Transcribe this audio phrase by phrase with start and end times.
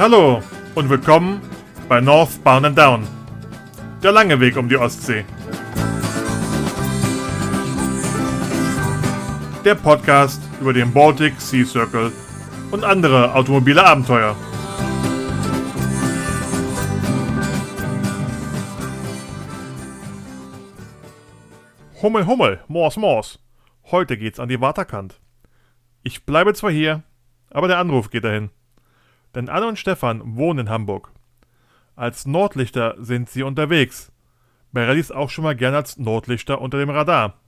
[0.00, 0.42] Hallo
[0.76, 1.42] und willkommen
[1.86, 3.06] bei Northbound and Down.
[4.02, 5.26] Der lange Weg um die Ostsee.
[9.62, 12.12] Der Podcast über den Baltic Sea Circle
[12.70, 14.34] und andere automobile Abenteuer.
[22.00, 23.38] Hummel, Hummel, Mors, Mors.
[23.90, 25.20] Heute geht's an die Waterkant.
[26.02, 27.02] Ich bleibe zwar hier,
[27.50, 28.48] aber der Anruf geht dahin.
[29.34, 31.12] Denn Anne und Stefan wohnen in Hamburg.
[31.96, 34.12] Als Nordlichter sind sie unterwegs.
[34.72, 37.40] Bei Rallys auch schon mal gern als Nordlichter unter dem Radar.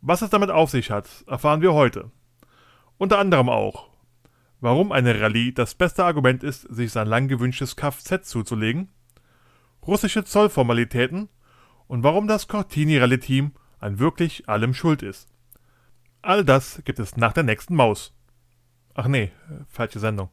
[0.00, 2.10] Was es damit auf sich hat, erfahren wir heute.
[2.98, 3.88] Unter anderem auch,
[4.60, 8.88] warum eine Rallye das beste Argument ist, sich sein lang gewünschtes Kfz zuzulegen,
[9.86, 11.28] russische Zollformalitäten
[11.86, 15.28] und warum das Cortini-Rallye-Team an wirklich allem schuld ist.
[16.22, 18.14] All das gibt es nach der nächsten Maus.
[18.94, 19.32] Ach nee,
[19.68, 20.30] falsche Sendung.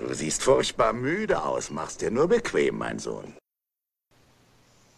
[0.00, 3.34] Du siehst furchtbar müde aus, machst dir nur bequem, mein Sohn.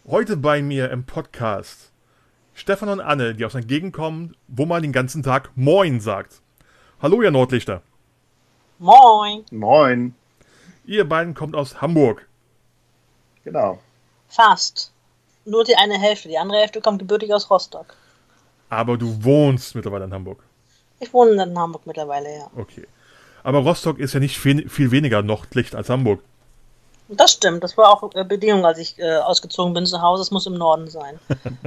[0.07, 1.91] Heute bei mir im Podcast
[2.53, 6.41] Stefan und Anne, die aus einer Gegend kommen, wo man den ganzen Tag Moin sagt.
[7.01, 7.81] Hallo, ihr Nordlichter.
[8.77, 9.43] Moin.
[9.49, 10.13] Moin.
[10.85, 12.27] Ihr beiden kommt aus Hamburg.
[13.43, 13.79] Genau.
[14.27, 14.91] Fast.
[15.45, 16.27] Nur die eine Hälfte.
[16.27, 17.95] Die andere Hälfte kommt gebürtig aus Rostock.
[18.69, 20.43] Aber du wohnst mittlerweile in Hamburg.
[20.99, 22.51] Ich wohne in Hamburg mittlerweile, ja.
[22.55, 22.87] Okay.
[23.43, 26.21] Aber Rostock ist ja nicht viel, viel weniger Nordlicht als Hamburg.
[27.07, 27.63] Das stimmt.
[27.63, 30.21] Das war auch äh, Bedingung, als ich äh, ausgezogen bin zu Hause.
[30.21, 31.19] Es muss im Norden sein.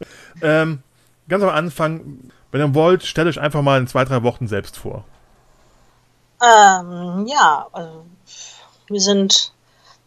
[0.42, 0.82] ähm,
[1.28, 4.76] ganz am Anfang, wenn ihr wollt, stellt euch einfach mal in zwei, drei Wochen selbst
[4.76, 5.04] vor.
[6.40, 8.04] Ähm, ja, also,
[8.86, 9.52] wir sind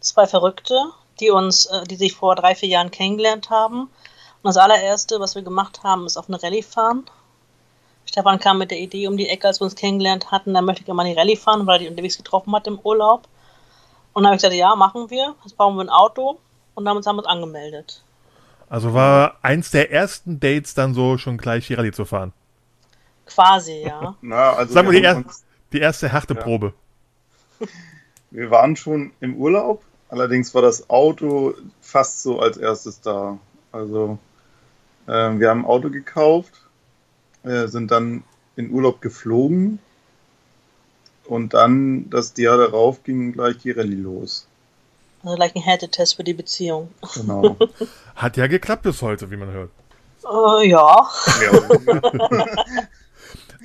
[0.00, 0.74] zwei Verrückte,
[1.20, 3.82] die uns, äh, die sich vor drei, vier Jahren kennengelernt haben.
[4.42, 7.04] Und das allererste, was wir gemacht haben, ist auf eine Rallye fahren.
[8.12, 10.82] Stefan kam mit der Idee um die Ecke, als wir uns kennengelernt hatten, da möchte
[10.82, 13.26] ich gerne mal die Rallye fahren, weil er die unterwegs getroffen hat im Urlaub.
[14.12, 15.34] Und dann habe ich gesagt, ja, machen wir.
[15.42, 16.38] Jetzt brauchen wir ein Auto.
[16.74, 18.04] Und damit haben wir uns angemeldet.
[18.68, 22.34] Also war eins der ersten Dates dann so schon gleich die Rallye zu fahren?
[23.24, 24.14] Quasi, ja.
[24.20, 26.74] Na, also Sagen wir, die, er uns, die erste Härteprobe.
[27.60, 27.66] Ja.
[28.30, 31.52] Wir waren schon im Urlaub, allerdings war das Auto
[31.82, 33.38] fast so als erstes da.
[33.72, 34.18] Also
[35.06, 36.62] äh, wir haben ein Auto gekauft,
[37.44, 38.24] äh, sind dann
[38.56, 39.78] in Urlaub geflogen
[41.24, 44.46] und dann das Jahr darauf ging gleich die Rallye los.
[45.22, 46.90] Also gleich ein Härtetest für die Beziehung.
[47.14, 47.56] Genau.
[48.16, 49.70] Hat ja geklappt bis heute, wie man hört.
[50.24, 51.08] Äh, ja.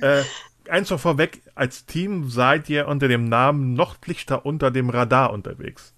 [0.00, 0.22] äh,
[0.68, 5.92] eins noch vorweg, als Team seid ihr unter dem Namen Nordlichter unter dem Radar unterwegs.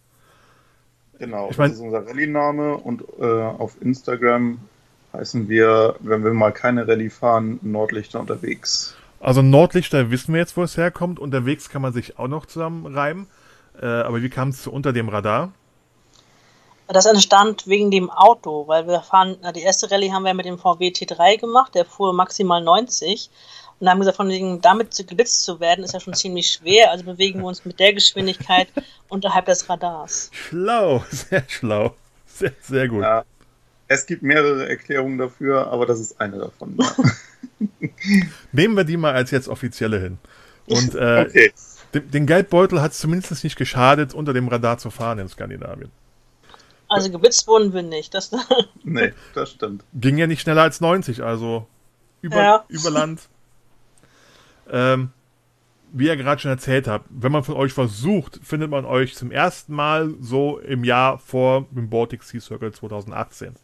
[1.18, 4.58] Genau, ich mein, das ist unser Rallye-Name und äh, auf Instagram
[5.12, 8.94] heißen wir, wenn wir mal keine Rallye fahren, Nordlichter unterwegs.
[9.20, 11.18] Also Nordlichter wissen wir jetzt, wo es herkommt.
[11.18, 13.26] Unterwegs kann man sich auch noch zusammenreimen.
[13.80, 15.52] Äh, aber wie kam es zu unter dem Radar?
[16.88, 20.58] Das entstand wegen dem Auto, weil wir fahren, die erste Rallye haben wir mit dem
[20.58, 23.30] VW T3 gemacht, der fuhr maximal 90.
[23.78, 26.90] Und haben gesagt, von wegen, damit geblitzt zu werden, ist ja schon ziemlich schwer.
[26.90, 28.68] Also bewegen wir uns mit der Geschwindigkeit
[29.08, 30.30] unterhalb des Radars.
[30.32, 31.94] Schlau, sehr schlau.
[32.26, 33.02] Sehr, sehr gut.
[33.02, 33.24] Ja,
[33.90, 36.78] es gibt mehrere Erklärungen dafür, aber das ist eine davon.
[38.52, 40.18] Nehmen wir die mal als jetzt offizielle hin.
[40.66, 41.52] Und äh, okay.
[41.92, 45.90] den, den Geldbeutel hat es zumindest nicht geschadet, unter dem Radar zu fahren in Skandinavien.
[46.88, 48.14] Also geblitzt wurden wir nicht.
[48.14, 48.30] Das
[48.84, 49.82] nee, das stimmt.
[49.92, 51.66] Ging ja nicht schneller als 90, also
[52.22, 52.64] über, ja.
[52.68, 53.22] über Land.
[54.70, 55.10] Ähm,
[55.92, 59.32] wie ihr gerade schon erzählt habt, wenn man von euch versucht, findet man euch zum
[59.32, 63.56] ersten Mal so im Jahr vor dem Baltic Sea Circle 2018.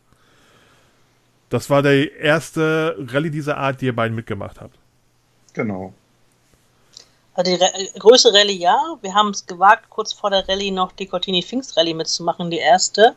[1.49, 4.77] Das war der erste Rallye dieser Art, die ihr beiden mitgemacht habt.
[5.53, 5.93] Genau.
[7.35, 8.97] Also die Re größere Rallye ja.
[9.01, 12.59] Wir haben es gewagt, kurz vor der Rallye noch die Cortini Pfingst Rallye mitzumachen, die
[12.59, 13.15] erste.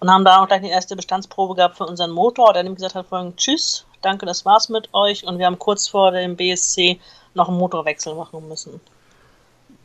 [0.00, 2.96] Und haben da auch gleich die erste Bestandsprobe gehabt für unseren Motor, der nämlich gesagt
[2.96, 5.24] hat vorhin, tschüss, danke, das war's mit euch.
[5.24, 6.98] Und wir haben kurz vor dem BSC
[7.34, 8.80] noch einen Motorwechsel machen müssen.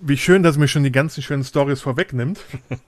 [0.01, 2.40] Wie schön, dass mir schon die ganzen schönen Stories vorwegnimmt.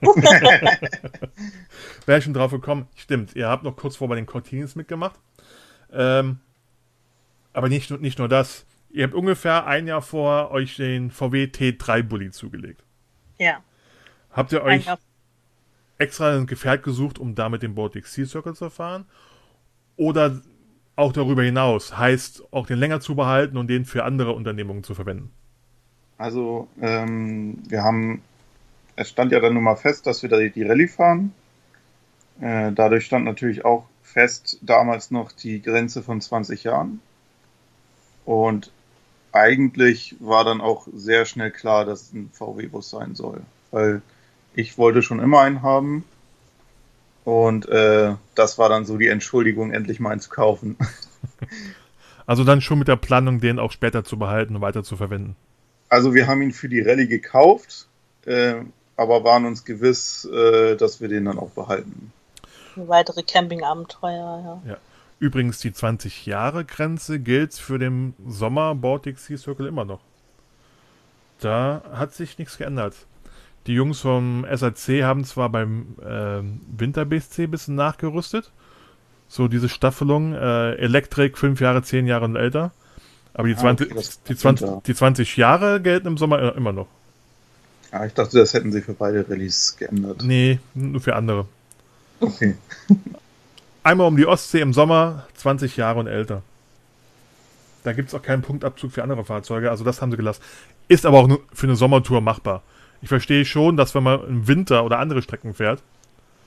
[2.06, 2.88] Wäre ich schon drauf gekommen.
[2.96, 5.20] Stimmt, ihr habt noch kurz vor bei den Cortinis mitgemacht.
[5.92, 6.40] Ähm,
[7.52, 8.64] aber nicht, nicht nur das.
[8.90, 12.82] Ihr habt ungefähr ein Jahr vor euch den VW T3 Bulli zugelegt.
[13.38, 13.62] Ja.
[14.30, 14.86] Habt ihr euch
[15.98, 19.04] extra ein Gefährt gesucht, um damit den Baltic Sea Circle zu fahren?
[19.96, 20.40] Oder
[20.96, 24.94] auch darüber hinaus heißt, auch den länger zu behalten und den für andere Unternehmungen zu
[24.94, 25.32] verwenden?
[26.22, 28.22] Also, ähm, wir haben,
[28.94, 31.34] es stand ja dann nun mal fest, dass wir da die Rallye fahren.
[32.40, 37.00] Äh, dadurch stand natürlich auch fest damals noch die Grenze von 20 Jahren.
[38.24, 38.70] Und
[39.32, 43.40] eigentlich war dann auch sehr schnell klar, dass es ein VW-Bus sein soll.
[43.72, 44.00] Weil
[44.54, 46.04] ich wollte schon immer einen haben.
[47.24, 50.76] Und äh, das war dann so die Entschuldigung, endlich mal einen zu kaufen.
[52.24, 55.34] Also dann schon mit der Planung, den auch später zu behalten und weiter zu verwenden.
[55.92, 57.86] Also wir haben ihn für die Rallye gekauft,
[58.24, 58.54] äh,
[58.96, 62.14] aber waren uns gewiss, äh, dass wir den dann auch behalten.
[62.76, 64.70] Weitere Campingabenteuer, ja.
[64.70, 64.76] Ja.
[65.18, 70.00] Übrigens, die 20-Jahre-Grenze gilt für den Sommer Baltic Sea Circle immer noch.
[71.40, 72.94] Da hat sich nichts geändert.
[73.66, 76.40] Die Jungs vom SAC haben zwar beim äh,
[76.74, 78.50] Winter BSC ein bisschen nachgerüstet.
[79.28, 82.72] So diese Staffelung, äh, Elektrik, 5 Jahre, 10 Jahre und älter.
[83.34, 84.82] Aber die, Ah, 20, okay, das die, stimmt, 20, ja.
[84.86, 86.88] die 20 Jahre gelten im Sommer immer noch.
[87.92, 90.22] Ja, ich dachte, das hätten sie für beide Rallyes geändert.
[90.22, 91.46] Nee, nur für andere.
[92.20, 92.56] Okay.
[93.82, 96.42] Einmal um die Ostsee im Sommer, 20 Jahre und älter.
[97.84, 100.40] Da gibt es auch keinen Punktabzug für andere Fahrzeuge, also das haben sie gelassen.
[100.88, 102.62] Ist aber auch nur für eine Sommertour machbar.
[103.00, 105.82] Ich verstehe schon, dass wenn man im Winter oder andere Strecken fährt,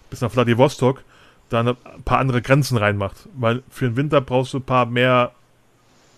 [0.10, 1.04] bis nach Vladivostok,
[1.50, 3.28] da ein paar andere Grenzen reinmacht.
[3.36, 5.32] Weil für den Winter brauchst du ein paar mehr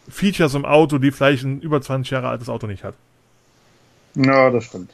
[0.09, 2.95] Features im Auto, die vielleicht ein über 20 Jahre altes Auto nicht hat.
[4.15, 4.91] Ja, das stimmt.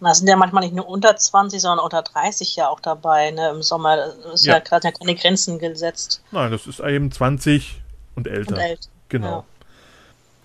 [0.00, 3.50] Da sind ja manchmal nicht nur unter 20, sondern unter 30 ja auch dabei, ne?
[3.50, 4.58] Im Sommer ist ja, Ja.
[4.58, 6.22] gerade ja keine Grenzen gesetzt.
[6.32, 7.80] Nein, das ist eben 20
[8.14, 8.54] und älter.
[8.56, 8.88] Und älter.
[9.08, 9.26] Genau.
[9.30, 9.44] Ja.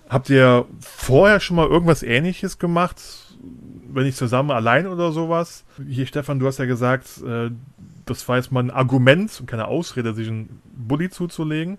[0.10, 3.02] Habt ihr vorher schon mal irgendwas ähnliches gemacht?
[3.94, 5.64] Wenn nicht zusammen, allein oder sowas?
[5.86, 7.50] Hier, Stefan, du hast ja gesagt, äh,
[8.06, 11.78] das war jetzt mal ein Argument und keine Ausrede, sich einen Bulli zuzulegen.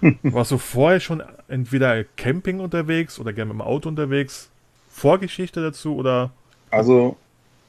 [0.22, 4.50] Warst du vorher schon entweder Camping unterwegs oder gerne mit dem Auto unterwegs?
[4.90, 6.30] Vorgeschichte dazu oder?
[6.70, 7.16] Also,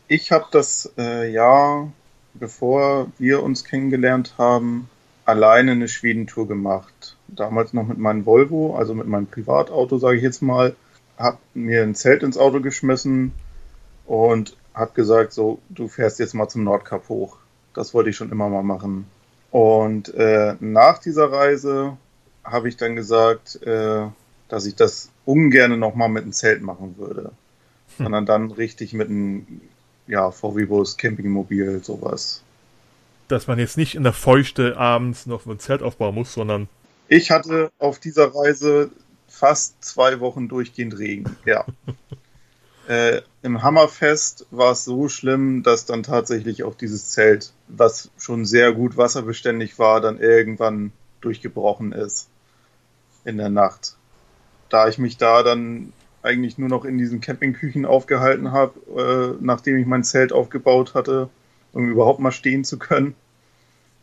[0.07, 1.91] ich habe das äh, Jahr,
[2.33, 4.89] bevor wir uns kennengelernt haben,
[5.25, 7.15] alleine eine Schwedentour gemacht.
[7.27, 10.75] Damals noch mit meinem Volvo, also mit meinem Privatauto, sage ich jetzt mal.
[11.17, 13.33] Hab mir ein Zelt ins Auto geschmissen
[14.05, 17.37] und hab gesagt, so, du fährst jetzt mal zum Nordkap hoch.
[17.73, 19.07] Das wollte ich schon immer mal machen.
[19.51, 21.97] Und äh, nach dieser Reise
[22.47, 24.07] habe ich dann gesagt, äh,
[24.49, 27.31] dass ich das ungern nochmal mit einem Zelt machen würde
[27.97, 29.61] sondern dann richtig mit einem
[30.07, 32.41] ja, VW-Bus, Campingmobil, sowas.
[33.27, 36.69] Dass man jetzt nicht in der Feuchte abends noch ein Zelt aufbauen muss, sondern
[37.09, 38.91] Ich hatte auf dieser Reise
[39.27, 41.65] fast zwei Wochen durchgehend Regen, ja.
[42.87, 48.45] äh, Im Hammerfest war es so schlimm, dass dann tatsächlich auch dieses Zelt, was schon
[48.45, 52.29] sehr gut wasserbeständig war, dann irgendwann durchgebrochen ist
[53.27, 53.95] in der Nacht.
[54.69, 55.93] Da ich mich da dann
[56.23, 61.29] eigentlich nur noch in diesen Campingküchen aufgehalten habe, äh, nachdem ich mein Zelt aufgebaut hatte,
[61.73, 63.15] um überhaupt mal stehen zu können.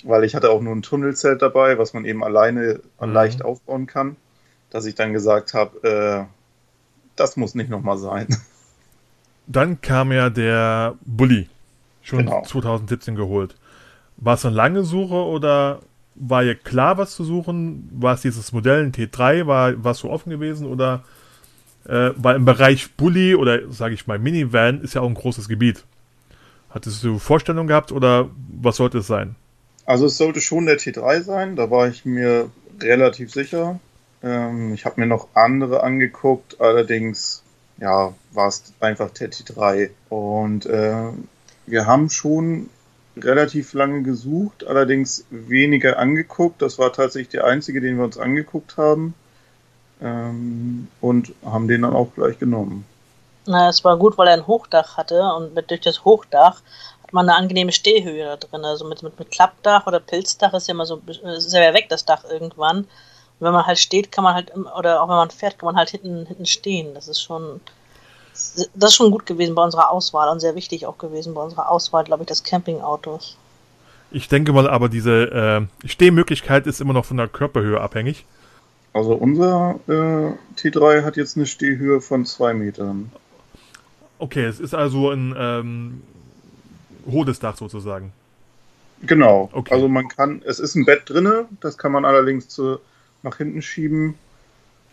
[0.05, 3.13] Weil ich hatte auch nur ein Tunnelzelt dabei, was man eben alleine Mhm.
[3.13, 4.17] leicht aufbauen kann,
[4.71, 6.25] dass ich dann gesagt habe, äh,
[7.17, 8.27] das muss nicht nochmal sein.
[9.47, 11.49] Dann kam ja der Bulli.
[12.03, 12.43] Schon Genau.
[12.43, 13.57] 2017 geholt.
[14.17, 15.81] War es eine lange Suche oder
[16.15, 17.89] war ihr klar, was zu suchen?
[17.93, 19.47] War es dieses Modell, ein T3?
[19.47, 20.67] War was so offen gewesen?
[20.67, 21.05] Oder
[21.87, 25.49] äh, weil im Bereich Bulli oder sage ich mal Minivan ist ja auch ein großes
[25.49, 25.85] Gebiet.
[26.71, 28.31] Hattest du Vorstellungen gehabt oder
[28.61, 29.37] was sollte es sein?
[29.87, 33.79] Also es sollte schon der T3 sein, da war ich mir relativ sicher.
[34.23, 37.43] Ähm, ich habe mir noch andere angeguckt, allerdings
[37.79, 39.91] ja, war es einfach der T3.
[40.09, 41.11] Und äh,
[41.67, 42.71] wir haben schon
[43.17, 46.61] relativ lange gesucht, allerdings weniger angeguckt.
[46.63, 49.15] Das war tatsächlich der einzige, den wir uns angeguckt haben.
[50.03, 52.85] Ähm, und haben den dann auch gleich genommen.
[53.47, 56.63] Na, es war gut, weil er ein Hochdach hatte und mit, durch das Hochdach
[57.03, 58.65] hat man eine angenehme Stehhöhe da drin.
[58.65, 62.05] Also mit, mit, mit Klappdach oder Pilzdach ist ja immer so, ist ja weg, das
[62.05, 62.79] Dach irgendwann.
[62.79, 62.89] Und
[63.41, 65.91] wenn man halt steht, kann man halt, oder auch wenn man fährt, kann man halt
[65.91, 66.95] hinten, hinten stehen.
[66.95, 67.61] Das ist schon,
[68.35, 71.71] das ist schon gut gewesen bei unserer Auswahl und sehr wichtig auch gewesen bei unserer
[71.71, 73.37] Auswahl, glaube ich, des Campingautos.
[74.11, 78.27] Ich denke mal, aber diese äh, Stehmöglichkeit ist immer noch von der Körperhöhe abhängig.
[78.93, 83.11] Also unser äh, T3 hat jetzt eine Stehhöhe von zwei Metern.
[84.19, 86.03] Okay, es ist also ein ähm,
[87.07, 88.13] hohes Dach sozusagen.
[89.03, 89.51] Genau.
[89.53, 89.75] Okay.
[89.75, 92.79] Also man kann, es ist ein Bett drinne, das kann man allerdings zu,
[93.23, 94.15] nach hinten schieben.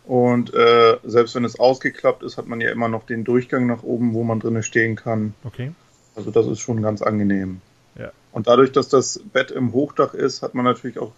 [0.05, 3.84] Und äh, selbst wenn es ausgeklappt ist, hat man ja immer noch den Durchgang nach
[3.84, 5.34] oben, wo man drinne stehen kann.
[5.43, 5.72] Okay.
[6.15, 7.62] Also das ist schon ganz angenehm.
[7.98, 8.12] Ja.
[8.31, 11.12] Und dadurch, dass das Bett im Hochdach ist, hat man natürlich auch,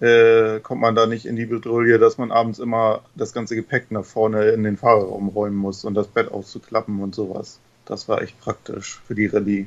[0.00, 3.90] äh, kommt man da nicht in die Bedrulle, dass man abends immer das ganze Gepäck
[3.90, 7.60] nach vorne in den Fahrerraum räumen muss und das Bett auszuklappen und sowas.
[7.84, 9.66] Das war echt praktisch für die Rallye.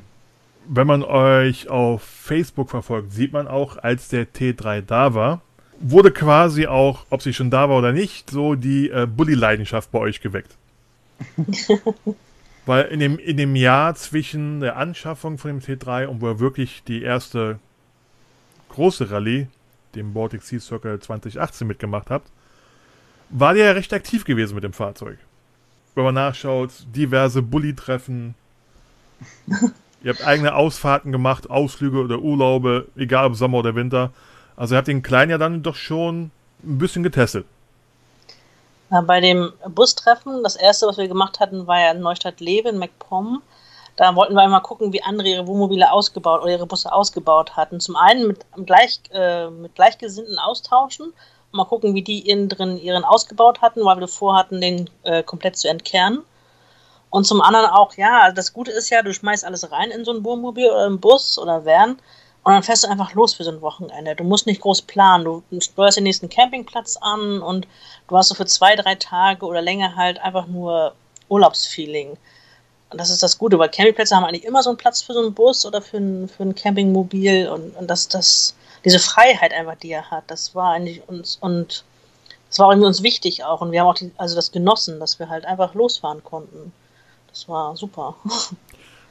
[0.65, 5.41] Wenn man euch auf Facebook verfolgt, sieht man auch, als der T3 da war,
[5.79, 9.99] wurde quasi auch, ob sie schon da war oder nicht, so die äh, Bully-Leidenschaft bei
[9.99, 10.55] euch geweckt.
[12.65, 16.39] Weil in dem, in dem Jahr zwischen der Anschaffung von dem T3 und wo er
[16.39, 17.59] wirklich die erste
[18.69, 19.47] große Rallye,
[19.95, 22.31] dem Baltic Sea Circle 2018 mitgemacht habt,
[23.29, 25.17] war der ja recht aktiv gewesen mit dem Fahrzeug.
[25.95, 28.35] Wenn man nachschaut, diverse Bulli-Treffen.
[30.03, 34.11] ihr habt eigene Ausfahrten gemacht, Ausflüge oder Urlaube, egal ob Sommer oder Winter.
[34.55, 36.31] Also ihr habt den Kleinen ja dann doch schon
[36.63, 37.45] ein bisschen getestet.
[38.89, 43.41] Bei dem Bustreffen, das erste, was wir gemacht hatten, war ja Neustadt-Lewe in MacPom.
[43.95, 47.79] Da wollten wir einmal gucken, wie andere ihre Wohnmobile ausgebaut oder ihre Busse ausgebaut hatten.
[47.79, 51.13] Zum einen mit, gleich, äh, mit Gleichgesinnten austauschen und
[51.57, 55.57] mal gucken, wie die innen drin ihren ausgebaut hatten, weil wir vorhatten, den äh, komplett
[55.57, 56.23] zu entkernen.
[57.09, 60.11] Und zum anderen auch, ja, das Gute ist ja, du schmeißt alles rein in so
[60.11, 61.97] ein Wohnmobil oder einen Bus oder Van
[62.43, 64.15] und dann fährst du einfach los für so ein Wochenende.
[64.15, 65.23] Du musst nicht groß planen.
[65.23, 67.67] Du steuerst den nächsten Campingplatz an und
[68.09, 70.93] du hast so für zwei, drei Tage oder länger halt einfach nur
[71.29, 72.17] Urlaubsfeeling.
[72.89, 75.21] Und das ist das Gute, weil Campingplätze haben eigentlich immer so einen Platz für so
[75.21, 79.75] einen Bus oder für ein, für ein Campingmobil und, und das, das, diese Freiheit einfach,
[79.77, 81.85] die er hat, das war eigentlich uns und
[82.49, 85.17] das war irgendwie uns wichtig auch und wir haben auch die, also das genossen, dass
[85.17, 86.71] wir halt einfach losfahren konnten.
[87.29, 88.15] Das war super.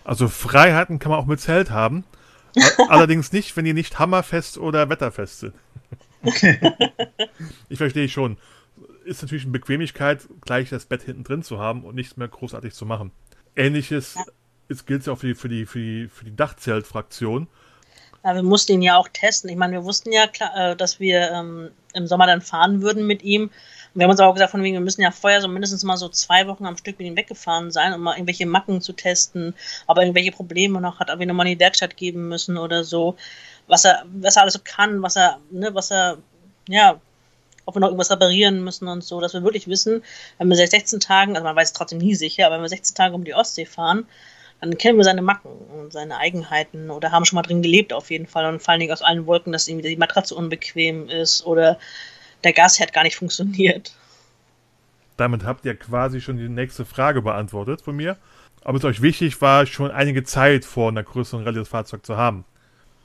[0.04, 2.02] Also Freiheiten kann man auch mit Zelt haben.
[2.88, 5.54] Allerdings nicht, wenn die nicht hammerfest oder wetterfest sind.
[7.68, 8.38] ich verstehe schon.
[9.04, 12.74] Ist natürlich eine Bequemlichkeit, gleich das Bett hinten drin zu haben und nichts mehr großartig
[12.74, 13.10] zu machen.
[13.56, 14.76] Ähnliches ja.
[14.86, 17.48] gilt ja auch für die, für die, für die, für die Dachzeltfraktion.
[18.24, 19.50] Ja, wir mussten ihn ja auch testen.
[19.50, 23.06] Ich meine, wir wussten ja, klar, äh, dass wir ähm, im Sommer dann fahren würden
[23.06, 23.50] mit ihm.
[23.94, 26.08] Wir haben uns auch gesagt, von wegen, wir müssen ja vorher so mindestens mal so
[26.08, 29.54] zwei Wochen am Stück mit ihm weggefahren sein, um mal irgendwelche Macken zu testen,
[29.86, 32.84] ob er irgendwelche Probleme noch hat, ob wir nochmal in die Werkstatt geben müssen oder
[32.84, 33.16] so,
[33.66, 36.18] was er, was er alles so kann, was er, ne, was er,
[36.68, 37.00] ja,
[37.64, 40.02] ob wir noch irgendwas reparieren müssen und so, dass wir wirklich wissen,
[40.38, 42.68] wenn wir seit 16 Tagen, also man weiß es trotzdem nie sicher, aber wenn wir
[42.68, 44.06] 16 Tage um die Ostsee fahren,
[44.60, 48.10] dann kennen wir seine Macken und seine Eigenheiten oder haben schon mal drin gelebt auf
[48.10, 51.78] jeden Fall und fallen nicht aus allen Wolken, dass irgendwie die Matratze unbequem ist oder
[52.44, 53.94] der Gasherd gar nicht funktioniert.
[55.16, 58.16] Damit habt ihr quasi schon die nächste Frage beantwortet von mir.
[58.64, 62.16] Aber es euch wichtig war, schon einige Zeit vor einer größeren Rallye das Fahrzeug zu
[62.16, 62.44] haben.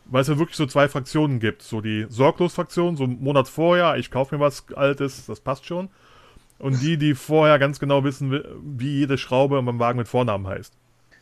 [0.06, 1.64] Weil es ja wirklich so zwei Fraktionen gibt.
[1.64, 5.90] So die Sorglos-Fraktion, so einen Monat vorher, ich kaufe mir was Altes, das passt schon.
[6.60, 10.74] Und die, die vorher ganz genau wissen, wie jede Schraube beim Wagen mit Vornamen heißt.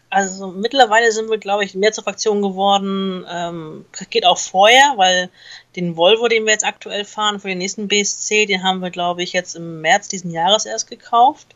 [0.09, 3.25] Also mittlerweile sind wir, glaube ich, mehr zur Fraktion geworden.
[3.29, 5.29] Ähm, geht auch vorher, weil
[5.75, 9.23] den Volvo, den wir jetzt aktuell fahren für den nächsten BSC, den haben wir, glaube
[9.23, 11.55] ich, jetzt im März diesen Jahres erst gekauft.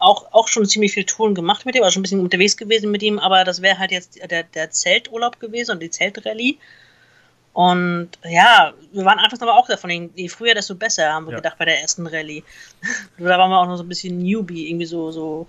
[0.00, 2.90] Auch, auch schon ziemlich viel Touren gemacht mit ihm, also schon ein bisschen unterwegs gewesen
[2.90, 6.58] mit ihm, aber das wäre halt jetzt der, der Zelturlaub gewesen und die Zeltrallye.
[7.52, 11.38] Und ja, wir waren anfangs aber auch davon, je früher, desto besser, haben wir ja.
[11.38, 12.44] gedacht bei der ersten Rallye.
[13.18, 15.48] da waren wir auch noch so ein bisschen Newbie, irgendwie so, so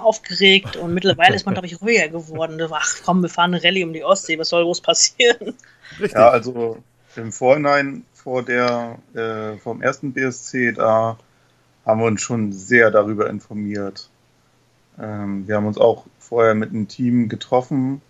[0.00, 2.60] aufgeregt und mittlerweile ist man, glaube ich, ruhiger geworden.
[2.70, 5.54] Ach komm, wir fahren eine Rallye um die Ostsee, was soll groß passieren?
[6.00, 6.12] Richtig.
[6.12, 6.78] Ja, also
[7.14, 11.18] im Vorhinein vor der, äh, vom ersten BSC, da
[11.84, 14.08] haben wir uns schon sehr darüber informiert.
[14.98, 18.00] Ähm, wir haben uns auch vorher mit einem Team getroffen,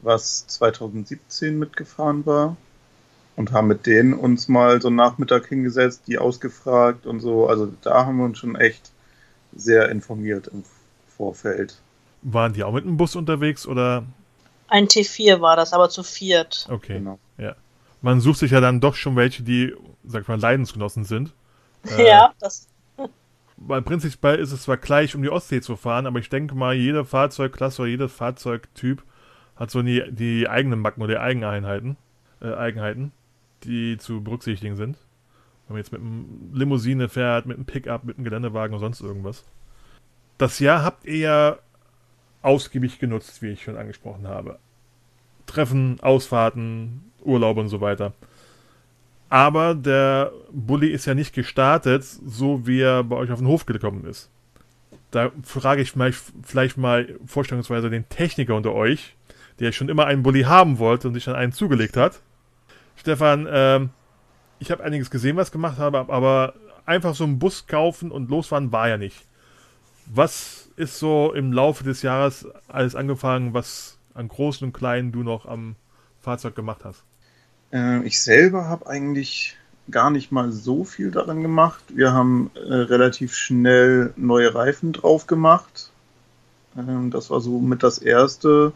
[0.00, 2.56] was 2017 mitgefahren war
[3.36, 7.46] und haben mit denen uns mal so einen Nachmittag hingesetzt, die ausgefragt und so.
[7.46, 8.90] Also da haben wir uns schon echt
[9.54, 10.64] sehr informiert im
[11.16, 11.80] Vorfeld.
[12.22, 14.04] Waren die auch mit dem Bus unterwegs oder?
[14.68, 16.66] Ein T4 war das, aber zu viert.
[16.70, 16.94] Okay.
[16.94, 17.18] Genau.
[17.36, 17.56] Ja.
[18.00, 21.32] Man sucht sich ja dann doch schon welche, die, sag ich mal, Leidensgenossen sind.
[21.98, 22.68] Äh, ja, das.
[23.56, 26.74] Weil prinzipiell ist es zwar gleich, um die Ostsee zu fahren, aber ich denke mal,
[26.74, 29.02] jede Fahrzeugklasse oder jeder Fahrzeugtyp
[29.56, 31.96] hat so die, die eigenen Macken oder die Eigeneinheiten,
[32.40, 33.10] äh, Eigenheiten,
[33.64, 34.96] die zu berücksichtigen sind.
[35.66, 39.00] Wenn man jetzt mit einem Limousine fährt, mit einem Pickup, mit einem Geländewagen oder sonst
[39.00, 39.44] irgendwas.
[40.42, 41.58] Das Jahr habt ihr ja
[42.42, 44.58] ausgiebig genutzt, wie ich schon angesprochen habe.
[45.46, 48.12] Treffen, Ausfahrten, Urlaube und so weiter.
[49.28, 53.66] Aber der Bulli ist ja nicht gestartet, so wie er bei euch auf den Hof
[53.66, 54.30] gekommen ist.
[55.12, 55.94] Da frage ich
[56.42, 59.14] vielleicht mal vorstellungsweise den Techniker unter euch,
[59.60, 62.20] der schon immer einen Bulli haben wollte und sich dann einen zugelegt hat.
[62.96, 63.90] Stefan, ähm,
[64.58, 68.72] ich habe einiges gesehen, was gemacht habe, aber einfach so einen Bus kaufen und losfahren
[68.72, 69.24] war ja nicht.
[70.06, 75.22] Was ist so im Laufe des Jahres alles angefangen, was an Großen und Kleinen du
[75.22, 75.76] noch am
[76.20, 77.02] Fahrzeug gemacht hast?
[77.72, 79.56] Äh, ich selber habe eigentlich
[79.90, 81.82] gar nicht mal so viel daran gemacht.
[81.88, 85.90] Wir haben äh, relativ schnell neue Reifen drauf gemacht.
[86.76, 88.72] Ähm, das war so mit das erste,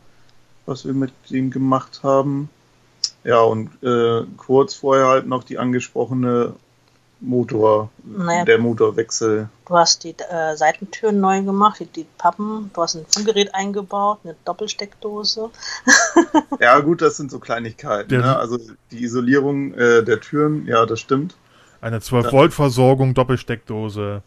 [0.65, 2.51] was wir mit dem gemacht haben.
[3.25, 6.55] Ja, und äh, kurz vorher halt noch die angesprochene
[7.21, 8.45] Motor, Naja.
[8.45, 9.49] der Motorwechsel.
[9.67, 14.19] Du hast die äh, Seitentüren neu gemacht, die, die Pappen, du hast ein Funkgerät eingebaut,
[14.25, 15.51] eine Doppelsteckdose.
[16.61, 18.09] Ja, gut, das sind so Kleinigkeiten.
[18.11, 18.37] Der- Ne?
[18.37, 18.59] Also
[18.91, 21.35] die Isolierung äh, der Türen, ja, das stimmt.
[21.81, 24.23] Eine 12-Volt-Versorgung, Doppelsteckdose,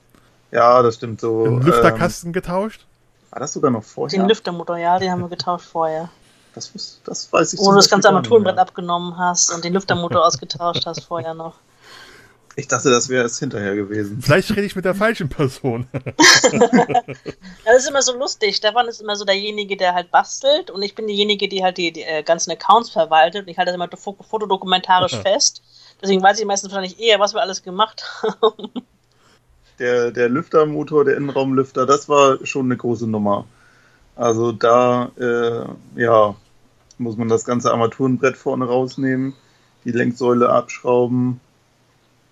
[0.51, 1.43] Ja, das stimmt so.
[1.46, 2.86] den Ähm, Lüfterkasten getauscht.
[3.31, 4.27] war das sogar noch Den vorher?
[4.27, 6.10] Lüftermotor, ja, den haben wir getauscht vorher.
[6.55, 6.72] das,
[7.03, 11.03] das weiß ich Wo du das ganze Armaturenbrett abgenommen hast und den Lüftermotor ausgetauscht hast
[11.03, 11.55] vorher noch.
[12.56, 14.22] Ich dachte, das wäre es hinterher gewesen.
[14.22, 15.88] Vielleicht rede ich mit der falschen Person.
[17.65, 18.56] Das ist immer so lustig.
[18.56, 21.91] Stefan ist immer so derjenige, der halt bastelt und ich bin diejenige, die halt die,
[21.91, 25.62] die äh, ganzen Accounts verwaltet und ich halte das immer fo- fotodokumentarisch fest.
[26.01, 28.72] Deswegen weiß ich meistens wahrscheinlich eher, was wir alles gemacht haben.
[29.79, 33.46] Der, der Lüftermotor, der Innenraumlüfter, das war schon eine große Nummer.
[34.18, 35.63] Also da, äh,
[36.01, 36.36] ja,
[36.98, 39.36] muss man das ganze Armaturenbrett vorne rausnehmen,
[39.86, 41.39] die Lenksäule abschrauben.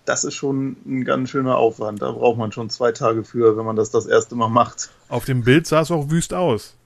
[0.08, 2.00] Das ist schon ein ganz schöner Aufwand.
[2.00, 4.88] Da braucht man schon zwei Tage für, wenn man das das erste Mal macht.
[5.10, 6.76] Auf dem Bild sah es auch wüst aus.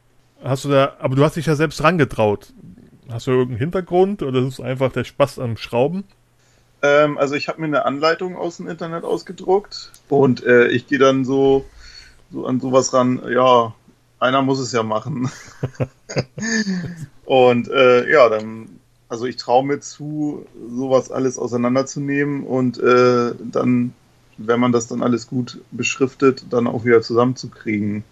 [0.42, 2.52] Hast du da, aber du hast dich ja selbst rangetraut.
[3.08, 6.02] Hast du irgendeinen Hintergrund oder ist es einfach der Spaß am Schrauben?
[6.82, 10.98] Ähm, also ich habe mir eine Anleitung aus dem Internet ausgedruckt und äh, ich gehe
[10.98, 11.64] dann so,
[12.32, 13.72] so an sowas ran, ja,
[14.18, 15.30] einer muss es ja machen.
[17.24, 18.80] und äh, ja, dann,
[19.12, 23.92] also ich traue mir zu, sowas alles auseinanderzunehmen und äh, dann,
[24.38, 28.04] wenn man das dann alles gut beschriftet, dann auch wieder zusammenzukriegen.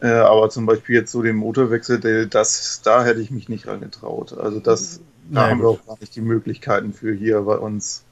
[0.00, 3.66] Äh, aber zum Beispiel jetzt so den Motorwechsel, der- das, da hätte ich mich nicht
[3.66, 4.32] rangetraut.
[4.38, 5.00] Also das,
[5.34, 8.04] da Naja, haben wir auch gar nicht die Möglichkeiten für hier bei uns.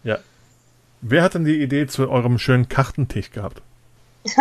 [1.00, 3.62] Wer hat denn die Idee zu eurem schönen Kartentisch gehabt?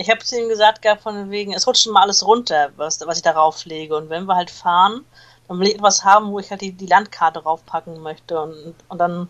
[0.00, 3.00] Ich habe zu ihm gesagt gehabt, von wegen, es rutscht schon mal alles runter, was,
[3.04, 3.96] was ich darauf lege.
[3.96, 5.00] Und wenn wir halt fahren,
[5.48, 8.40] dann will ich etwas haben, wo ich halt die, die Landkarte draufpacken möchte.
[8.40, 9.28] Und, und dann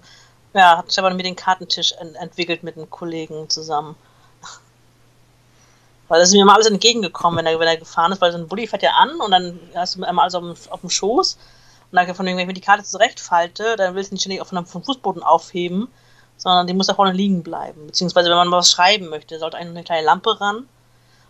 [0.52, 3.96] ja, hat Stefan mir den Kartentisch en entwickelt mit einem Kollegen zusammen.
[6.08, 8.38] Weil das ist mir mal alles entgegengekommen, wenn er, wenn er gefahren ist, weil so
[8.38, 10.90] ein Bulli fährt ja an und dann hast du einmal alles auf dem, auf dem
[10.90, 11.38] Schoß.
[11.90, 14.52] Und dann von wenn ich mir die Karte zurechtfalte, dann will ich nicht ständig auf
[14.52, 15.88] einem, Fußboden aufheben,
[16.36, 17.86] sondern die muss da vorne liegen bleiben.
[17.86, 20.68] Beziehungsweise, wenn man was schreiben möchte, sollte eine kleine Lampe ran.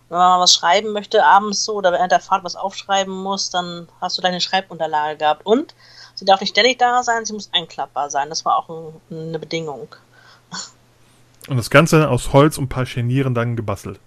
[0.09, 3.51] Wenn man mal was schreiben möchte, abends so, oder während der Fahrt was aufschreiben muss,
[3.51, 5.45] dann hast du deine Schreibunterlage gehabt.
[5.45, 5.75] Und
[6.15, 8.29] sie darf nicht ständig da sein, sie muss einklappbar sein.
[8.29, 9.87] Das war auch ein, eine Bedingung.
[11.47, 13.99] Und das Ganze aus Holz und ein paar Scharnieren dann gebastelt.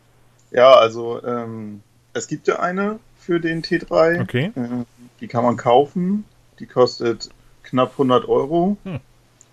[0.50, 4.22] Ja, also ähm, es gibt ja eine für den T3.
[4.22, 4.52] Okay.
[4.54, 4.84] Äh,
[5.20, 6.24] die kann man kaufen.
[6.58, 7.30] Die kostet
[7.62, 8.76] knapp 100 Euro.
[8.84, 9.00] Hm.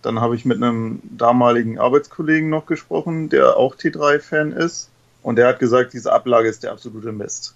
[0.02, 4.90] Dann habe ich mit einem damaligen Arbeitskollegen noch gesprochen, der auch T3-Fan ist.
[5.21, 7.55] Und der hat gesagt, diese Ablage ist der absolute Mist.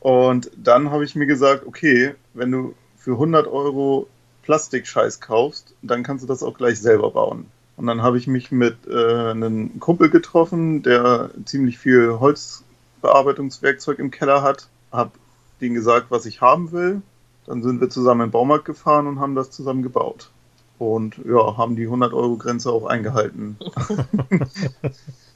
[0.00, 4.08] Und dann habe ich mir gesagt, okay, wenn du für 100 Euro
[4.42, 7.46] Plastikscheiß kaufst, dann kannst du das auch gleich selber bauen.
[7.76, 14.10] Und dann habe ich mich mit äh, einem Kumpel getroffen, der ziemlich viel Holzbearbeitungswerkzeug im
[14.10, 14.68] Keller hat.
[14.90, 15.12] Hab
[15.60, 17.02] denen gesagt, was ich haben will.
[17.46, 20.30] Dann sind wir zusammen in den Baumarkt gefahren und haben das zusammen gebaut.
[20.78, 23.58] Und ja, haben die 100-Euro-Grenze auch eingehalten.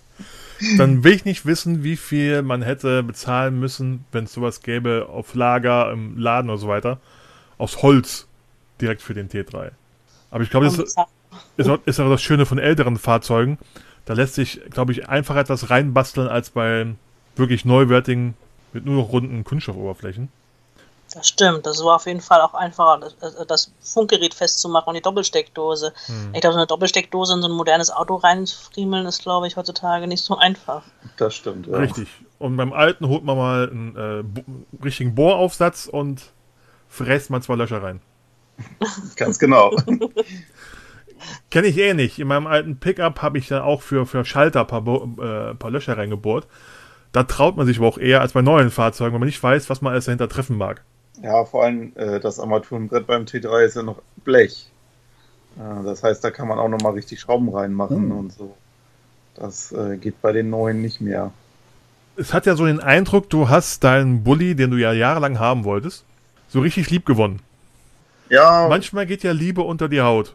[0.79, 5.09] Dann will ich nicht wissen, wie viel man hätte bezahlen müssen, wenn es sowas gäbe
[5.11, 7.01] auf Lager, im Laden oder so weiter.
[7.59, 8.27] Aus Holz
[8.81, 9.71] direkt für den T3.
[10.31, 10.97] Aber ich glaube, das ist,
[11.57, 13.59] ist, auch, ist auch das Schöne von älteren Fahrzeugen.
[14.05, 16.87] Da lässt sich, glaube ich, einfach etwas reinbasteln als bei
[17.37, 18.35] wirklich neuwertigen
[18.73, 20.29] mit nur noch runden Kunststoffoberflächen.
[21.15, 24.95] Das stimmt, das war auf jeden Fall auch einfacher, das, äh, das Funkgerät festzumachen und
[24.95, 25.93] die Doppelsteckdose.
[26.07, 26.35] Hm.
[26.35, 30.07] Ich glaube, so eine Doppelsteckdose in so ein modernes Auto reinfriemeln ist, glaube ich, heutzutage
[30.07, 30.83] nicht so einfach.
[31.17, 31.77] Das stimmt, ja.
[31.77, 32.09] Richtig.
[32.39, 36.23] Und beim alten holt man mal einen äh, richtigen Bohraufsatz und
[36.89, 38.01] fräst mal zwei Löcher rein.
[39.17, 39.75] Ganz genau.
[41.51, 42.19] Kenne ich eh nicht.
[42.19, 45.55] In meinem alten Pickup habe ich dann auch für, für Schalter ein paar, Bo äh,
[45.55, 46.49] paar Löcher reingebohrt.
[47.13, 49.69] Da traut man sich aber auch eher als bei neuen Fahrzeugen, weil man nicht weiß,
[49.69, 50.83] was man alles dahinter treffen mag.
[51.21, 54.71] Ja, vor allem äh, das Armaturenbrett beim T3 ist ja noch Blech.
[55.59, 58.13] Äh, das heißt, da kann man auch nochmal richtig Schrauben reinmachen Hm.
[58.13, 58.57] und so.
[59.35, 61.33] Das äh, geht bei den neuen nicht mehr.
[62.17, 65.65] Es hat ja so den Eindruck, du hast deinen Bulli, den du ja jahrelang haben
[65.65, 66.05] wolltest,
[66.49, 67.41] so richtig lieb gewonnen.
[68.29, 70.35] Ja, Manchmal geht ja Liebe unter die Haut.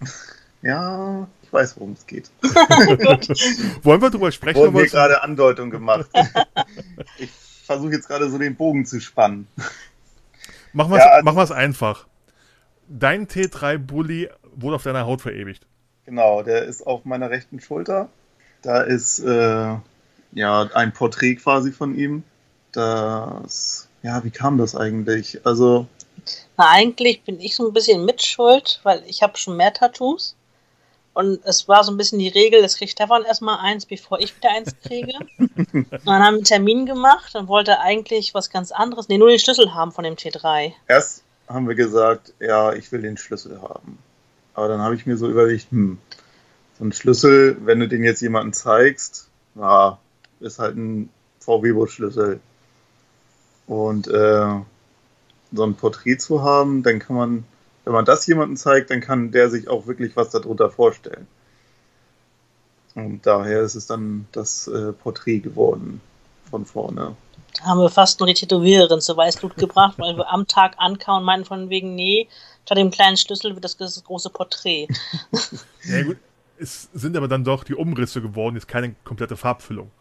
[0.62, 2.30] ja, ich weiß, worum es geht.
[3.82, 4.58] Wollen wir drüber sprechen?
[4.58, 6.06] Wurden mir gerade Andeutung gemacht.
[7.18, 7.30] ich
[7.64, 9.46] versuche jetzt gerade so den Bogen zu spannen.
[10.76, 12.06] Machen wir es Ja, also- einfach.
[12.86, 15.66] Dein T3-Bulli wurde auf deiner Haut verewigt.
[16.04, 18.10] Genau, der ist auf meiner rechten Schulter.
[18.60, 19.74] Da ist äh,
[20.32, 22.24] ja ein Porträt quasi von ihm.
[22.72, 25.40] Das, ja, wie kam das eigentlich?
[25.46, 25.86] Also
[26.58, 30.36] Na, eigentlich bin ich so ein bisschen mitschuld, weil ich habe schon mehr Tattoos.
[31.16, 34.36] Und es war so ein bisschen die Regel, es kriegt Stefan erstmal eins, bevor ich
[34.36, 35.14] wieder eins kriege.
[35.38, 39.30] und dann haben wir einen Termin gemacht und wollte eigentlich was ganz anderes, nee, nur
[39.30, 40.74] den Schlüssel haben von dem T3.
[40.88, 43.98] Erst haben wir gesagt, ja, ich will den Schlüssel haben.
[44.52, 45.96] Aber dann habe ich mir so überlegt, hm,
[46.78, 49.98] so ein Schlüssel, wenn du den jetzt jemandem zeigst, na,
[50.40, 51.08] ist halt ein
[51.40, 52.40] VW-Bus-Schlüssel.
[53.66, 54.60] Und äh,
[55.50, 57.44] so ein Porträt zu haben, dann kann man
[57.86, 61.28] wenn man das jemandem zeigt, dann kann der sich auch wirklich was darunter vorstellen.
[62.96, 66.00] Und daher ist es dann das äh, Porträt geworden
[66.50, 67.14] von vorne.
[67.56, 71.20] Da haben wir fast nur die Tätowiererin zu Weißblut gebracht, weil wir am Tag ankauen
[71.20, 72.26] und meinen von wegen, nee,
[72.64, 74.88] statt dem kleinen Schlüssel wird das, das große Porträt.
[75.84, 76.16] ja gut,
[76.58, 79.92] es sind aber dann doch die Umrisse geworden, ist keine komplette Farbfüllung.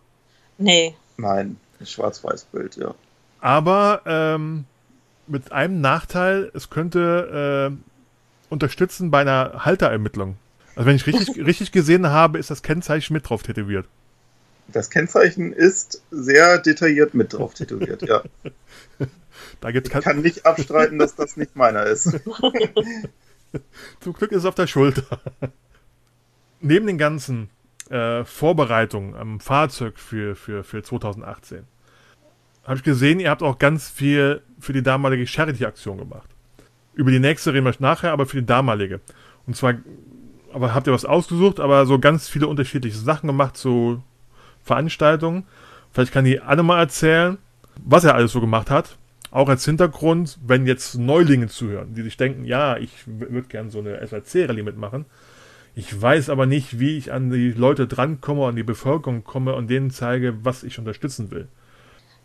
[0.58, 0.96] Nee.
[1.18, 2.96] Nein, Schwarz-Weiß-Bild, ja.
[3.42, 4.66] Aber ähm,
[5.28, 10.38] mit einem Nachteil, es könnte äh, unterstützen bei einer Halterermittlung.
[10.76, 13.88] Also wenn ich richtig, richtig gesehen habe, ist das Kennzeichen mit drauf tätowiert.
[14.68, 18.24] Das Kennzeichen ist sehr detailliert mit drauf tätowiert, ja.
[19.62, 22.06] da gibt's ich kann nicht abstreiten, dass das nicht meiner ist.
[24.00, 25.22] Zum Glück ist es auf der Schulter.
[26.62, 27.50] Neben den ganzen
[27.90, 31.68] äh, Vorbereitungen am Fahrzeug für, für, für 2018
[32.66, 36.30] habe ich gesehen, ihr habt auch ganz viel für die damalige Charity-Aktion gemacht.
[36.94, 39.02] Über die nächste reden wir nachher, aber für die damalige.
[39.46, 39.76] Und zwar,
[40.54, 44.02] aber habt ihr was ausgesucht, aber so ganz viele unterschiedliche Sachen gemacht, so
[44.64, 45.44] Veranstaltungen.
[45.92, 47.38] Vielleicht kann die Anne mal erzählen,
[47.84, 48.98] was er alles so gemacht hat.
[49.32, 53.80] Auch als Hintergrund, wenn jetzt Neulinge zuhören, die sich denken, ja, ich würde gerne so
[53.80, 55.06] eine SAC-Rallye mitmachen.
[55.76, 59.70] Ich weiß aber nicht, wie ich an die Leute drankomme, an die Bevölkerung komme und
[59.70, 61.50] denen zeige, was ich unterstützen will.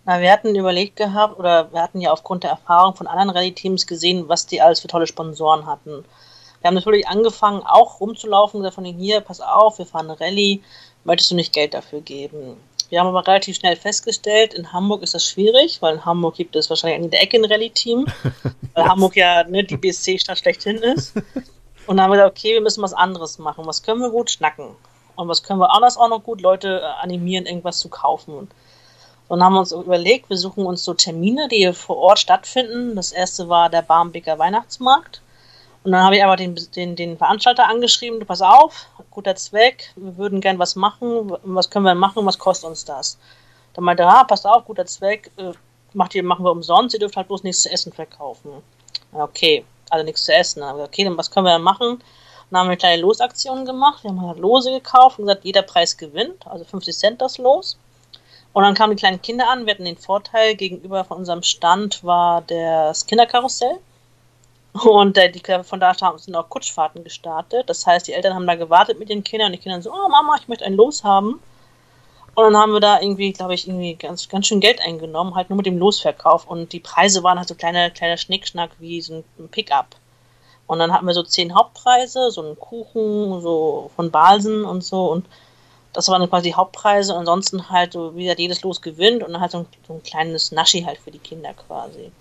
[0.04, 3.86] Na, wir hatten überlegt gehabt, oder wir hatten ja aufgrund der Erfahrung von anderen Rallye-Teams
[3.86, 6.04] gesehen, was die alles für tolle Sponsoren hatten.
[6.60, 10.62] Wir haben natürlich angefangen, auch rumzulaufen, gesagt von hier, pass auf, wir fahren eine Rallye,
[11.04, 12.56] möchtest du nicht Geld dafür geben?
[12.88, 16.56] Wir haben aber relativ schnell festgestellt, in Hamburg ist das schwierig, weil in Hamburg gibt
[16.56, 18.06] es wahrscheinlich an jeder Ecke ein Rallye-Team,
[18.74, 21.14] weil Hamburg ja ne, die BSC-Stadt schlechthin ist.
[21.86, 23.66] Und dann haben wir gesagt, okay, wir müssen was anderes machen.
[23.66, 24.30] Was können wir gut?
[24.30, 24.76] Schnacken.
[25.16, 26.40] Und was können wir anders auch noch gut?
[26.40, 28.48] Leute äh, animieren, irgendwas zu kaufen.
[29.30, 32.96] Und haben uns überlegt, wir suchen uns so Termine, die vor Ort stattfinden.
[32.96, 35.22] Das erste war der Barmbeker Weihnachtsmarkt.
[35.84, 39.92] Und dann habe ich aber den, den, den Veranstalter angeschrieben, du pass auf, guter Zweck,
[39.94, 43.18] wir würden gern was machen, was können wir machen, was kostet uns das?
[43.74, 45.52] Dann meinte er, ah, pass auf, guter Zweck, äh,
[45.92, 48.50] macht ihr, machen wir umsonst, ihr dürft halt bloß nichts zu essen verkaufen.
[49.12, 50.60] Okay, also nichts zu essen.
[50.60, 52.02] Dann okay, dann was können wir machen?
[52.50, 55.62] Dann haben wir eine kleine Losaktion gemacht, wir haben halt Lose gekauft und gesagt, jeder
[55.62, 57.78] Preis gewinnt, also 50 Cent das Los.
[58.52, 59.66] Und dann kamen die kleinen Kinder an.
[59.66, 63.78] Wir hatten den Vorteil, gegenüber von unserem Stand war das Kinderkarussell.
[64.72, 67.68] Und äh, die, von da sind auch Kutschfahrten gestartet.
[67.68, 70.08] Das heißt, die Eltern haben da gewartet mit den Kindern und die Kinder so, oh
[70.08, 71.40] Mama, ich möchte ein Los haben.
[72.34, 75.50] Und dann haben wir da irgendwie, glaube ich, irgendwie ganz, ganz schön Geld eingenommen, halt
[75.50, 76.46] nur mit dem Losverkauf.
[76.46, 79.96] Und die Preise waren halt so kleine, kleiner Schnickschnack wie so ein Pickup.
[80.66, 85.10] Und dann hatten wir so zehn Hauptpreise, so einen Kuchen, so von Balsen und so.
[85.10, 85.26] Und
[85.92, 87.14] das waren quasi die Hauptpreise.
[87.14, 90.02] Ansonsten halt so, wie gesagt, jedes Los gewinnt und dann halt so ein, so ein
[90.02, 92.12] kleines Naschi halt für die Kinder quasi.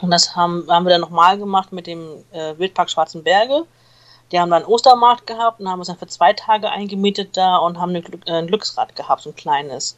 [0.00, 3.64] Und das haben, haben wir dann nochmal gemacht mit dem äh, Wildpark Schwarzen Berge.
[4.30, 7.56] Die haben dann einen Ostermarkt gehabt und haben uns dann für zwei Tage eingemietet da
[7.56, 9.96] und haben äh, ein Glücksrad gehabt, so ein kleines.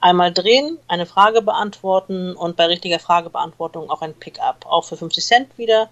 [0.00, 4.64] Einmal drehen, eine Frage beantworten und bei richtiger Fragebeantwortung auch ein Pickup.
[4.66, 5.88] Auch für 50 Cent wieder.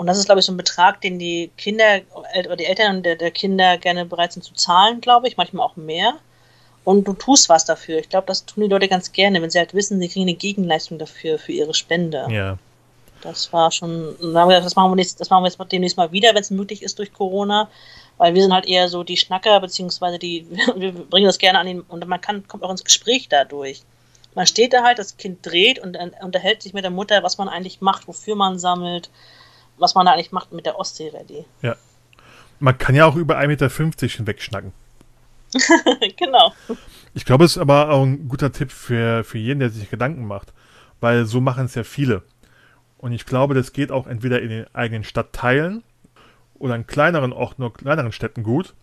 [0.00, 2.00] Und das ist, glaube ich, so ein Betrag, den die Kinder
[2.46, 5.76] oder die Eltern der, der Kinder gerne bereit sind zu zahlen, glaube ich, manchmal auch
[5.76, 6.14] mehr.
[6.84, 7.98] Und du tust was dafür.
[7.98, 10.38] Ich glaube, das tun die Leute ganz gerne, wenn sie halt wissen, sie kriegen eine
[10.38, 12.26] Gegenleistung dafür, für ihre Spende.
[12.30, 12.56] Ja.
[13.20, 16.40] Das war schon, das machen wir, nächst, das machen wir jetzt demnächst mal wieder, wenn
[16.40, 17.68] es möglich ist durch Corona.
[18.16, 21.66] Weil wir sind halt eher so die Schnacker, beziehungsweise die, wir bringen das gerne an
[21.66, 23.82] den, und man kann, kommt auch ins Gespräch dadurch.
[24.34, 27.50] Man steht da halt, das Kind dreht und unterhält sich mit der Mutter, was man
[27.50, 29.10] eigentlich macht, wofür man sammelt,
[29.80, 31.44] was man da eigentlich macht mit der Ostsee-Rallye.
[31.62, 31.76] Ja.
[32.58, 34.72] Man kann ja auch über 1,50 Meter hinweg schnacken.
[36.16, 36.52] genau.
[37.14, 40.26] Ich glaube, es ist aber auch ein guter Tipp für, für jeden, der sich Gedanken
[40.26, 40.52] macht.
[41.00, 42.22] Weil so machen es ja viele.
[42.98, 45.82] Und ich glaube, das geht auch entweder in den eigenen Stadtteilen
[46.58, 48.74] oder in kleineren, auch nur kleineren Städten gut.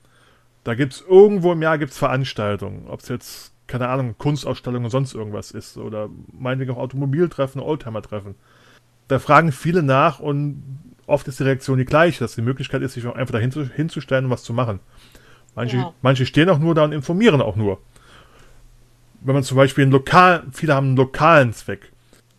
[0.63, 2.87] Da gibt es irgendwo im Jahr gibt's Veranstaltungen.
[2.87, 5.77] Ob es jetzt, keine Ahnung, Kunstausstellungen und sonst irgendwas ist.
[5.77, 8.35] Oder meinetwegen auch Automobiltreffen, Oldtimer-Treffen.
[9.07, 12.93] Da fragen viele nach und oft ist die Reaktion die gleiche, dass die Möglichkeit ist,
[12.93, 14.79] sich auch einfach dahin hinzustellen und was zu machen.
[15.55, 15.93] Manche, ja.
[16.01, 17.79] manche stehen auch nur da und informieren auch nur.
[19.21, 21.91] Wenn man zum Beispiel einen lokal, viele haben einen lokalen Zweck.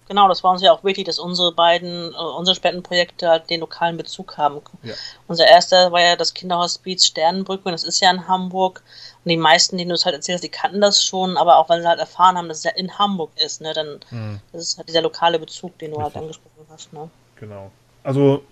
[0.09, 3.61] Genau, das war uns ja auch wichtig, dass unsere beiden, äh, unsere Spendenprojekte halt den
[3.61, 4.61] lokalen Bezug haben.
[4.83, 4.94] Ja.
[5.26, 8.83] Unser erster war ja das Kinderhospiz Sternenbrücke und das ist ja in Hamburg.
[9.29, 11.83] Und die meisten, denen du es halt erzählst, die kannten das schon, aber auch wenn
[11.83, 14.41] sie halt erfahren haben, dass es ja in Hamburg ist, ne, dann Mhm.
[14.53, 16.23] das ist halt dieser lokale Bezug, den du halt Richtig.
[16.23, 17.11] angesprochen hast, ne?
[17.37, 17.71] Genau.
[18.03, 18.43] Also,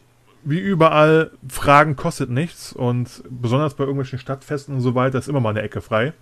[0.45, 5.41] wie überall, Fragen kostet nichts und besonders bei irgendwelchen Stadtfesten und so weiter ist immer
[5.41, 6.13] mal eine Ecke frei.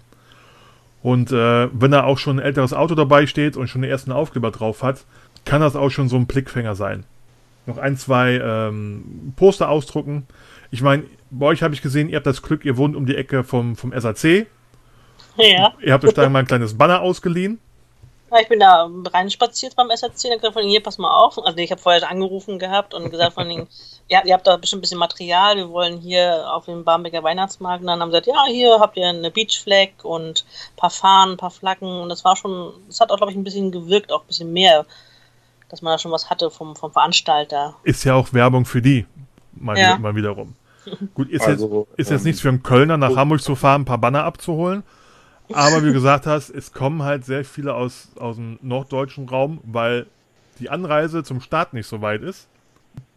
[1.03, 4.12] Und äh, wenn da auch schon ein älteres Auto dabei steht und schon den ersten
[4.12, 5.05] Aufkleber drauf hat,
[5.45, 7.05] kann das auch schon so ein Blickfänger sein.
[7.67, 10.29] Noch ein, zwei ähm, Poster ausdrucken.
[10.75, 13.15] Ich meine, bei euch habe ich gesehen, ihr habt das Glück, ihr wohnt um die
[13.15, 14.49] Ecke vom, vom SAC.
[15.37, 15.73] Ja.
[15.81, 17.61] Ihr habt euch da mal ein kleines Banner ausgeliehen.
[18.33, 21.39] Ja, ich bin da reinspaziert beim SRC, dann gesagt von hier, pass mal auf.
[21.39, 23.69] Also ich habe vorher angerufen gehabt und gesagt von denen,
[24.09, 27.83] ja, ihr habt da bestimmt ein bisschen Material, wir wollen hier auf dem Barmbeker Weihnachtsmarkt.
[27.83, 31.35] Und dann haben sie gesagt, ja, hier habt ihr eine Beachflag und ein paar Fahnen,
[31.35, 31.87] ein paar Flaggen.
[32.01, 34.53] Und das war schon, das hat auch, glaube ich, ein bisschen gewirkt, auch ein bisschen
[34.53, 34.87] mehr,
[35.69, 37.77] dass man da schon was hatte vom, vom Veranstalter.
[37.85, 39.07] Ist ja auch Werbung für die.
[39.53, 39.91] Mal, Ja.
[39.91, 40.57] wieder, mal wiederum.
[41.14, 43.83] Gut, ist, Also, jetzt, ist jetzt ähm, nichts für einen Kölner nach Hamburg zu fahren,
[43.83, 44.83] ein paar Banner abzuholen.
[45.53, 49.61] Aber wie du gesagt hast, es kommen halt sehr viele aus, aus dem norddeutschen Raum,
[49.64, 50.07] weil
[50.59, 52.47] die Anreise zum Start nicht so weit ist.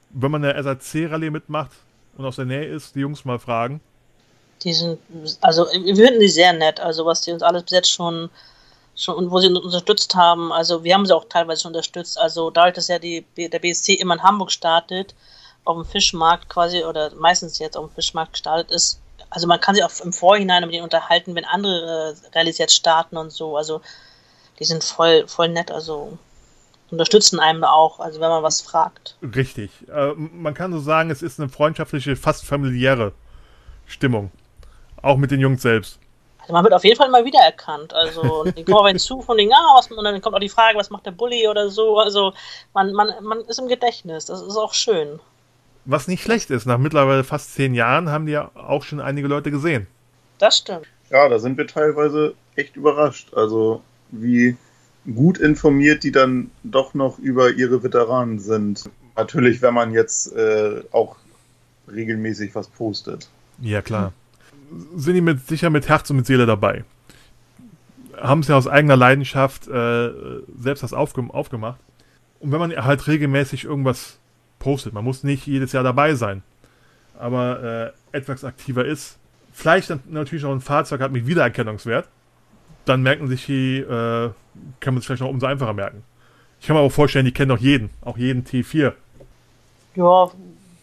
[0.09, 1.71] Wenn man eine SAC-Rallye mitmacht
[2.17, 3.79] und aus der Nähe ist, die Jungs mal fragen.
[4.63, 4.99] Die sind,
[5.41, 8.29] also wir finden die sehr nett, also was die uns alles bis jetzt schon,
[8.95, 10.51] schon und wo sie uns unterstützt haben.
[10.51, 12.17] Also wir haben sie auch teilweise schon unterstützt.
[12.17, 15.13] Also dadurch, dass ja die, der BSC immer in Hamburg startet,
[15.67, 18.99] auf dem Fischmarkt quasi, oder meistens jetzt auf dem Fischmarkt gestartet ist,
[19.29, 22.75] also man kann sich auch im Vorhinein mit denen unterhalten, wenn andere äh, Rallyes jetzt
[22.75, 23.57] starten und so.
[23.57, 23.81] Also
[24.59, 26.17] die sind voll, voll nett, also
[26.89, 29.17] unterstützen einem auch, also wenn man was fragt.
[29.21, 29.71] Richtig.
[29.89, 33.11] Äh, man kann so sagen, es ist eine freundschaftliche, fast familiäre
[33.85, 34.31] Stimmung.
[35.01, 35.99] Auch mit den Jungs selbst.
[36.39, 37.93] Also man wird auf jeden Fall mal wiedererkannt.
[37.93, 40.49] Also die kommen auf einen zu von den, ah, was, und dann kommt auch die
[40.49, 41.99] Frage, was macht der Bulli oder so.
[41.99, 42.33] Also
[42.73, 44.25] man, man, man ist im Gedächtnis.
[44.25, 45.19] Das ist auch schön.
[45.89, 49.29] Was nicht schlecht ist, nach mittlerweile fast zehn Jahren haben die ja auch schon einige
[49.29, 49.87] Leute gesehen.
[50.37, 50.85] Das stimmt.
[51.09, 53.33] Ja, da sind wir teilweise echt überrascht.
[53.33, 54.57] Also wie
[55.15, 58.89] gut informiert die dann doch noch über ihre Veteranen sind.
[59.15, 61.15] Natürlich, wenn man jetzt äh, auch
[61.89, 63.29] regelmäßig was postet.
[63.61, 64.11] Ja, klar.
[64.97, 66.83] Sind die mit, sicher mit Herz und mit Seele dabei.
[68.17, 70.09] Haben es ja aus eigener Leidenschaft äh,
[70.61, 71.79] selbst das aufge aufgemacht.
[72.41, 74.19] Und wenn man halt regelmäßig irgendwas
[74.67, 76.43] postet, man muss nicht jedes Jahr dabei sein,
[77.17, 79.15] aber äh, etwas aktiver ist,
[79.53, 82.09] vielleicht dann natürlich auch ein Fahrzeug hat mit Wiedererkennungswert,
[82.83, 84.29] dann merken sich die, äh,
[84.81, 86.03] kann man es vielleicht noch umso einfacher merken.
[86.59, 88.91] Ich kann mir aber vorstellen, die kennen auch jeden, auch jeden T4.
[89.95, 90.31] Ja,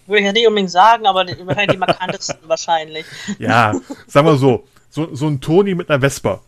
[0.06, 3.04] würde ich ja nicht unbedingt sagen, aber die, wahrscheinlich die markantesten wahrscheinlich.
[3.38, 3.74] Ja,
[4.06, 6.40] sagen wir so, so, so ein Toni mit einer Vespa.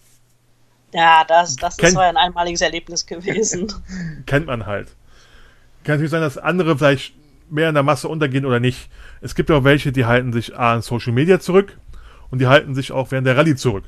[0.95, 3.71] Ja, das, das Kennt- ist so ein einmaliges Erlebnis gewesen.
[4.27, 4.89] kennt man halt.
[5.85, 7.13] Kann natürlich sein, dass andere vielleicht
[7.51, 8.91] mehr in der Masse untergehen oder nicht.
[9.21, 11.79] Es gibt auch welche, die halten sich A in Social Media zurück
[12.31, 13.85] und die halten sich auch während der Rallye zurück.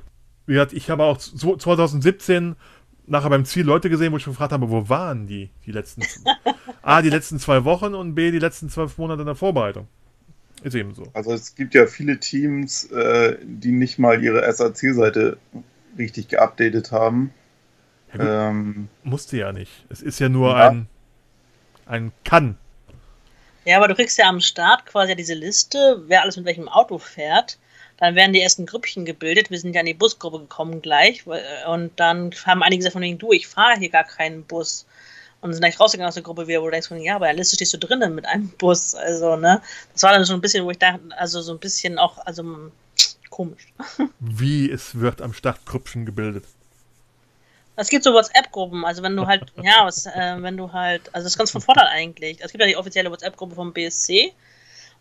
[0.46, 2.56] Wie gesagt, ich habe auch so 2017
[3.06, 6.02] nachher beim Ziel Leute gesehen, wo ich gefragt habe, wo waren die, die letzten,
[6.82, 9.88] A, die letzten zwei Wochen und B, die letzten zwölf Monate in der Vorbereitung.
[10.62, 11.04] Ist eben so.
[11.14, 15.38] Also es gibt ja viele Teams, äh, die nicht mal ihre SAC-Seite
[15.96, 17.32] richtig geupdatet haben.
[18.16, 18.50] Ja.
[18.50, 19.86] Ähm, Musste ja nicht.
[19.88, 20.70] Es ist ja nur Ja.
[20.70, 20.86] ein,
[21.86, 22.56] ein Kann.
[23.68, 26.96] Ja, aber du kriegst ja am Start quasi diese Liste, wer alles mit welchem Auto
[26.96, 27.58] fährt.
[27.98, 29.50] Dann werden die ersten Grüppchen gebildet.
[29.50, 31.26] Wir sind ja in die Busgruppe gekommen gleich.
[31.26, 34.86] weil- Und dann haben einige gesagt von wegen, du, ich fahre hier gar keinen Bus.
[35.42, 37.40] Und sind gleich rausgegangen aus der Gruppe wieder, wo du denkst, ja, aber in der
[37.42, 38.94] Liste stehst du drinnen mit einem Bus.
[38.94, 39.60] Also, ne?
[39.92, 42.42] Das war dann schon ein bisschen, wo ich dachte, also so ein bisschen auch, also
[42.42, 42.72] mm,
[43.28, 43.66] komisch.
[44.18, 46.46] Wie es wird am Start Krüppchen gebildet.
[47.80, 51.24] Es gibt so WhatsApp-Gruppen, also wenn du halt, ja, was, äh, wenn du halt, also
[51.24, 52.38] das ist ganz von Vorteil eigentlich.
[52.40, 54.32] Es gibt ja die offizielle WhatsApp-Gruppe vom BSC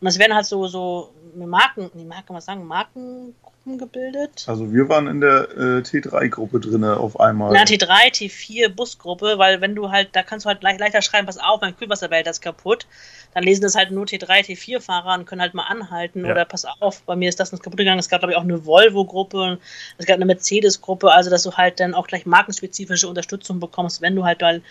[0.01, 4.45] und es werden halt so, so Marken, die Marken, was sagen, Markengruppen gebildet.
[4.47, 7.51] also wir waren in der äh, T3-Gruppe drinne auf einmal.
[7.53, 11.25] Na, T3, T4 Busgruppe, weil wenn du halt, da kannst du halt leicht, leichter schreiben,
[11.27, 12.87] pass auf, mein Kühlwasserbehälter ist kaputt.
[13.33, 16.31] Dann lesen das halt nur T3, T4-Fahrer und können halt mal anhalten Ja.
[16.31, 17.99] oder pass auf, bei mir ist das nicht kaputt gegangen.
[17.99, 19.59] Es gab, glaube ich, auch eine Volvo-Gruppe und
[19.97, 24.15] es gab eine Mercedes-Gruppe, also dass du halt dann auch gleich markenspezifische Unterstützung bekommst, wenn
[24.15, 24.61] du halt ein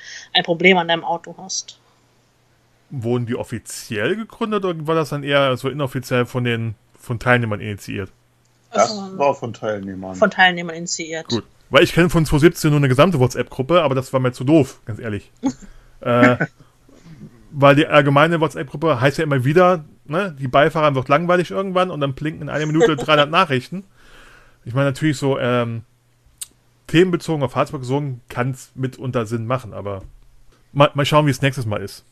[0.42, 1.78] Problem an deinem Auto hast.
[2.90, 7.60] Wurden die offiziell gegründet oder war das dann eher so inoffiziell von den von Teilnehmern
[7.60, 8.10] initiiert?
[8.72, 10.14] das war von Teilnehmern.
[10.14, 11.28] von Teilnehmern initiiert.
[11.28, 11.44] Gut.
[11.70, 14.80] Weil ich kenne von 2017 nur eine gesamte WhatsApp-Gruppe, aber das war mir zu doof,
[14.84, 15.32] ganz ehrlich.
[16.00, 16.36] äh,
[17.50, 22.00] weil die allgemeine WhatsApp-Gruppe heißt ja immer wieder, ne, die Beifahrer wird langweilig irgendwann und
[22.00, 23.84] dann blinken in einer Minute 300 Nachrichten.
[24.64, 25.82] Ich meine natürlich so, ähm,
[26.86, 27.86] themenbezogen auf Fahrzeuge
[28.28, 30.02] kann es mitunter Sinn machen, aber
[30.76, 32.04] Mal, mal schauen, wie es nächstes Mal ist.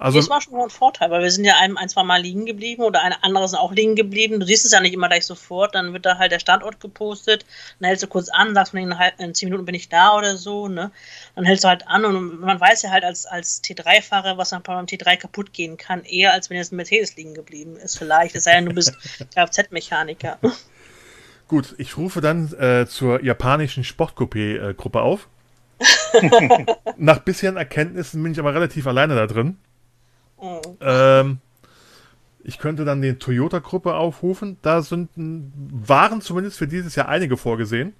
[0.00, 2.46] Also, das war schon ein Vorteil, weil wir sind ja ein, ein, zwei Mal liegen
[2.46, 4.40] geblieben oder eine andere sind auch liegen geblieben.
[4.40, 7.44] Du siehst es ja nicht immer gleich sofort, dann wird da halt der Standort gepostet,
[7.78, 10.38] dann hältst du kurz an, sagst mir in, in zehn Minuten bin ich da oder
[10.38, 10.90] so, ne?
[11.34, 14.62] Dann hältst du halt an und man weiß ja halt als, als T3-Fahrer, was dann
[14.62, 17.98] beim T3 kaputt gehen kann, eher als wenn jetzt ein Mercedes liegen geblieben ist.
[17.98, 18.96] Vielleicht, es sei denn, du bist
[19.34, 20.38] Kfz-Mechaniker.
[21.46, 25.28] Gut, ich rufe dann äh, zur japanischen Sportcoupé-Gruppe äh, auf.
[26.96, 29.58] Nach bisherigen Erkenntnissen bin ich aber relativ alleine da drin.
[30.40, 30.60] Oh.
[30.80, 31.38] Ähm,
[32.42, 34.56] ich könnte dann die Toyota-Gruppe aufrufen.
[34.62, 37.94] Da sind, waren zumindest für dieses Jahr einige vorgesehen.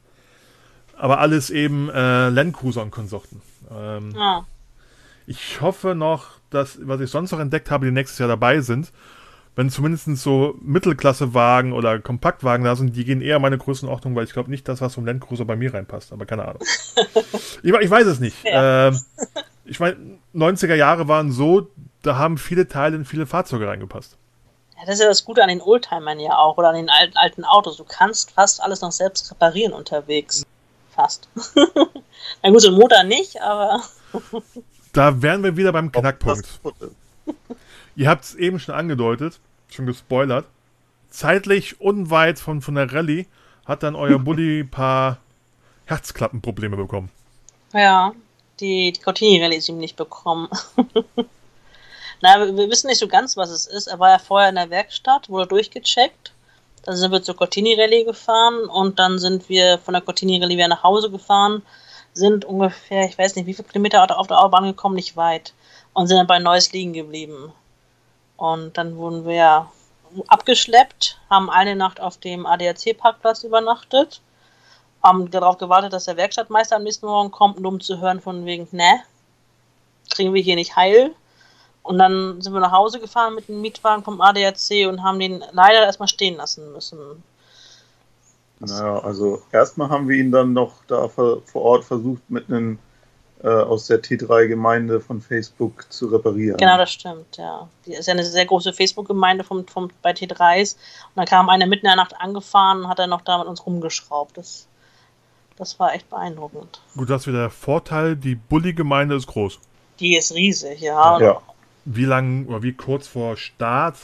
[0.96, 3.40] Aber alles eben äh, Landcruiser und Konsorten.
[3.70, 4.44] Ähm, ah.
[5.26, 8.92] Ich hoffe noch, dass, was ich sonst noch entdeckt habe, die nächstes Jahr dabei sind.
[9.56, 14.32] Wenn zumindest so Mittelklassewagen oder Kompaktwagen da sind, die gehen eher meine Größenordnung, weil ich
[14.32, 16.12] glaube nicht, dass was vom Landcruiser bei mir reinpasst.
[16.12, 16.62] Aber keine Ahnung.
[17.62, 18.36] ich, ich, weiß es nicht.
[18.44, 18.88] Ja.
[18.88, 19.00] Ähm,
[19.64, 19.96] ich meine,
[20.34, 21.68] 90er Jahre waren so,
[22.02, 24.16] da haben viele Teile in viele Fahrzeuge reingepasst.
[24.76, 27.16] Ja, das ist ja das Gute an den Oldtimern ja auch oder an den alten,
[27.16, 27.76] alten Autos.
[27.76, 30.44] Du kannst fast alles noch selbst reparieren unterwegs.
[30.94, 31.28] Fast.
[32.42, 33.82] Na gut, so ein Motor nicht, aber.
[34.92, 36.48] da wären wir wieder beim Knackpunkt.
[37.96, 40.46] Ihr habt es eben schon angedeutet, schon gespoilert.
[41.10, 43.26] Zeitlich unweit von, von der Rallye
[43.66, 45.18] hat dann euer Bulli ein paar
[45.84, 47.10] Herzklappenprobleme bekommen.
[47.72, 48.12] Ja,
[48.60, 50.48] die, die Cortini-Rallye ist ihm nicht bekommen.
[52.22, 53.86] Na, wir wissen nicht so ganz, was es ist.
[53.86, 56.32] Er war ja vorher in der Werkstatt, wurde durchgecheckt.
[56.84, 60.56] Dann sind wir zur Cortini Rallye gefahren und dann sind wir von der Cortini Rallye
[60.56, 61.62] wieder nach Hause gefahren,
[62.14, 65.52] sind ungefähr, ich weiß nicht, wie viele Kilometer auf der Autobahn gekommen, nicht weit.
[65.92, 67.52] Und sind dann bei Neuss liegen geblieben.
[68.36, 69.66] Und dann wurden wir
[70.26, 74.20] abgeschleppt, haben eine Nacht auf dem ADAC-Parkplatz übernachtet,
[75.02, 78.68] haben darauf gewartet, dass der Werkstattmeister am nächsten Morgen kommt, um zu hören von wegen,
[78.72, 79.02] ne,
[80.10, 81.14] kriegen wir hier nicht heil.
[81.90, 85.42] Und dann sind wir nach Hause gefahren mit dem Mietwagen vom ADAC und haben den
[85.50, 87.24] leider erstmal stehen lassen müssen.
[88.60, 92.78] Naja, also erstmal haben wir ihn dann noch da vor Ort versucht, mit einem
[93.42, 96.58] äh, aus der T3-Gemeinde von Facebook zu reparieren.
[96.58, 97.68] Genau, das stimmt, ja.
[97.86, 100.76] Die ist ja eine sehr große Facebook-Gemeinde vom, vom, bei T3s.
[100.76, 103.48] Und dann kam einer mitten in der Nacht angefahren und hat dann noch da mit
[103.48, 104.38] uns rumgeschraubt.
[104.38, 104.68] Das,
[105.56, 106.82] das war echt beeindruckend.
[106.96, 109.58] Gut, das ist wieder der Vorteil, die Bulli-Gemeinde ist groß.
[109.98, 111.18] Die ist riesig, ja.
[111.18, 111.42] ja.
[111.84, 113.96] Wie lang oder wie kurz vor Start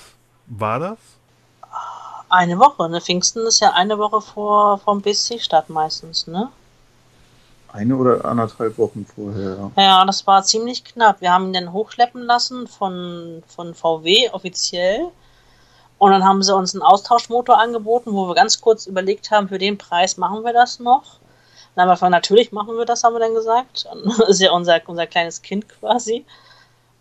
[0.47, 0.99] war das?
[2.29, 3.01] Eine Woche, ne?
[3.01, 6.51] Pfingsten ist ja eine Woche vor vom BSC-Start meistens, ne?
[7.73, 9.71] Eine oder anderthalb Wochen vorher.
[9.77, 10.05] Ja.
[10.07, 11.21] das war ziemlich knapp.
[11.21, 15.09] Wir haben ihn dann hochschleppen lassen von, von VW offiziell.
[15.99, 19.59] Und dann haben sie uns einen Austauschmotor angeboten, wo wir ganz kurz überlegt haben, für
[19.59, 21.21] den Preis machen wir das noch.
[21.75, 23.87] Dann haben wir natürlich machen wir das, haben wir dann gesagt.
[24.05, 26.25] Das ist ja unser, unser kleines Kind quasi.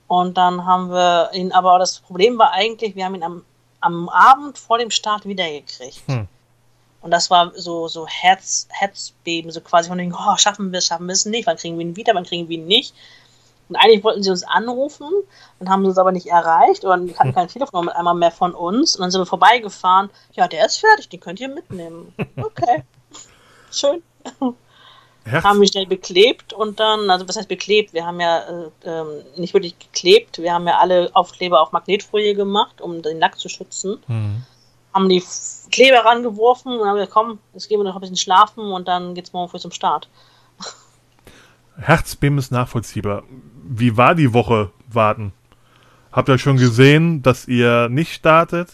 [0.08, 3.44] Und dann haben wir ihn, aber das Problem war eigentlich, wir haben ihn am,
[3.82, 6.02] am Abend vor dem Start wiedergekriegt.
[6.08, 6.28] Hm.
[7.02, 10.88] Und das war so, so Herz, Herzbeben, so quasi von den, oh, schaffen wir es,
[10.88, 12.96] schaffen wir es nicht, wann kriegen wir ihn wieder, wann kriegen wir ihn nicht.
[13.70, 15.10] Und eigentlich wollten sie uns anrufen
[15.60, 18.96] und haben uns aber nicht erreicht die hatten kein Telefon mit einmal mehr von uns.
[18.96, 20.10] Und dann sind wir vorbeigefahren.
[20.34, 22.14] Ja, der ist fertig, den könnt ihr mitnehmen.
[22.38, 22.84] Okay.
[23.72, 24.04] Schön.
[25.26, 25.44] Herz.
[25.44, 27.94] haben wir schnell beklebt und dann, also was heißt beklebt?
[27.94, 29.08] Wir haben ja äh, ähm,
[29.38, 33.50] nicht wirklich geklebt, wir haben ja alle Aufkleber auf Magnetfolie gemacht, um den Lack zu
[33.50, 33.98] schützen.
[34.08, 34.44] Mhm.
[34.94, 35.24] Haben die
[35.72, 39.16] Kleber rangeworfen und haben gesagt, komm, jetzt gehen wir noch ein bisschen schlafen und dann
[39.16, 40.08] geht's morgen früh zum Start.
[41.78, 43.24] Herzbeben ist nachvollziehbar.
[43.68, 45.34] Wie war die Woche warten?
[46.12, 48.70] Habt ihr schon gesehen, dass ihr nicht startet?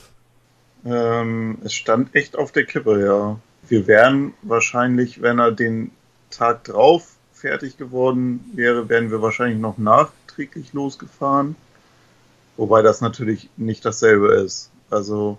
[0.85, 3.39] Ähm, es stand echt auf der Kippe, ja.
[3.69, 5.91] Wir wären wahrscheinlich, wenn er den
[6.31, 11.55] Tag drauf fertig geworden wäre, wären wir wahrscheinlich noch nachträglich losgefahren.
[12.57, 14.69] Wobei das natürlich nicht dasselbe ist.
[14.89, 15.37] Also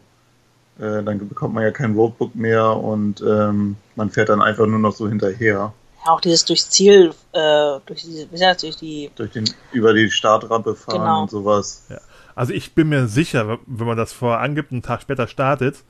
[0.78, 4.78] äh, dann bekommt man ja kein Roadbook mehr und ähm, man fährt dann einfach nur
[4.78, 5.72] noch so hinterher.
[6.05, 9.11] Ja, auch dieses durchs Ziel, äh, durch, die, durch die.
[9.14, 11.22] Durch den, über die Startrampe fahren genau.
[11.22, 11.84] und sowas.
[11.88, 12.01] Ja.
[12.34, 15.84] Also ich bin mir sicher, wenn man das vorher angibt, einen Tag später startet,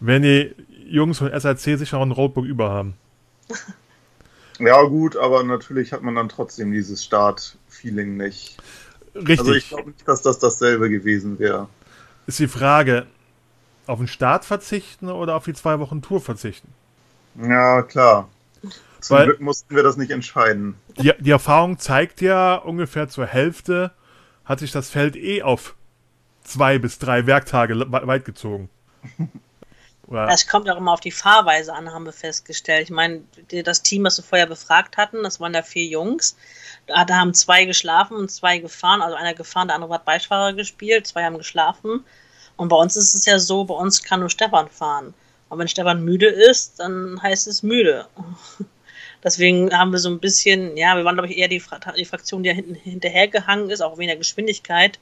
[0.00, 0.54] werden die
[0.86, 2.94] Jungs von SRC sicher auch ein Roadbook über haben.
[4.58, 8.58] Ja, gut, aber natürlich hat man dann trotzdem dieses Start-Feeling nicht.
[9.14, 9.38] Richtig.
[9.40, 11.68] Also ich glaube nicht, dass das dasselbe gewesen wäre.
[12.26, 13.06] Ist die Frage,
[13.86, 16.68] auf den Start verzichten oder auf die zwei Wochen Tour verzichten?
[17.36, 18.28] Ja, klar.
[19.00, 20.76] Zum Weil Glück mussten wir das nicht entscheiden.
[20.98, 23.92] Die, die Erfahrung zeigt ja, ungefähr zur Hälfte
[24.44, 25.74] hat sich das Feld eh auf
[26.42, 28.70] zwei bis drei Werktage weit gezogen.
[30.06, 32.84] Oder, Es kommt auch immer auf die Fahrweise an, haben wir festgestellt.
[32.84, 33.22] Ich meine,
[33.64, 36.36] das Team, was wir vorher befragt hatten, das waren da vier Jungs.
[36.86, 39.00] Da, haben zwei geschlafen und zwei gefahren.
[39.00, 42.04] Also einer gefahren, der andere hat Beifahrer gespielt, zwei haben geschlafen.
[42.56, 45.14] Und bei uns ist es ja so, bei uns kann nur Stefan fahren.
[45.48, 48.06] Und wenn Stefan müde ist, dann heißt es müde.
[49.24, 52.04] Deswegen haben wir so ein bisschen, ja, wir waren, glaube ich, eher die, Fra die
[52.04, 54.98] Fraktion, die da hinten hinterhergehangen ist, auch weniger Geschwindigkeit.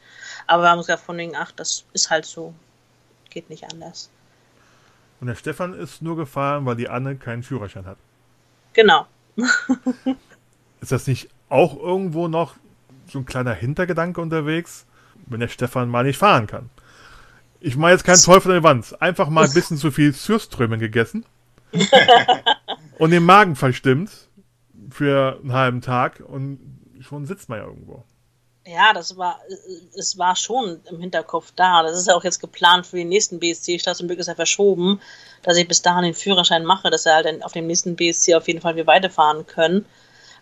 [0.47, 2.55] Aber wir haben uns gedacht, von wegen, ach, das ist halt so.
[3.31, 4.11] Geht nicht anders.
[5.23, 7.97] Und der Stefan ist nur gefahren, weil die Anne keinen Führerschein hat.
[8.73, 9.07] Genau.
[10.81, 12.57] Ist das nicht auch irgendwo noch
[13.07, 14.85] so ein kleiner Hintergedanke unterwegs,
[15.27, 16.71] wenn der Stefan mal nicht fahren kann?
[17.61, 19.01] Ich mache jetzt keinen Teufel an der Wand.
[19.01, 21.25] Einfach mal ein bisschen zu viel Sürströmen gegessen
[22.99, 24.11] und den Magen verstimmt
[24.91, 26.59] für einen halben Tag und
[26.99, 28.05] schon sitzt man ja irgendwo.
[28.65, 29.41] Ja, das war,
[29.97, 31.83] es war schon im Hinterkopf da.
[31.83, 33.97] Das ist ja auch jetzt geplant für den nächsten BSC-Start.
[33.97, 35.01] Zum Glück ist er verschoben,
[35.43, 38.37] dass ich bis dahin den Führerschein mache, dass er halt dann auf dem nächsten BSC
[38.37, 39.85] auf jeden Fall wir weiterfahren können.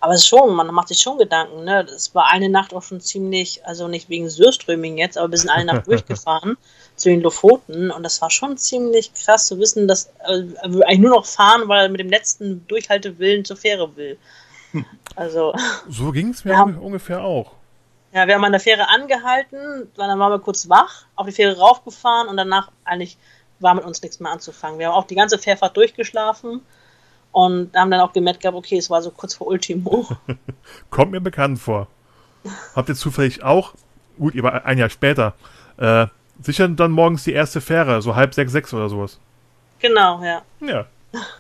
[0.03, 1.83] Aber es ist schon, man macht sich schon Gedanken, ne?
[1.85, 5.51] Es war eine Nacht auch schon ziemlich, also nicht wegen Surströming jetzt, aber wir sind
[5.51, 6.57] eine Nacht durchgefahren
[6.97, 10.43] zu den Lofoten und das war schon ziemlich krass zu wissen, dass äh,
[10.85, 14.19] eigentlich nur noch fahren, weil er mit dem letzten Durchhaltewillen zur Fähre will.
[15.17, 15.53] Also.
[15.89, 16.63] So ging es mir Ja.
[16.65, 17.53] unge- ungefähr auch.
[18.13, 21.59] Ja, wir haben an der Fähre angehalten, dann waren wir kurz wach, auf die Fähre
[21.59, 23.17] raufgefahren und danach eigentlich
[23.61, 24.79] war mit uns nichts mehr anzufangen.
[24.79, 26.63] Wir haben auch die ganze Fährfahrt durchgeschlafen
[27.31, 30.09] und haben dann auch gemerkt gehabt, okay, es war so kurz vor Ultimo.
[30.91, 31.87] Kommt mir bekannt vor.
[32.75, 33.75] Habt ihr zufällig auch,
[34.19, 35.35] gut, ihr war ein Jahr später,
[35.77, 36.07] äh,
[36.43, 39.21] sicher dann morgens die erste Fähre, so halb sechs, sechs oder sowas.
[39.79, 40.43] genau, ja.
[40.61, 40.87] Ja.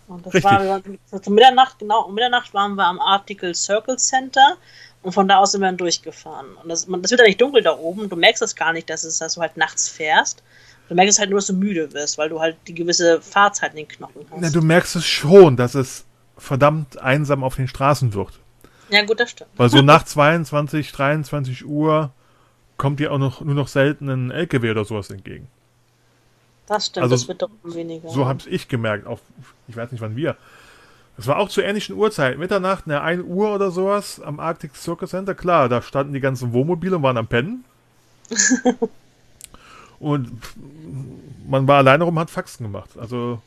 [0.08, 0.50] Und das Richtig.
[0.50, 4.56] war, zu Mitternacht, genau, um Mitternacht waren wir am Article Circle Center
[5.02, 6.46] und von da aus sind wir dann durchgefahren.
[6.62, 8.90] Und das, man, das wird ja nicht dunkel da oben, du merkst es gar nicht,
[8.90, 10.42] dass, es, dass du halt nachts fährst.
[10.88, 13.70] Du merkst es halt nur, dass du müde wirst, weil du halt die gewisse Fahrzeit
[13.70, 14.40] in den Knochen hast.
[14.40, 16.04] Na, du merkst es schon, dass es
[16.36, 18.32] verdammt einsam auf den Straßen wird.
[18.90, 19.50] ja, gut, das stimmt.
[19.56, 22.10] Weil so nach 22, 23 Uhr
[22.76, 25.46] kommt dir auch noch, nur noch selten ein LKW oder sowas entgegen.
[26.66, 28.08] Das stimmt, Also, das wird doch weniger.
[28.08, 29.20] So hab's ich gemerkt, auch,
[29.68, 30.36] ich weiß nicht wann wir.
[31.20, 35.10] Es war auch zur ähnlichen Uhrzeit, Mitternacht, ne, 1 Uhr oder sowas am Arctic Circus
[35.10, 35.34] Center.
[35.34, 37.62] Klar, da standen die ganzen Wohnmobile und waren am Pennen.
[40.00, 40.30] und
[41.46, 42.88] man war alleine rum, hat Faxen gemacht.
[42.98, 43.42] Also,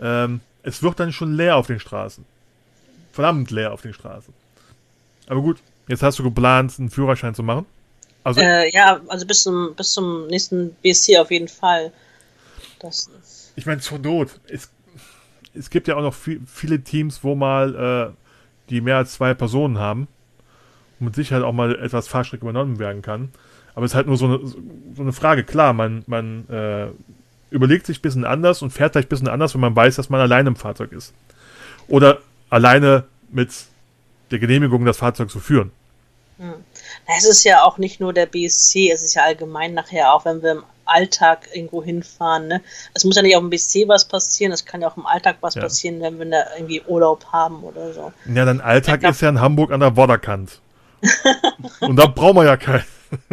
[0.00, 2.24] ähm, es wird dann schon leer auf den Straßen.
[3.10, 4.32] Verdammt leer auf den Straßen.
[5.26, 7.66] Aber gut, jetzt hast du geplant, einen Führerschein zu machen.
[8.22, 11.92] Also, Äh, ja, also bis zum, bis zum nächsten BSC auf jeden Fall.
[12.78, 13.10] Das
[13.56, 14.38] Ich meine, zur Not.
[14.46, 14.68] Es,
[15.54, 19.34] es gibt ja auch noch viel, viele Teams, wo mal äh, die mehr als zwei
[19.34, 20.08] Personen haben.
[20.98, 23.30] Und mit Sicherheit auch mal etwas Fahrstrecke übernommen werden kann.
[23.74, 25.44] Aber es ist halt nur so eine, so eine Frage.
[25.44, 26.88] Klar, man, man äh,
[27.50, 30.10] überlegt sich ein bisschen anders und fährt vielleicht ein bisschen anders, wenn man weiß, dass
[30.10, 31.12] man alleine im Fahrzeug ist.
[31.88, 33.50] Oder alleine mit
[34.30, 35.72] der Genehmigung, das Fahrzeug zu führen.
[36.38, 36.54] Na,
[37.16, 40.42] es ist ja auch nicht nur der BSC, es ist ja allgemein nachher auch, wenn
[40.42, 42.48] wir im Alltag irgendwo hinfahren.
[42.48, 42.62] Ne?
[42.94, 45.36] Es muss ja nicht auf dem BSC was passieren, es kann ja auch im Alltag
[45.40, 45.62] was Ja.
[45.62, 48.12] passieren, wenn wir da irgendwie Urlaub haben oder so.
[48.26, 50.60] Ja, dein Alltag glaub- ist ja in Hamburg an der Vorderkant.
[51.80, 52.84] und da brauchen wir ja kein.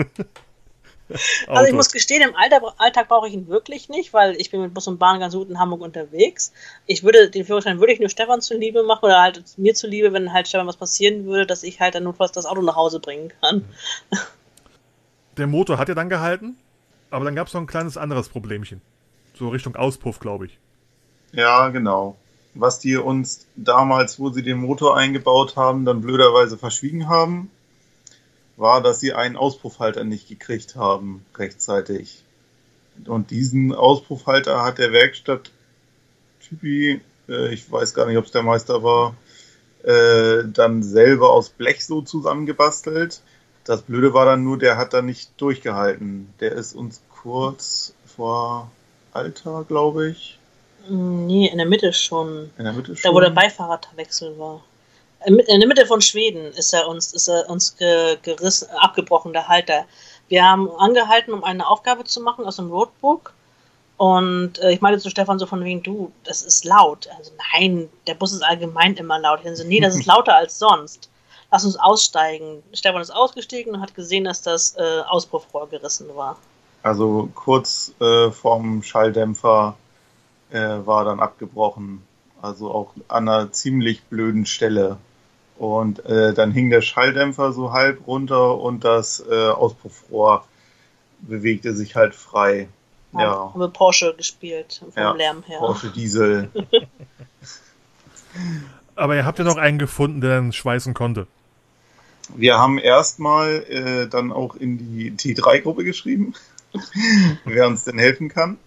[1.47, 4.61] Also ich muss gestehen, im Alltag, Alltag brauche ich ihn wirklich nicht, weil ich bin
[4.61, 6.53] mit Bus und Bahn ganz gut in Hamburg unterwegs.
[6.85, 10.31] Ich würde den Führerschein würde ich nur Stefan zuliebe machen oder halt mir zuliebe, wenn
[10.33, 13.33] halt Stefan was passieren würde, dass ich halt dann notfalls das Auto nach Hause bringen
[13.41, 13.65] kann.
[15.37, 16.57] Der Motor hat ja dann gehalten,
[17.11, 18.81] aber dann gab es noch ein kleines anderes Problemchen.
[19.33, 20.57] So Richtung Auspuff, glaube ich.
[21.31, 22.17] Ja, genau.
[22.55, 27.51] Was die uns damals, wo sie den Motor eingebaut haben, dann blöderweise verschwiegen haben,
[28.57, 32.23] war, dass sie einen Auspuffhalter nicht gekriegt haben rechtzeitig.
[33.05, 35.51] Und diesen Auspuffhalter hat der Werkstatt
[36.41, 39.15] Typi, äh, ich weiß gar nicht, ob es der Meister war,
[39.83, 43.21] äh, dann selber aus Blech so zusammengebastelt.
[43.69, 46.33] Das Blöde war dann nur, der hat dann nicht durchgehalten.
[46.39, 48.71] Der ist uns kurz vor
[49.13, 50.39] Alter, glaube ich,
[50.87, 52.49] Nee, in der Mitte schon.
[52.57, 53.13] in der Mitte Da schon.
[53.13, 54.61] wo der Beifahrerwechsel war.
[55.23, 59.47] In der Mitte von Schweden ist er uns, ist er uns ge, gerissen, abgebrochen, der
[59.47, 59.85] Halter.
[60.29, 63.33] Wir haben angehalten, um eine Aufgabe zu machen aus dem Roadbook.
[63.97, 67.07] Und äh, ich meinte zu Stefan so von wegen, du, das ist laut.
[67.17, 69.41] Also nein, der Bus ist allgemein immer laut.
[69.43, 71.09] Ich so, nee, das ist lauter als sonst.
[71.51, 72.61] Lass uns aussteigen.
[72.73, 76.37] Stefan ist ausgestiegen und hat gesehen, dass das äh, Auspuffrohr gerissen war.
[76.83, 79.75] Also kurz äh, vorm Schalldämpfer
[80.51, 82.03] äh, war dann abgebrochen.
[82.41, 84.97] Also auch an einer ziemlich blöden Stelle.
[85.57, 90.45] Und äh, dann hing der Schalldämpfer so halb runter und das äh, Auspuffrohr
[91.19, 92.69] bewegte sich halt frei.
[93.11, 93.51] Ja.
[93.51, 95.59] Haben wir Porsche gespielt, vom Ja, Lärm her.
[95.59, 96.49] Porsche Diesel.
[98.95, 101.27] Aber ihr habt ja noch einen gefunden, der dann schweißen konnte.
[102.35, 106.33] Wir haben erstmal äh, dann auch in die T3-Gruppe geschrieben,
[107.45, 108.57] wer uns denn helfen kann.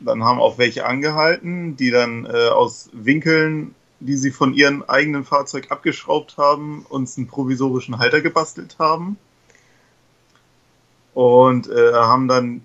[0.00, 5.24] Dann haben auch welche angehalten, die dann äh, aus Winkeln, die sie von ihrem eigenen
[5.24, 9.18] Fahrzeug abgeschraubt haben, uns einen provisorischen Halter gebastelt haben.
[11.14, 12.62] Und äh, haben dann,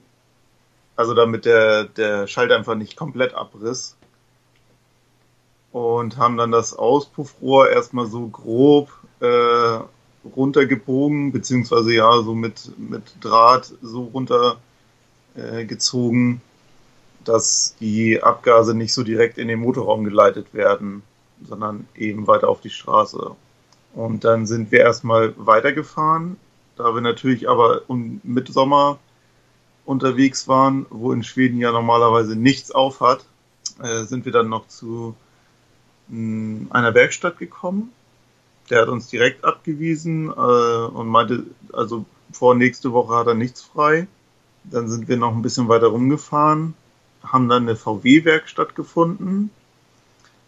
[0.96, 3.96] also damit der, der Schalldämpfer nicht komplett abriss,
[5.74, 9.80] und haben dann das Auspuffrohr erstmal so grob äh,
[10.36, 14.04] runtergebogen, beziehungsweise ja, so mit, mit Draht so
[15.36, 16.40] runtergezogen, äh,
[17.26, 21.04] dass die Abgase nicht so direkt in den Motorraum geleitet werden,
[21.48, 23.32] sondern eben weiter auf die Straße.
[23.94, 26.38] Und dann sind wir erstmal weitergefahren,
[26.76, 29.00] da wir natürlich aber um Mitsommer
[29.86, 33.26] unterwegs waren, wo in Schweden ja normalerweise nichts auf hat,
[33.82, 35.16] äh, sind wir dann noch zu
[36.08, 37.92] mh, einer Werkstatt gekommen.
[38.70, 43.62] Der hat uns direkt abgewiesen äh, und meinte, also vor nächste Woche hat er nichts
[43.62, 44.08] frei.
[44.64, 46.74] Dann sind wir noch ein bisschen weiter rumgefahren,
[47.22, 49.50] haben dann eine VW-Werkstatt gefunden,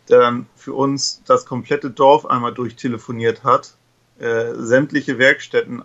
[0.09, 3.75] der dann für uns das komplette Dorf einmal durchtelefoniert hat,
[4.19, 5.83] äh, sämtliche Werkstätten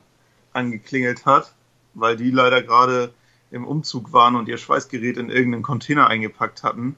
[0.53, 1.53] angeklingelt hat,
[1.95, 3.13] weil die leider gerade
[3.51, 6.97] im Umzug waren und ihr Schweißgerät in irgendeinen Container eingepackt hatten.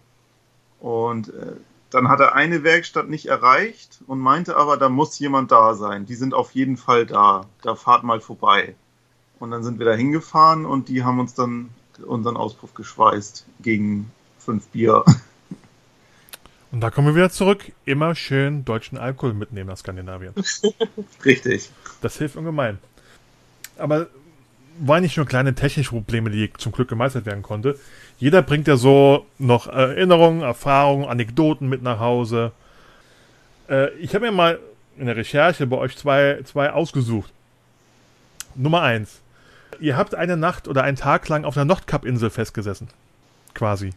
[0.80, 1.52] Und äh,
[1.92, 6.06] dann hat er eine Werkstatt nicht erreicht und meinte aber, da muss jemand da sein.
[6.06, 7.46] Die sind auf jeden Fall da.
[7.62, 8.74] Da fahrt mal vorbei.
[9.38, 11.68] Und dann sind wir da hingefahren und die haben uns dann
[12.06, 15.04] unseren Auspuff geschweißt gegen fünf Bier.
[16.70, 17.72] Und da kommen wir wieder zurück.
[17.84, 20.32] Immer schön deutschen Alkohol mitnehmen nach Skandinavien.
[21.24, 21.70] Richtig.
[22.00, 22.78] Das hilft ungemein.
[23.76, 24.06] Aber
[24.78, 27.78] waren nicht nur kleine technische Probleme, die zum Glück gemeistert werden konnte.
[28.18, 32.52] Jeder bringt ja so noch Erinnerungen, Erfahrungen, Anekdoten mit nach Hause.
[33.68, 34.58] Äh, ich habe mir mal
[34.96, 37.32] in der Recherche bei euch zwei, zwei ausgesucht.
[38.54, 39.20] Nummer eins.
[39.80, 42.88] Ihr habt eine Nacht oder einen Tag lang auf einer Nordkap-Insel festgesessen.
[43.54, 43.92] Quasi.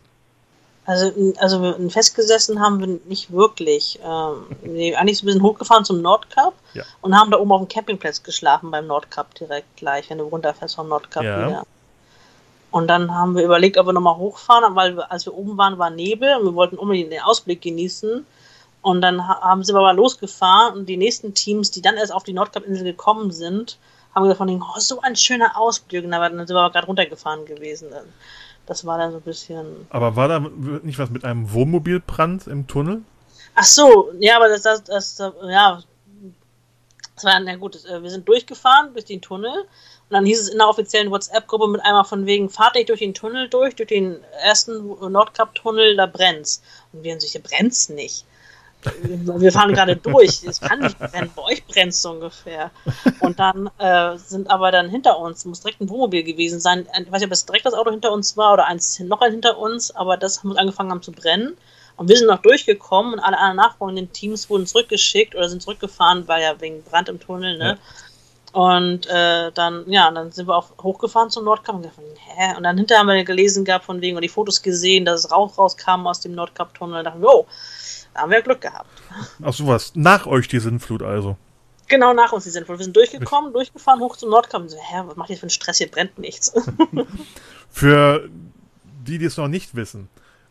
[0.88, 4.00] Also, also festgesessen haben wir nicht wirklich.
[4.04, 6.84] Ähm, nee, eigentlich so ein bisschen hochgefahren zum Nordkap Ja.
[7.02, 10.76] und haben da oben auf dem Campingplatz geschlafen beim Nordkap direkt gleich, wenn du runterfährst
[10.76, 11.48] vom Nordkap Ja.
[11.48, 11.64] wieder.
[12.72, 15.78] Und dann haben wir überlegt, ob wir nochmal hochfahren, weil wir, als wir oben waren,
[15.80, 18.26] war Nebel und wir wollten unbedingt den Ausblick genießen.
[18.82, 22.14] Und dann ha- haben sie aber mal losgefahren und die nächsten Teams, die dann erst
[22.14, 23.78] auf die Nordkap-Insel gekommen sind,
[24.14, 26.04] haben gesagt von denen, oh, so ein schöner Ausblick.
[26.06, 27.90] Und dann sind wir aber gerade runtergefahren gewesen.
[27.90, 28.06] Dann.
[28.66, 29.88] Das war dann so ein bisschen.
[29.90, 33.04] Aber war da nicht was mit einem Wohnmobilbrand im Tunnel?
[33.54, 35.82] Ach so, ja, aber das, das, das, das ja,
[37.16, 40.42] das war, na gut, das, äh, wir sind durchgefahren durch den Tunnel und dann hieß
[40.42, 43.76] es in der offiziellen WhatsApp-Gruppe mit einmal von wegen, fahrt nicht durch den Tunnel durch,
[43.76, 46.62] durch den ersten Nordkap-Tunnel, da brennt's.
[46.92, 48.26] Und wir haben sich, brennt's nicht.
[49.04, 52.72] Wir fahren gerade durch, es kann nicht brennen, bei euch brennt's so ungefähr.
[53.20, 57.12] Und dann äh, sind aber dann hinter uns, muss direkt ein Wohnmobil gewesen sein, ich
[57.12, 59.58] weiß nicht, ob es direkt das Auto hinter uns war oder eins noch ein hinter
[59.58, 61.58] uns, aber das muss angefangen haben zu brennen.
[61.98, 66.28] Und wir sind noch durchgekommen und alle anderen nachfolgenden Teams wurden zurückgeschickt oder sind zurückgefahren,
[66.28, 67.78] weil ja wegen Brand im Tunnel, ne?
[68.52, 72.00] Und äh, dann, ja, dann sind wir auch hochgefahren zum Nordkap und gedacht,
[72.38, 72.56] hä?
[72.56, 75.32] Und dann hinterher haben wir gelesen gehabt von wegen und die Fotos gesehen, dass es
[75.32, 77.04] Rauch rauskam aus dem Nordkap-Tunnel.
[77.04, 77.48] Da dachten wir, oh,
[78.16, 78.90] da haben wir Glück gehabt.
[79.44, 79.92] Ach sowas.
[79.94, 81.36] Nach euch die Sintflut also.
[81.90, 82.68] Genau nach uns die sind.
[82.68, 85.50] Wir sind durchgekommen, durchgefahren, hoch zum Nordkap und so, hä, was macht ihr für ein
[85.50, 85.80] Stress?
[85.80, 86.54] Hier brennt nichts.
[87.70, 88.30] Für
[89.06, 90.08] die, die es noch nicht wissen,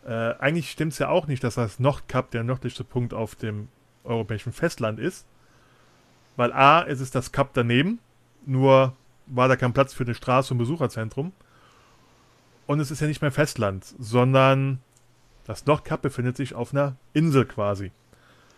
[0.07, 3.69] äh, eigentlich stimmt es ja auch nicht, dass das Nordkap der nördlichste Punkt auf dem
[4.05, 5.25] europäischen Festland ist.
[6.37, 7.99] Weil A, es ist das Kap daneben,
[8.45, 8.93] nur
[9.27, 11.33] war da kein Platz für eine Straße und Besucherzentrum.
[12.67, 14.81] Und es ist ja nicht mehr Festland, sondern
[15.47, 17.93] das Nordkap befindet sich auf einer Insel quasi.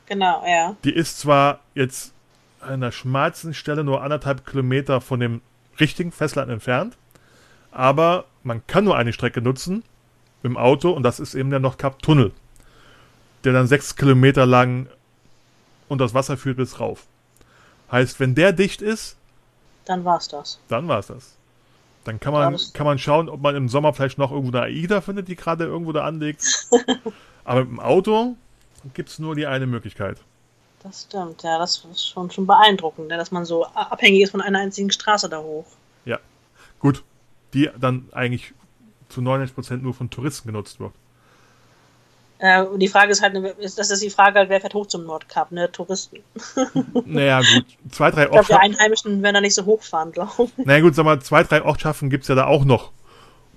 [0.07, 0.76] genau, ja.
[0.84, 2.12] Die ist zwar jetzt
[2.61, 5.41] an der schmalsten Stelle nur anderthalb Kilometer von dem
[5.78, 6.97] richtigen Festland entfernt,
[7.70, 9.82] aber man kann nur eine Strecke nutzen
[10.43, 12.32] mit dem Auto und das ist eben der Nordkap-Tunnel,
[13.45, 14.89] der dann sechs Kilometer lang
[15.89, 17.07] unter das Wasser führt bis rauf.
[17.93, 19.16] Heißt, wenn der dicht ist,
[19.84, 20.59] Dann war's das.
[20.68, 21.37] dann war es das.
[22.07, 25.00] Dann kann man, kann man schauen, ob man im Sommer vielleicht noch irgendwo eine AIDA
[25.00, 26.68] findet, die gerade irgendwo da anlegt.
[27.44, 28.36] aber mit dem Auto
[28.94, 30.18] gibt es nur die eine Möglichkeit.
[30.84, 34.40] Das stimmt, ja, das ist schon, schon beeindruckend, ne, dass man so abhängig ist von
[34.40, 35.66] einer einzigen Straße da hoch.
[36.04, 36.20] Ja.
[36.78, 37.02] Gut.
[37.54, 38.54] Die dann eigentlich
[39.09, 40.92] zu 99% nur von Touristen genutzt wird.
[42.39, 44.87] Äh, und die Frage ist halt, ist, das ist die Frage halt, wer fährt hoch
[44.87, 45.70] zum Nordkap, ne?
[45.72, 46.18] Touristen.
[47.07, 47.64] Naja, gut.
[47.91, 48.74] Zwei, drei Ich glaube, die Ortschaften.
[48.74, 50.66] Einheimischen werden da nicht so hochfahren, glaube ich.
[50.66, 52.93] Naja, gut, sag mal, zwei, drei Ortschaften gibt es ja da auch noch,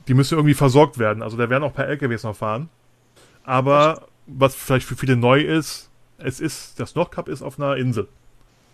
[0.07, 1.21] die müssen irgendwie versorgt werden.
[1.21, 2.69] Also da werden auch ein paar LKWs noch fahren.
[3.43, 8.07] Aber was vielleicht für viele neu ist, es ist, das Nordkap ist auf einer Insel.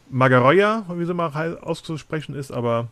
[0.09, 2.89] Magaroya, wie sie mal auszusprechen ist, aber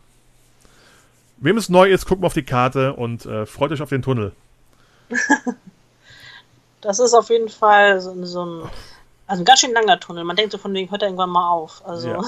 [1.36, 4.02] wem es neu ist, guckt mal auf die Karte und äh, freut euch auf den
[4.02, 4.32] Tunnel.
[6.84, 8.62] Das ist auf jeden Fall so, so ein,
[9.26, 10.24] also ein ganz schön langer Tunnel.
[10.24, 11.82] Man denkt so von wegen, hört er irgendwann mal auf.
[11.86, 12.22] Also, Ja.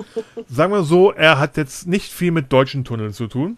[0.48, 3.56] Sagen wir so, er hat jetzt nicht viel mit deutschen Tunneln zu tun.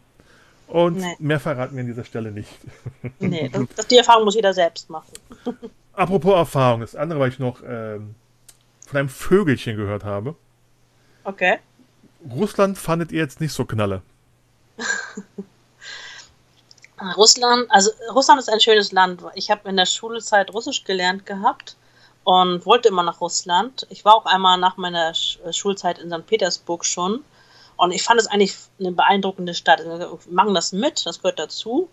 [0.68, 1.16] Und Nee.
[1.18, 2.48] mehr verraten wir an dieser Stelle nicht.
[3.18, 5.12] nee, das, die Erfahrung muss jeder selbst machen.
[5.92, 8.14] Apropos Erfahrung, das andere, was ich noch ähm,
[8.86, 10.34] von einem Vögelchen gehört habe.
[11.24, 11.59] Okay.
[12.30, 14.02] Russland fandet ihr jetzt nicht so knalle.
[17.12, 19.22] Russland, also Russland ist ein schönes Land.
[19.34, 21.76] Ich habe in der Schulzeit Russisch gelernt gehabt
[22.24, 23.86] und wollte immer nach Russland.
[23.90, 26.26] Ich war auch einmal nach meiner Sch äh, Schulzeit in St.
[26.26, 27.24] Petersburg schon
[27.76, 29.80] und ich fand es eigentlich eine beeindruckende Stadt.
[29.84, 31.88] Wir machen das mit, das gehört dazu.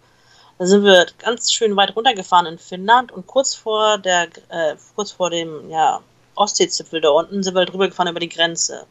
[0.57, 5.11] Da sind wir ganz schön weit runtergefahren in Finnland und kurz vor der, äh, kurz
[5.11, 6.01] vor dem ja,
[6.35, 8.85] Ostseezipfel da unten sind wir drüber gefahren über die Grenze.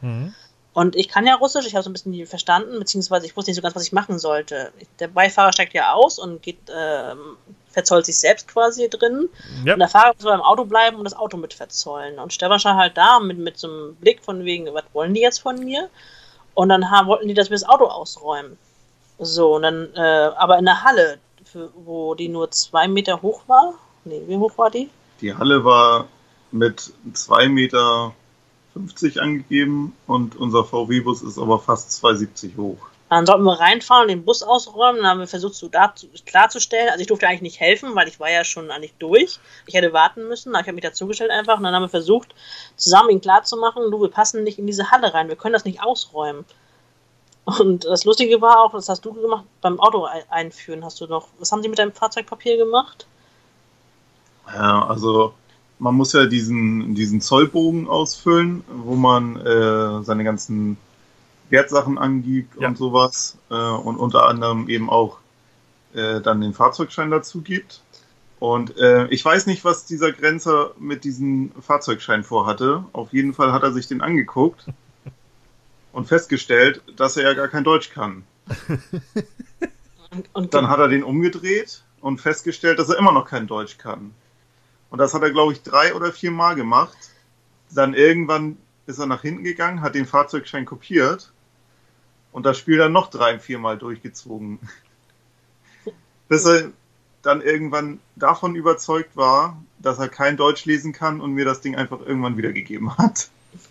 [0.73, 3.51] Und ich kann ja Russisch, ich habe so ein bisschen nie verstanden, beziehungsweise ich wusste
[3.51, 4.71] nicht so ganz, was ich machen sollte.
[4.99, 7.35] Der Beifahrer steigt ja aus und geht, ähm,
[7.69, 9.27] verzollt sich selbst quasi drin.
[9.65, 12.19] Ja, Und der Fahrer soll im Auto bleiben und das Auto mit verzollen.
[12.19, 15.21] Und Stefan stand halt da mit, mit so einem Blick von wegen, was wollen die
[15.21, 15.89] jetzt von mir?
[16.53, 18.57] Und dann haben, wollten die, dass wir das Auto ausräumen.
[19.19, 23.41] So, und dann, äh, aber in der Halle, für, wo die nur zwei Meter hoch
[23.47, 23.73] war.
[24.05, 24.89] Nee, wie hoch war die?
[25.19, 26.07] Die Halle war
[26.51, 28.13] mit 2,50 Meter
[29.19, 32.77] angegeben und unser VW-Bus ist aber fast 2,70 hoch.
[33.09, 35.01] Dann sollten wir reinfahren und den Bus ausräumen.
[35.01, 35.69] Dann haben wir versucht, so
[36.25, 36.87] klarzustellen.
[36.89, 39.37] Also ich durfte eigentlich nicht helfen, weil ich war ja schon eigentlich durch.
[39.65, 40.49] Ich hätte warten müssen.
[40.55, 41.57] aber Ich habe mich dazugestellt einfach.
[41.57, 42.33] Und dann haben wir versucht,
[42.77, 45.27] zusammen ihn klarzumachen, du, wir passen nicht in diese Halle rein.
[45.27, 46.45] Wir können das nicht ausräumen.
[47.43, 51.07] Und das Lustige war auch, das hast du gemacht, beim Auto ein- einführen hast du
[51.07, 51.27] noch.
[51.37, 53.07] Was haben sie mit deinem Fahrzeugpapier gemacht?
[54.47, 55.33] Ja, also
[55.81, 60.77] man muss ja diesen, diesen Zollbogen ausfüllen, wo man äh, seine ganzen
[61.49, 62.67] Wertsachen angibt Ja.
[62.67, 65.17] und sowas äh, und unter anderem eben auch
[65.95, 67.81] äh, dann den Fahrzeugschein dazu gibt.
[68.39, 72.85] Und äh, ich weiß nicht, was dieser Grenzer mit diesem Fahrzeugschein vorhatte.
[72.93, 74.67] Auf jeden Fall hat er sich den angeguckt
[75.93, 78.23] und festgestellt, dass er ja gar kein Deutsch kann.
[80.13, 83.77] Und, und Dann hat er den umgedreht und festgestellt, dass er immer noch kein Deutsch
[83.77, 84.13] kann.
[84.91, 86.97] Und das hat er, glaube ich, drei oder vier Mal gemacht.
[87.71, 91.31] Dann irgendwann ist er nach hinten gegangen, hat den Fahrzeugschein kopiert
[92.31, 94.59] und das Spiel dann noch drei, vier Mal durchgezogen.
[96.27, 96.71] Bis er
[97.21, 101.75] dann irgendwann davon überzeugt war, dass er kein Deutsch lesen kann und mir das Ding
[101.75, 103.29] einfach irgendwann wiedergegeben hat.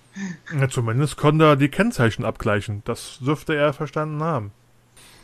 [0.59, 2.83] ja, zumindest konnte er die Kennzeichen abgleichen.
[2.87, 4.53] Das dürfte er verstanden haben.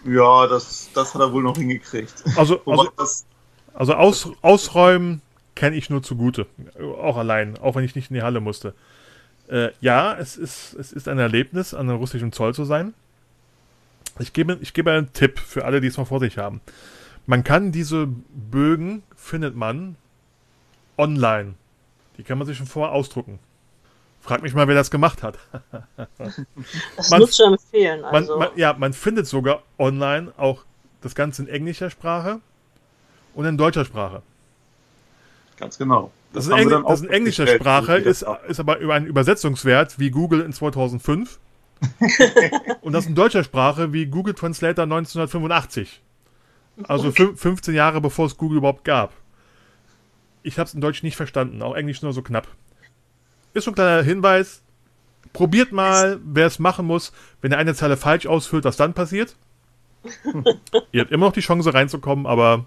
[0.04, 2.22] Ja, das, das hat er wohl noch hingekriegt.
[2.36, 3.24] Also, also, das,
[3.72, 5.22] also aus, ausräumen
[5.56, 6.46] kenne ich nur zugute.
[7.00, 8.74] Auch allein, auch wenn ich nicht in die Halle musste.
[9.48, 12.94] Äh, ja, es ist, es ist ein Erlebnis, an einem russischen Zoll zu sein.
[14.20, 16.60] Ich gebe, ich gebe einen Tipp für alle, die es mal vor sich haben.
[17.26, 19.96] Man kann diese Bögen, findet man
[20.96, 21.54] online.
[22.16, 23.38] Die kann man sich schon vorher ausdrucken.
[24.20, 25.38] Frag mich mal, wer das gemacht hat.
[26.96, 28.00] das man- nur zu empfehlen.
[28.02, 30.64] Man, Also, man, ja, man findet sogar online auch
[31.02, 32.40] das Ganze in englischer Sprache
[33.34, 34.22] und in deutscher Sprache.
[35.56, 36.10] Ganz genau.
[36.32, 39.06] Das, ist, haben wir Engl das in englischer Sprache das ist, ist aber über einen
[39.06, 41.38] Übersetzungswert wie Google in 2005.
[42.80, 46.00] und das in deutscher Sprache wie Google Translator 1985.
[46.84, 49.12] Also fün- 15 Jahre bevor es Google überhaupt gab.
[50.42, 52.46] Ich habe es in Deutsch nicht verstanden, auch Englisch nur so knapp.
[53.52, 54.62] Ist so ein kleiner Hinweis.
[55.32, 59.36] Probiert mal, wer es machen muss, wenn ihr eine Zeile falsch ausfüllt, was dann passiert.
[60.92, 62.66] ihr habt immer noch die Chance reinzukommen, aber.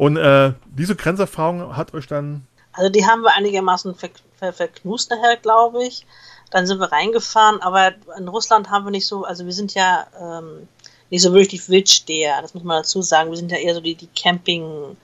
[0.00, 5.10] Und äh, diese Grenzerfahrung hat euch dann Also die haben wir einigermaßen ver ver verknust
[5.10, 6.06] nachher, glaube ich.
[6.50, 10.06] Dann sind wir reingefahren, aber in Russland haben wir nicht so, also wir sind ja
[10.18, 10.68] ähm,
[11.10, 13.30] nicht so wirklich die Wildsteher, das muss man dazu sagen.
[13.30, 14.96] Wir sind ja eher so die, die Camping,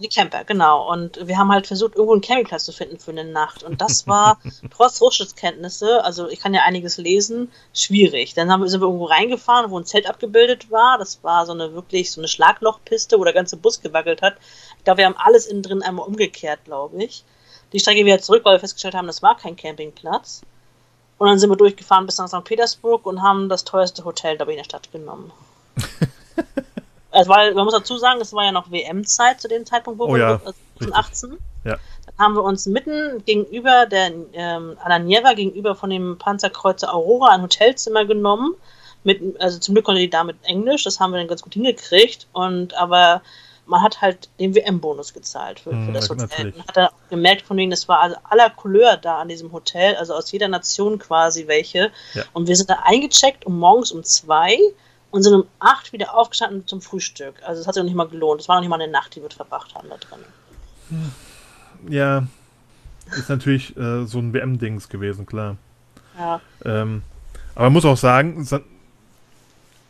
[0.00, 0.90] die Camper, genau.
[0.90, 3.62] Und wir haben halt versucht, irgendwo einen Campingplatz zu finden für eine Nacht.
[3.62, 8.34] Und das war trotz Russischkenntnisse, also ich kann ja einiges lesen, schwierig.
[8.34, 10.98] Dann haben wir, sind wir irgendwo reingefahren, wo ein Zelt abgebildet war.
[10.98, 14.36] Das war so eine wirklich so eine Schlaglochpiste, wo der ganze Bus gewackelt hat.
[14.78, 17.24] Ich glaube, wir haben alles innen drin einmal umgekehrt, glaube ich.
[17.72, 20.42] Die Strecke wieder zurück, weil wir festgestellt haben, das war kein Campingplatz.
[21.22, 22.42] Und dann sind wir durchgefahren bis nach St.
[22.42, 25.30] Petersburg und haben das teuerste Hotel, glaube ich, in der Stadt genommen.
[27.12, 30.06] also, weil, man muss dazu sagen, es war ja noch WM-Zeit zu dem Zeitpunkt, wo
[30.06, 31.38] Oh wir ja, also 2018.
[31.64, 31.78] Ja.
[32.06, 37.42] Dann haben wir uns mitten gegenüber der ähm, Ananieva, gegenüber von dem Panzerkreuzer Aurora, ein
[37.42, 38.56] Hotelzimmer genommen.
[39.04, 42.26] Mit, also zum Glück konnte die Dame Englisch, das haben wir dann ganz gut hingekriegt.
[42.32, 43.22] Und aber
[43.66, 46.26] man hat halt den WM-Bonus gezahlt für, für Hm, das Hotel.
[46.26, 46.56] natürlich.
[46.56, 49.94] Man hat dann gemerkt, von wegen, das war also aller Couleur da an diesem Hotel,
[49.96, 51.90] also aus jeder Nation quasi welche.
[52.14, 52.24] Ja.
[52.32, 54.56] Und wir sind da eingecheckt um morgens um zwei
[55.10, 57.34] und sind um acht wieder aufgestanden zum Frühstück.
[57.44, 58.40] Also es hat sich noch nicht mal gelohnt.
[58.40, 61.12] Es war noch nicht mal eine Nacht, die wir verbracht haben da drin.
[61.88, 62.26] Ja,
[63.16, 65.56] ist natürlich äh, so ein WM-Dings gewesen, klar.
[66.18, 66.40] Ja.
[66.64, 67.02] Ähm,
[67.54, 68.64] aber man muss auch sagen, San-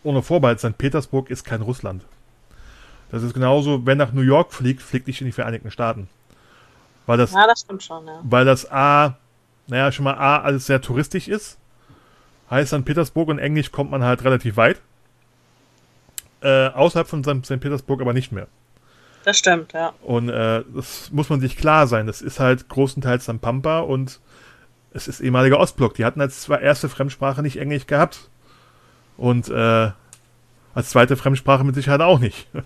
[0.05, 0.77] ohne Vorbehalt, St.
[0.79, 2.03] Petersburg ist kein Russland.
[3.13, 6.09] Das ist genauso, wer nach New York fliegt, fliegt nicht in die Vereinigten Staaten.
[7.07, 8.21] Weil das, ja, das stimmt schon, ja.
[8.25, 9.17] weil das A,
[9.67, 11.59] naja, schon mal A, alles sehr touristisch ist.
[12.51, 12.85] Heißt, St.
[12.85, 14.81] Petersburg und Englisch kommt man halt relativ weit.
[16.41, 17.45] Äh, außerhalb von St.
[17.47, 17.61] St.
[17.61, 18.49] Petersburg aber nicht mehr.
[19.25, 19.93] Das stimmt, ja.
[20.03, 22.07] Und äh, das muss man sich klar sein.
[22.07, 24.21] Das ist halt größtenteils dann Pampa und
[24.93, 25.95] es ist ehemaliger Ostblock.
[25.95, 28.29] Die hatten als zwei- erste Fremdsprache nicht Englisch gehabt.
[29.17, 29.91] Und äh,
[30.75, 32.47] als zweite Fremdsprache mit Sicherheit auch nicht.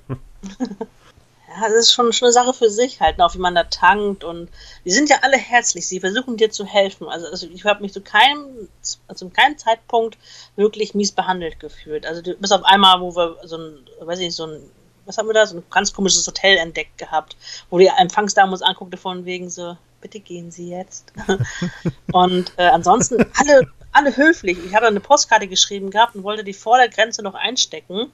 [1.59, 3.65] Ja, das ist schon, schon eine Sache für sich halt, ne, auch wie man da
[3.65, 4.51] tankt und
[4.85, 7.09] die sind ja alle herzlich, sie versuchen dir zu helfen.
[7.09, 8.69] Also, also ich habe mich zu keinem,
[9.09, 10.19] also zu keinem Zeitpunkt
[10.57, 12.05] wirklich mies behandelt gefühlt.
[12.05, 14.61] Also du- bis auf einmal, wo wir so ein, weiß ich nicht, so ein,
[15.07, 17.37] was haben wir da, so ein ganz komisches Hotel entdeckt gehabt,
[17.71, 21.11] wo die Empfangsdame uns anguckte von wegen so, bitte gehen Sie jetzt.
[22.13, 23.67] und äh, ansonsten alle,
[23.97, 24.59] alle höflich.
[24.65, 28.13] Ich habe eine Postkarte geschrieben gehabt und wollte die vor der Grenze noch einstecken.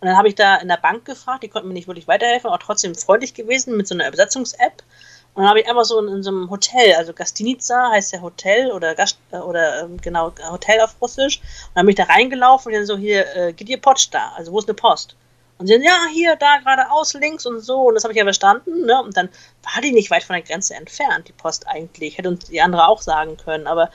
[0.00, 2.48] Und dann habe ich da in der Bank gefragt, die konnten mir nicht wirklich weiterhelfen,
[2.48, 4.82] aber trotzdem freundlich gewesen mit so einer Übersetzungs-App.
[5.34, 8.20] Und dann habe ich einfach so in, in so einem Hotel, also Gastinica heißt ja
[8.20, 11.38] Hotel oder Gast, äh, oder ähm, genau Hotel auf Russisch.
[11.38, 14.52] Und dann bin ich da reingelaufen und dann so hier, äh, geht ihr Poczta, also
[14.52, 15.16] wo ist eine Post?
[15.58, 17.82] Und sie sagen, ja, hier, da geradeaus, links und so.
[17.82, 18.86] Und das habe ich ja verstanden.
[18.86, 19.00] Ne?
[19.00, 19.28] Und dann
[19.62, 22.18] war die nicht weit von der Grenze entfernt, die Post eigentlich.
[22.18, 23.68] Hätte uns die andere auch sagen können.
[23.68, 23.90] Aber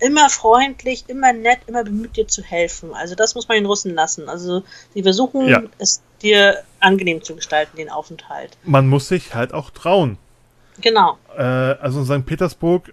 [0.00, 2.94] immer freundlich, immer nett, immer bemüht, dir zu helfen.
[2.94, 4.28] Also das muss man den Russen lassen.
[4.28, 4.62] Also
[4.94, 5.62] sie versuchen, Ja.
[5.78, 8.56] es dir angenehm zu gestalten, den Aufenthalt.
[8.64, 10.18] Man muss sich halt auch trauen.
[10.80, 11.18] Genau.
[11.36, 12.26] Äh, also in St.
[12.26, 12.92] Petersburg,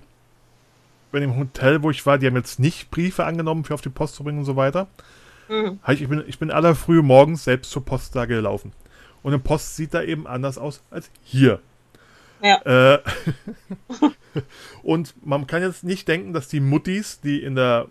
[1.12, 3.90] bei dem Hotel, wo ich war, die haben jetzt nicht Briefe angenommen für auf die
[3.90, 4.88] Post zu bringen und so weiter.
[5.48, 5.80] Mhm.
[5.88, 8.74] Ich bin, ich bin aller früh morgens selbst zur Post da gelaufen.
[9.24, 11.60] Und eine Post sieht da eben anders aus als hier.
[12.42, 12.62] Ja.
[12.96, 13.00] Äh,
[14.84, 17.88] und man kann jetzt nicht denken, dass die Muttis, die in der,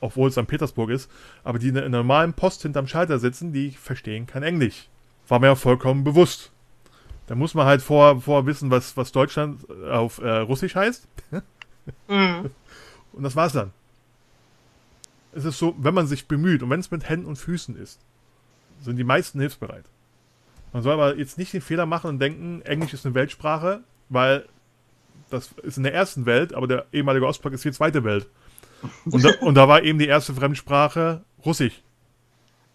[0.00, 0.46] obwohl es St.
[0.46, 1.10] Petersburg ist,
[1.42, 4.88] aber die in der normalen Post hinterm Schalter sitzen, die verstehen kein Englisch.
[5.28, 6.50] War mir ja vollkommen bewusst.
[7.26, 11.08] Da muss man halt vor, vor wissen, was, was Deutschland auf äh, Russisch heißt.
[12.08, 12.48] Mhm.
[13.12, 13.70] Und das war's dann.
[15.32, 18.00] Es ist so, wenn man sich bemüht und wenn es mit Händen und Füßen ist,
[18.80, 19.84] sind die meisten hilfsbereit.
[20.74, 24.44] Man soll aber jetzt nicht den Fehler machen und denken, Englisch ist eine Weltsprache, weil
[25.30, 28.26] das ist in der ersten Welt, aber der ehemalige Ostblock ist die zweite Welt.
[29.04, 31.80] Und da, und da war eben die erste Fremdsprache Russisch.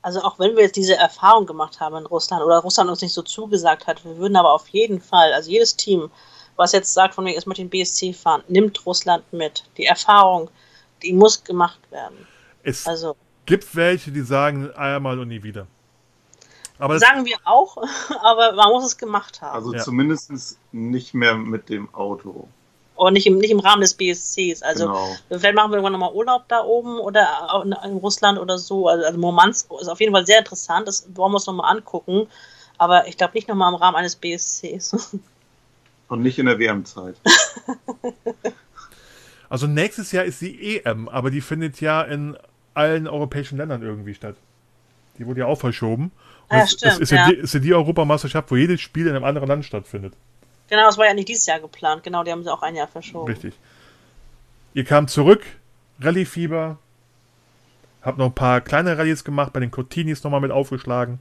[0.02, 3.12] Also auch wenn wir jetzt diese Erfahrung gemacht haben in Russland oder Russland uns nicht
[3.12, 6.10] so zugesagt hat, wir würden aber auf jeden Fall, also jedes Team,
[6.56, 9.66] was jetzt sagt, von wegen, es möchte den BSC fahren, nimmt Russland mit.
[9.76, 10.50] Die Erfahrung,
[11.04, 12.16] die muss gemacht werden.
[12.64, 15.68] Es Also gibt welche, die sagen einmal und nie wieder.
[16.80, 17.78] Aber das, sagen wir auch,
[18.24, 19.56] aber man muss es gemacht haben.
[19.56, 19.84] Also Ja.
[19.84, 22.48] zumindest nicht mehr mit dem Auto.
[22.96, 24.62] Und nicht im, nicht im Rahmen des BSCs.
[24.62, 25.16] Also genau.
[25.30, 28.88] vielleicht machen wir irgendwann nochmal Urlaub da oben oder in, in Russland oder so.
[28.88, 30.88] Also, also Murmansk ist auf jeden Fall sehr interessant.
[30.88, 32.28] Das wollen wir uns nochmal angucken.
[32.78, 35.18] Aber ich glaube nicht nochmal im Rahmen eines BSCs.
[36.10, 37.16] Und nicht in der WM-Zeit.
[39.50, 42.36] also nächstes Jahr ist die EM, aber die findet ja in
[42.74, 44.36] allen europäischen Ländern irgendwie statt.
[45.20, 46.06] Die wurde ja auch verschoben.
[46.50, 49.06] Und Ah, es, stimmt, es ist ja, die, ist ja die Europameisterschaft, wo jedes Spiel
[49.08, 50.14] in einem anderen Land stattfindet.
[50.70, 52.04] genau, das war ja nicht dieses Jahr geplant.
[52.04, 53.32] Genau, die haben sie auch ein Jahr verschoben.
[53.32, 53.54] Richtig.
[54.74, 55.44] Ihr kamt zurück,
[56.00, 56.78] Rallye-Fieber,
[58.02, 61.20] habt noch ein paar kleine Rallyes gemacht, bei den Cortinis nochmal mit aufgeschlagen.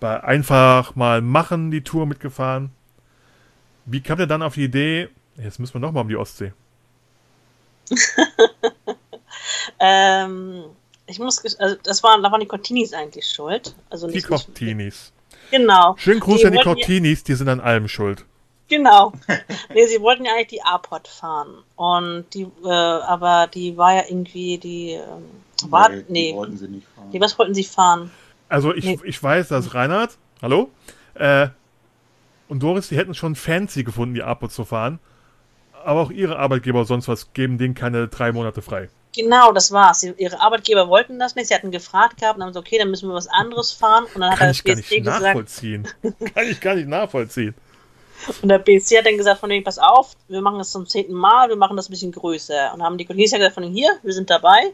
[0.00, 2.70] Bei einfach mal machen die Tour mitgefahren.
[3.84, 6.52] Wie kam ihr dann auf die Idee, jetzt müssen wir nochmal um die Ostsee?
[9.80, 10.64] Ähm,
[11.08, 13.74] ich muss, also das waren, da waren die Cortinis eigentlich schuld.
[13.90, 15.12] Also Die nicht, nicht Cortinis.
[15.50, 15.96] Genau.
[15.98, 18.24] Schönen Gruß Die an die Cortinis, die sind an allem schuld.
[18.68, 19.12] Genau.
[19.74, 21.54] nee, sie wollten ja eigentlich die A-Pod fahren.
[21.76, 26.68] Und die, äh, aber die war ja irgendwie, die, ähm, war, die nee, wollten sie
[26.68, 27.10] nicht fahren.
[27.10, 28.10] die, was wollten sie fahren?
[28.50, 28.98] Also ich, Nee.
[29.04, 30.70] ich weiß, dass Reinhard, hallo,
[31.14, 31.48] äh,
[32.48, 34.98] und Doris, die hätten schon fancy gefunden, die Apo zu fahren.
[35.84, 38.88] Aber auch ihre Arbeitgeber sonst was geben denen keine drei Monate frei.
[39.18, 40.04] Genau, das war's.
[40.04, 41.48] Ihre Arbeitgeber wollten das nicht.
[41.48, 44.04] Sie hatten gefragt gehabt und haben so, okay, dann müssen wir was anderes fahren.
[44.14, 45.88] Und dann hat Kann das ich gar nicht BSC gesagt, nachvollziehen.
[46.34, 47.54] Kann ich gar nicht nachvollziehen.
[48.42, 51.14] und der BSC hat dann gesagt von wegen, pass auf, wir machen das zum zehnten
[51.14, 52.72] Mal, wir machen das ein bisschen größer.
[52.72, 54.66] Und haben die Cortinis ja gesagt von wegen, hier, wir sind dabei.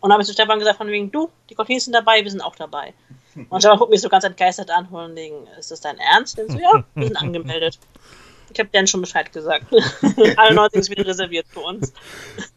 [0.00, 2.30] Und dann habe ich zu Stefan gesagt, von wegen, du, die Cocktails sind dabei, wir
[2.30, 2.92] sind auch dabei.
[3.36, 6.40] Und Stefan guckt mich so ganz entgeistert an und wegen, ist das dein Ernst?
[6.40, 7.78] Und so, ja, wir sind angemeldet.
[8.56, 9.66] Ich habe denen schon Bescheid gesagt.
[10.38, 11.92] Alle 90 ist wieder reserviert für uns.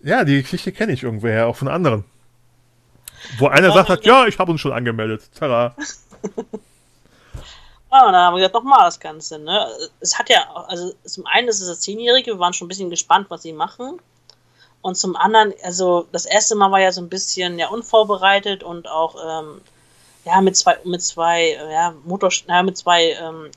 [0.01, 2.05] Ja, die Geschichte kenne ich irgendwoher, auch von anderen.
[3.37, 5.23] Wo einer sagt hat, ja, ich habe uns schon angemeldet.
[5.37, 5.75] Tada.
[7.91, 9.39] Ja, und dann haben wir gesagt, nochmal das Ganze.
[9.39, 9.67] Ne?
[9.99, 12.91] Es hat ja, also zum einen ist es das Zehnjährige, wir waren schon ein bisschen
[12.91, 13.99] gespannt, was sie machen.
[14.83, 18.87] Und zum anderen, also das erste Mal war ja so ein bisschen ja unvorbereitet und
[18.87, 19.61] auch ähm,
[20.23, 23.49] ja mit zwei mit zwei ja Motor ja, mit zwei ähm,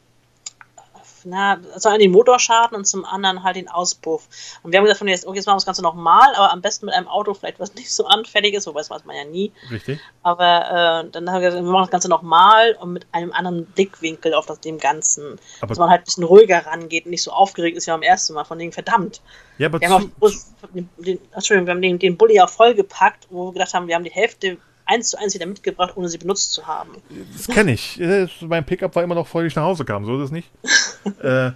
[1.25, 4.29] na, zum einen den Motorschaden und zum anderen halt den Auspuff.
[4.62, 6.61] Und wir haben gesagt, von jetzt, okay, jetzt machen wir das Ganze nochmal, aber am
[6.61, 9.25] besten mit einem Auto vielleicht, was nicht so anfällig ist, wobei das weiß man ja
[9.25, 9.53] nie.
[9.70, 10.01] Richtig.
[10.23, 13.66] Aber äh, dann haben wir gesagt, wir machen das Ganze nochmal und mit einem anderen
[13.66, 15.39] Blickwinkel auf das, dem Ganzen.
[15.61, 18.03] Aber- dass man halt ein bisschen ruhiger rangeht und nicht so aufgeregt ist wie beim
[18.03, 19.20] ersten Mal, von denen verdammt.
[19.59, 22.49] Ja, aber Wir haben, zu, auch, den, den, Entschuldigung, wir haben den, den Bulli auch
[22.49, 26.09] vollgepackt, wo wir gedacht haben, wir haben die Hälfte eins zu eins wieder mitgebracht, ohne
[26.09, 26.91] sie benutzt zu haben.
[27.33, 28.01] das kenne ich.
[28.01, 30.05] Äh, Mein Pickup war immer noch voll, wie ich nach Hause kam.
[30.05, 30.51] So ist es nicht.
[31.22, 31.53] äh,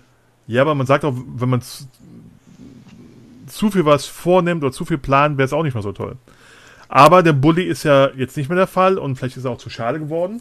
[0.47, 1.61] ja, aber man sagt auch, wenn man
[3.47, 6.17] zu, viel was vornimmt oder zu viel plant, wäre es auch nicht mehr so toll.
[6.89, 9.59] Aber der Bulli ist ja jetzt nicht mehr der Fall und vielleicht ist er auch
[9.59, 10.41] zu schade geworden.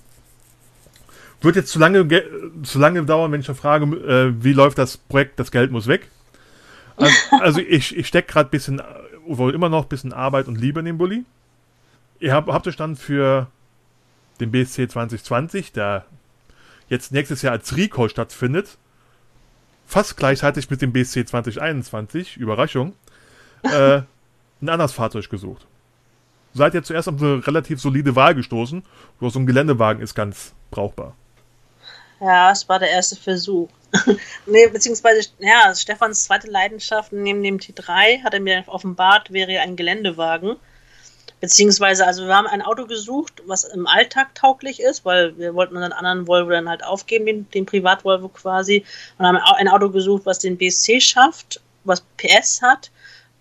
[1.41, 2.23] Wird jetzt zu lange, ge-
[2.63, 5.87] zu lange dauern, wenn ich noch frage, äh, wie läuft das Projekt, das Geld muss
[5.87, 6.09] weg.
[6.97, 8.83] Also, also ich, ich stecke gerade ein bisschen, äh,
[9.27, 11.25] wohl immer noch ein bisschen Arbeit und Liebe in den Bulli.
[12.25, 13.51] Ihr habt, habt euch dann für
[14.39, 16.05] den BSC 2020, der
[16.89, 18.79] jetzt nächstes Jahr als Recall stattfindet,
[19.85, 22.93] fast gleichzeitig mit dem BSC 2021, Überraschung,
[23.61, 24.01] äh,
[24.59, 25.67] ein anderes Fahrzeug gesucht.
[26.55, 28.81] Seid ihr zuerst auf eine relativ solide Wahl gestoßen,
[29.19, 31.15] wo so ein Geländewagen ist ganz brauchbar.
[32.19, 33.69] Ja, es war der erste Versuch.
[34.47, 39.75] nee, beziehungsweise, ja, Stefans zweite Leidenschaft neben dem T3 hat er mir offenbart, wäre ein
[39.75, 40.55] Geländewagen.
[41.41, 45.75] Beziehungsweise, also wir haben ein Auto gesucht, was im Alltag tauglich ist, weil wir wollten
[45.75, 48.85] unseren anderen Volvo dann halt aufgeben, den, den Privat-Volvo quasi.
[49.17, 52.89] Und haben ein Auto gesucht, was den BSC schafft, was PS hat,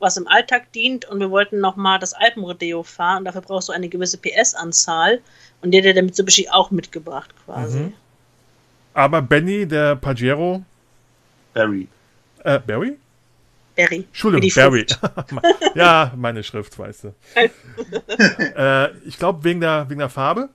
[0.01, 1.05] was im Alltag dient.
[1.05, 3.19] Und wir wollten nochmal das Alpenrodeo fahren.
[3.19, 5.21] Und dafür brauchst du eine gewisse PS-Anzahl.
[5.63, 7.79] Und der hat der Mitsubishi auch mitgebracht quasi.
[7.79, 7.93] Mhm.
[8.93, 10.63] Aber Benny, der Pajero,
[11.55, 11.89] Barry.
[12.45, 12.97] äh, Barry?
[13.75, 14.05] Berry.
[14.09, 14.87] Entschuldigung, Barry.
[15.75, 17.15] Ja, meine Schrift, weißt du.
[18.57, 20.51] äh, ich glaube, wegen der, wegen der Farbe.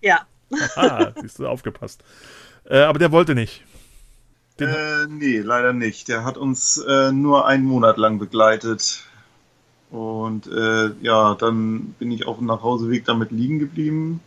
[0.00, 0.26] Ja.
[0.76, 2.04] Ah, siehst du, aufgepasst.
[2.64, 3.64] Äh, aber der wollte nicht.
[4.60, 6.08] Den, Äh, nee, leider nicht.
[6.08, 9.02] Der hat uns äh, nur einen Monat lang begleitet.
[9.90, 14.20] Und äh, ja, dann bin ich auf dem Nachhauseweg damit liegen geblieben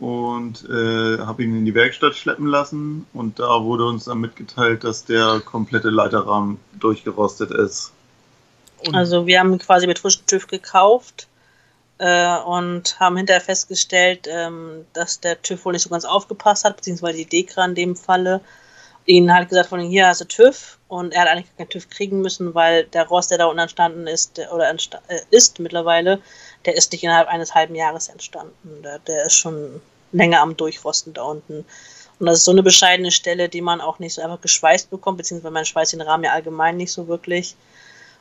[0.00, 3.06] und äh, habe ihn in die Werkstatt schleppen lassen.
[3.12, 7.92] Und da wurde uns dann mitgeteilt, dass der komplette Leiterrahmen durchgerostet ist.
[8.86, 11.28] und, Also wir haben quasi mit frischem TÜV gekauft
[11.98, 16.76] äh, und haben hinterher festgestellt, ähm, dass der TÜV wohl nicht so ganz aufgepasst hat,
[16.76, 18.40] beziehungsweise die Dekra in dem Falle.
[19.06, 22.20] Ihnen halt gesagt von hier hast du TÜV und er hat eigentlich keinen TÜV kriegen
[22.20, 26.20] müssen, weil der Rost, der da unten entstanden ist, der, oder entsta äh, ist mittlerweile,
[26.66, 28.82] der ist nicht innerhalb eines halben Jahres entstanden.
[28.82, 29.80] Der, der ist schon
[30.12, 31.64] länger am Durchrosten da unten.
[32.18, 35.18] Und das ist so eine bescheidene Stelle, die man auch nicht so einfach geschweißt bekommt,
[35.18, 37.56] beziehungsweise man schweißt den Rahmen ja allgemein nicht so wirklich.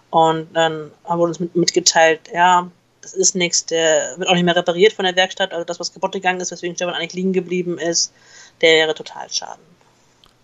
[0.09, 2.71] Und dann haben wir uns mit, mitgeteilt, ja,
[3.01, 5.93] das ist nichts, der wird auch nicht mehr repariert von der Werkstatt, also das, was
[5.93, 8.13] kaputt gegangen ist, weswegen Stefan eigentlich liegen geblieben ist,
[8.61, 9.63] der wäre total schaden.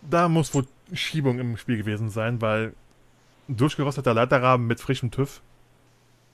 [0.01, 2.73] da muss wohl Schiebung im Spiel gewesen sein, weil
[3.47, 5.41] durchgerosteter Leiterrahmen mit frischem TÜV.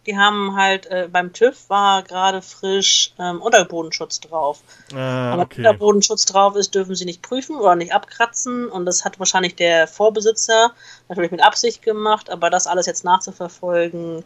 [0.08, 4.62] Die haben halt, äh, beim TÜV war gerade frisch ähm, Unterbodenschutz drauf.
[4.96, 5.58] Ah, Aber okay.
[5.58, 8.68] wenn da Bodenschutz drauf ist, dürfen sie nicht prüfen oder nicht abkratzen.
[8.68, 10.72] Und das hat wahrscheinlich der Vorbesitzer
[11.08, 12.32] natürlich mit Absicht gemacht.
[12.32, 14.24] Aber das alles jetzt nachzuverfolgen,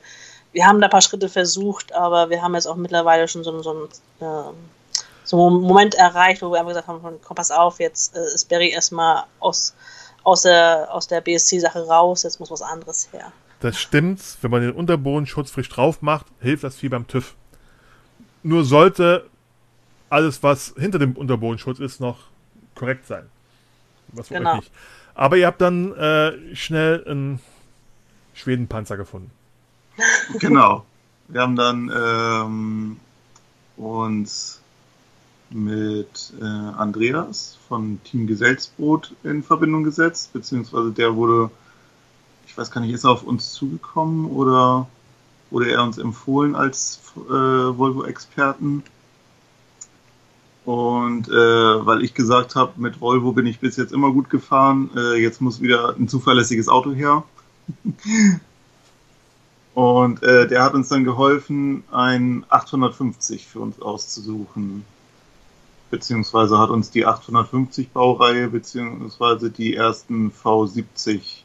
[0.53, 3.51] wir haben da ein paar Schritte versucht, aber wir haben jetzt auch mittlerweile schon so,
[3.51, 3.89] einen- so, einen,
[4.21, 4.55] ähm,
[5.25, 8.47] so einen Moment erreicht, wo wir einfach gesagt haben, komm, pass auf, jetzt äh, ist
[8.47, 9.73] Barry erstmal aus,
[10.23, 13.33] aus der, aus der BSC-Sache raus, jetzt muss was anderes her.
[13.59, 17.35] Das stimmt, wenn man den Unterbodenschutz frisch drauf macht, hilft das wie beim TÜV.
[18.43, 19.27] Nur sollte
[20.09, 22.19] alles, was hinter dem Unterbodenschutz ist, noch
[22.75, 23.25] korrekt sein.
[24.09, 24.57] Was für Genau.
[24.57, 24.71] nicht.
[25.15, 27.39] Aber ihr habt dann äh, schnell einen
[28.33, 29.31] Schwedenpanzer gefunden.
[30.39, 30.85] Genau.
[31.27, 32.97] Wir haben dann ähm,
[33.77, 34.61] uns
[35.49, 41.49] mit äh, Andreas von Team Gesellsbrot in Verbindung gesetzt, beziehungsweise der wurde,
[42.55, 44.87] ich weiß gar nicht, ist er auf uns zugekommen oder
[45.51, 48.81] wurde er uns empfohlen als äh, Volvo-Experten?
[50.63, 54.89] Und äh, weil ich gesagt habe, mit Volvo bin ich bis jetzt immer gut gefahren,
[54.95, 57.25] äh, jetzt muss wieder ein zuverlässiges Auto her.
[59.73, 64.85] Und äh, der hat uns dann geholfen, ein 850 für uns auszusuchen.
[65.91, 71.43] Beziehungsweise hat uns die 850 Baureihe beziehungsweise die ersten V70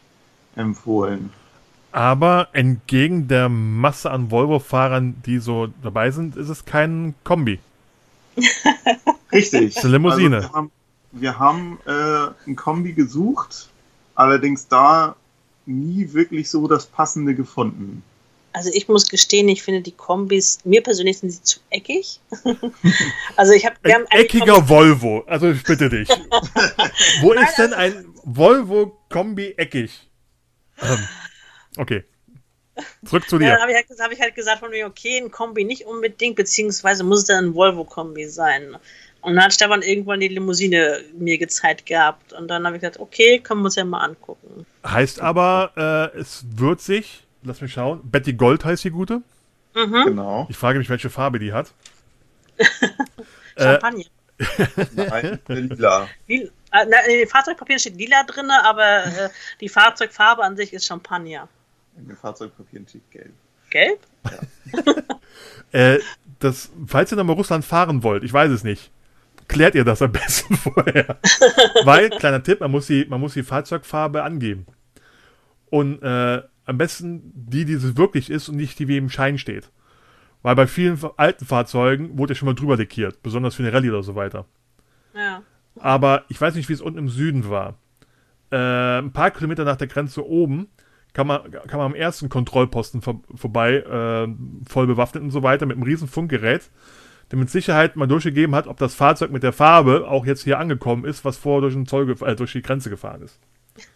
[0.57, 1.31] empfohlen.
[1.93, 7.59] Aber entgegen der Masse an Volvo-Fahrern, die so dabei sind, ist es kein Kombi.
[9.33, 9.71] Richtig.
[9.71, 10.37] Es ist eine Limousine.
[10.37, 10.71] Also wir haben,
[11.13, 13.69] wir haben äh, ein Kombi gesucht,
[14.15, 15.17] allerdings da
[15.67, 18.03] nie wirklich so das Passende gefunden.
[18.53, 22.21] Also ich muss gestehen, ich finde die Kombis, mir persönlich sind sie zu eckig.
[23.37, 25.23] also ich habe Ein eckiger Volvo.
[25.27, 26.09] Also ich bitte dich.
[27.21, 30.10] Wo ist denn ein Volvo-Kombi eckig?
[30.83, 31.09] Ähm,
[31.77, 32.05] okay.
[33.05, 33.63] Zurück zu Ja, dann dir.
[33.63, 37.05] habe ich, halt, hab ich halt gesagt von mir, okay, ein Kombi nicht unbedingt, beziehungsweise
[37.05, 38.77] muss es dann ein Volvo-Kombi sein.
[39.23, 42.33] Und dann hat Stefan irgendwann die Limousine mir gezeigt gehabt.
[42.33, 44.65] Und dann habe ich gesagt, okay, können wir uns ja mal angucken.
[44.87, 49.21] Heißt aber, äh, es wird sich, lass mich schauen, Betty Gold heißt die gute.
[49.75, 50.05] Mhm.
[50.07, 50.47] Genau.
[50.49, 51.73] Ich frage mich, welche Farbe die hat.
[53.57, 54.05] Äh, Champagner.
[54.95, 56.09] Nein, lila.
[56.27, 56.51] Lila.
[56.73, 59.29] Äh, in den Fahrzeugpapieren steht lila drin, aber äh,
[59.61, 61.49] die Fahrzeugfarbe an sich ist Champagner.
[61.97, 63.33] In den Fahrzeugpapieren steht gelb.
[63.71, 64.01] Gelb?
[65.73, 66.01] Äh,
[66.41, 68.91] das, falls ihr nochmal Russland fahren wollt, ich weiß es nicht,
[69.47, 71.19] klärt ihr das am besten vorher.
[71.85, 74.67] Weil, kleiner Tipp, man muss die, man muss die Fahrzeugfarbe angeben.
[75.71, 79.39] Und äh, am besten die, die es wirklich ist und nicht die, wie im Schein
[79.39, 79.71] steht.
[80.43, 83.91] Weil bei vielen alten Fahrzeugen wurde ja schon mal drüber lackiert, besonders für eine Rallye
[83.91, 84.47] oder so weiter.
[85.15, 85.43] Ja.
[85.79, 87.75] Aber ich weiß nicht, wie es unten im Süden war.
[88.51, 90.69] Äh, ein paar Kilometer nach der Grenze oben
[91.13, 94.29] kann man, kann man am ersten Kontrollposten vor, vorbei, äh,
[94.69, 96.71] voll bewaffnet und so weiter, mit einem riesen Funkgerät,
[97.31, 100.59] der mit Sicherheit mal durchgegeben hat, ob das Fahrzeug mit der Farbe auch jetzt hier
[100.59, 103.39] angekommen ist, was vorher durch, den Zoll, äh, durch die Grenze gefahren ist.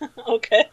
[0.27, 0.65] Okay.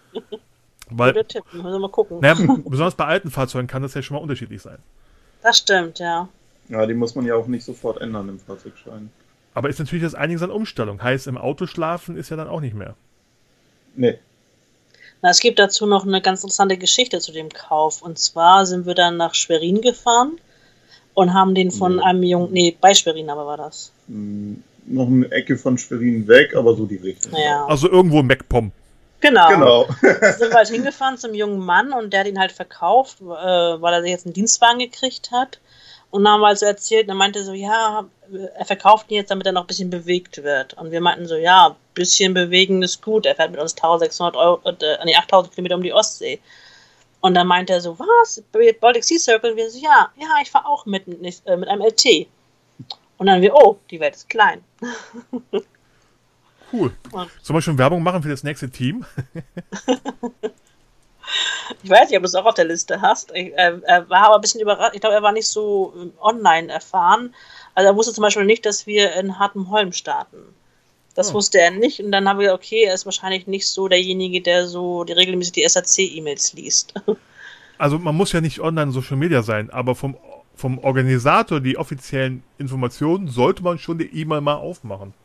[0.90, 1.44] Weil, Guter Tipp.
[1.54, 2.20] Müssen wir mal gucken.
[2.20, 2.36] naja,
[2.66, 4.78] besonders bei alten Fahrzeugen kann das ja schon mal unterschiedlich sein.
[5.42, 6.28] Das stimmt, ja.
[6.68, 9.10] Ja, die muss man ja auch nicht sofort ändern im Fahrzeugschein.
[9.54, 11.02] Aber ist natürlich das einiges an Umstellung.
[11.04, 12.96] Heißt, im Auto schlafen ist ja dann auch nicht mehr.
[13.96, 14.18] Nee.
[15.22, 18.02] Na, es gibt dazu noch eine ganz interessante Geschichte zu dem Kauf.
[18.02, 20.40] Und zwar sind wir dann nach Schwerin gefahren
[21.14, 22.02] und haben den von Nee.
[22.04, 23.92] einem Jungen, nee, bei Schwerin aber war das.
[24.08, 27.34] Hm, Noch eine Ecke von Schwerin weg, aber so die Richtung.
[27.38, 28.72] Ja, Also irgendwo im MacPom.
[29.20, 29.48] genau.
[29.50, 29.84] Genau.
[30.02, 33.94] sind wir halt hingefahren zum jungen Mann und der hat ihn halt verkauft, äh, weil
[33.94, 35.60] er sich jetzt einen Dienstwagen gekriegt hat.
[36.12, 38.06] Und dann haben wir also erzählt, und er meinte so, ja,
[38.56, 40.74] er verkauft ihn jetzt, damit er noch ein bisschen bewegt wird.
[40.76, 43.26] Und wir meinten so, ja, ein bisschen bewegen ist gut.
[43.26, 46.40] Er fährt mit uns 1600 Euro, äh, nee, 8000 Kilometer um die Ostsee.
[47.22, 48.44] Und dann meinte er so, was?
[48.82, 49.52] Baltic Sea Circle?
[49.52, 52.28] Und wir so, ja, ja, ich fahre auch mit, nicht, äh, mit einem LT.
[53.18, 54.64] Und dann wir, oh, die Welt ist klein.
[56.74, 56.92] Cool.
[57.12, 59.06] Und- Sollen wir schon Werbung machen für das nächste Team?
[61.84, 63.32] Ich weiß nicht, ob du es auch auf der Liste hast.
[63.34, 64.96] Ich, äh, er war aber ein bisschen überrascht.
[64.96, 67.34] Ich glaube, er war nicht so ähm, online erfahren.
[67.76, 70.38] Also er wusste zum Beispiel nicht, dass wir in Hartenholm starten.
[71.16, 71.36] Das Oh.
[71.36, 72.02] wusste er nicht.
[72.04, 75.14] Und dann haben wir gesagt, okay, er ist wahrscheinlich nicht so derjenige, der so die
[75.14, 76.94] regelmäßig die SAC-E-Mails liest.
[77.78, 80.16] Also man muss ja nicht online Social Media sein, aber vom,
[80.56, 85.16] vom Organisator die offiziellen Informationen sollte man schon die E-Mail mal aufmachen.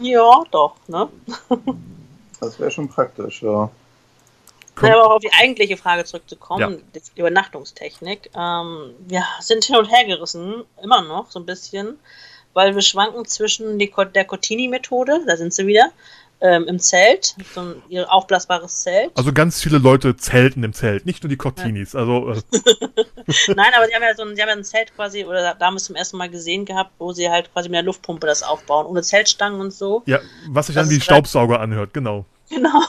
[0.00, 1.10] ja, doch, ne?
[2.40, 3.70] Das wäre schon praktisch, ja.
[4.76, 6.68] Kommt- Aber auch auf die eigentliche Frage zurückzukommen, Ja.
[6.94, 8.30] die Übernachtungstechnik.
[8.36, 11.98] Ähm, wir sind hin und her gerissen, immer noch so ein bisschen,
[12.52, 15.90] weil wir schwanken zwischen der Cortini-Methode, da sind sie wieder,
[16.42, 19.10] ähm, im Zelt, so ein ihr aufblasbares Zelt.
[19.16, 21.94] Also ganz viele Leute zelten im Zelt, nicht nur die Cortinis.
[21.94, 22.42] Also äh,
[23.54, 25.54] Nein, aber die haben ja so ein, die haben ja ein Zelt quasi, oder da-
[25.54, 27.82] da haben wir es zum ersten Mal gesehen gehabt, wo sie halt quasi mit der
[27.84, 30.02] Luftpumpe das aufbauen, ohne Zeltstangen und so.
[30.04, 30.18] ja,
[30.48, 32.26] was sich Das dann wie ist- Staubsauger anhört, genau.
[32.50, 32.80] Genau.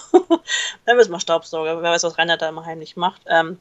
[0.85, 1.81] Dann müssen wir Staubsauger.
[1.81, 3.21] Wer weiß, was Reinhard da immer heimlich macht.
[3.27, 3.57] Ähm,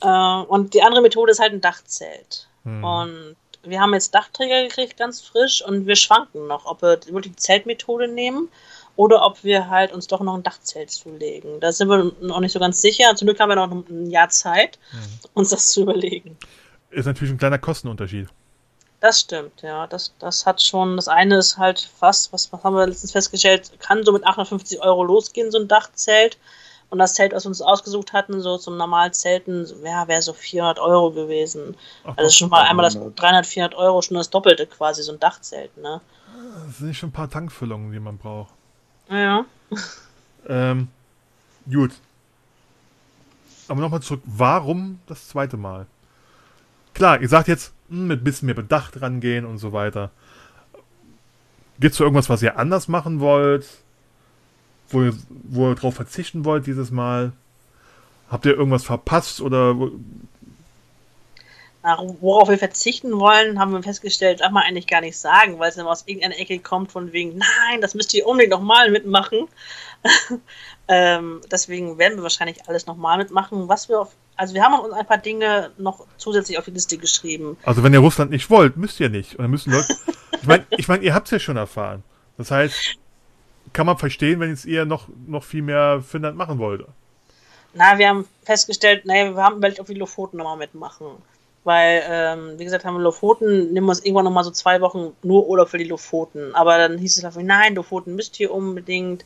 [0.00, 2.48] äh, und die andere Methode ist halt ein Dachzelt.
[2.64, 2.84] Hm.
[2.84, 7.34] Und wir haben jetzt Dachträger gekriegt, ganz frisch, und wir schwanken noch, ob wir wirklich
[7.34, 8.48] die Zeltmethode nehmen
[8.96, 11.60] oder ob wir halt uns doch noch ein Dachzelt zulegen.
[11.60, 13.14] Da sind wir noch nicht so ganz sicher.
[13.14, 14.78] Zum Glück haben wir noch ein Jahr Zeit,
[15.34, 16.36] uns das zu überlegen.
[16.90, 18.28] Ist natürlich ein kleiner Kostenunterschied.
[19.02, 19.88] Das stimmt, ja.
[19.88, 23.72] Das, das hat schon, das eine ist halt fast, was, was haben wir letztens festgestellt,
[23.80, 26.38] kann so mit 850 Euro losgehen, so ein Dachzelt.
[26.88, 30.32] Und das Zelt, was wir uns ausgesucht hatten, so zum normalen Zelten, ja, wäre so
[30.32, 31.76] 400 Euro gewesen.
[32.04, 33.18] Ach, Also schon mal einmal das 300.
[33.20, 36.00] 300, 400 Euro, schon das Doppelte quasi, so ein Dachzelt, ne?
[36.66, 38.54] das sind schon ein paar Tankfüllungen, die man braucht.
[39.08, 39.44] Ja.
[40.48, 40.88] Ähm,
[41.68, 41.92] gut.
[43.66, 45.86] Aber nochmal zurück, warum das zweite Mal?
[46.94, 50.10] Klar, ihr sagt jetzt, mit bisschen mehr Bedacht rangehen und so weiter.
[51.80, 53.66] Gibt es irgendwas, was ihr anders machen wollt?
[54.88, 57.32] Wo ihr, wo ihr drauf verzichten wollt dieses Mal?
[58.30, 59.74] Habt ihr irgendwas verpasst oder
[61.82, 65.74] worauf wir verzichten wollen, haben wir festgestellt, darf man eigentlich gar nicht sagen, weil es
[65.74, 69.48] dann aus irgendeiner Ecke kommt von wegen, nein, das müsst ihr unbedingt nochmal mitmachen.
[70.88, 73.68] ähm, deswegen werden wir wahrscheinlich alles nochmal mitmachen.
[73.68, 76.98] Was wir auf, also wir haben uns ein paar Dinge noch zusätzlich auf die Liste
[76.98, 77.56] geschrieben.
[77.64, 79.36] Also wenn ihr Russland nicht wollt, müsst ihr nicht.
[79.36, 79.94] Und dann müssen Leute.
[80.40, 82.02] ich meine, ich mein, ihr habt es ja schon erfahren.
[82.38, 82.96] Das heißt,
[83.72, 86.84] kann man verstehen, wenn jetzt ihr noch, noch viel mehr Finnland machen wollt.
[87.74, 91.06] Na, wir haben festgestellt, naja, wir haben überlegt, ob wir Lofoten nochmal mitmachen.
[91.64, 95.12] Weil, ähm, wie gesagt, haben wir Lofoten, nehmen wir uns irgendwann nochmal so zwei Wochen
[95.22, 96.54] nur Urlaub für die Lofoten.
[96.54, 99.24] Aber dann hieß es dafür, nein, Lofoten müsst ihr unbedingt.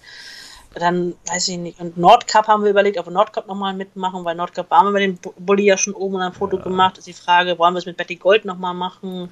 [0.79, 4.35] Dann, weiß ich nicht, und Nordkap haben wir überlegt, ob wir Nordkap nochmal mitmachen, weil
[4.35, 6.62] Nordkap waren wir mit dem Bulli ja schon oben und ein Foto ja.
[6.62, 6.99] gemacht.
[6.99, 9.31] Ist die Frage, wollen wir es mit Betty Gold nochmal machen?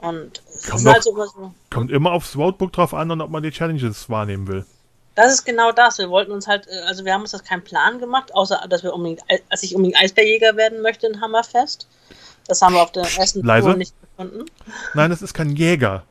[0.00, 1.52] Und kommt, halt so, so.
[1.70, 4.64] kommt immer aufs Roadbook drauf an und ob man die Challenges wahrnehmen will.
[5.14, 5.98] Das ist genau das.
[5.98, 8.82] Wir wollten uns halt, äh, also wir haben uns das keinen Plan gemacht, außer dass
[8.82, 11.88] wir unbedingt, als ich unbedingt Eisbärjäger werden möchte in Hammerfest.
[12.46, 13.68] Das haben wir auf der ersten Leise?
[13.68, 14.44] Tour nicht gefunden.
[14.94, 16.04] Nein, das ist kein Jäger.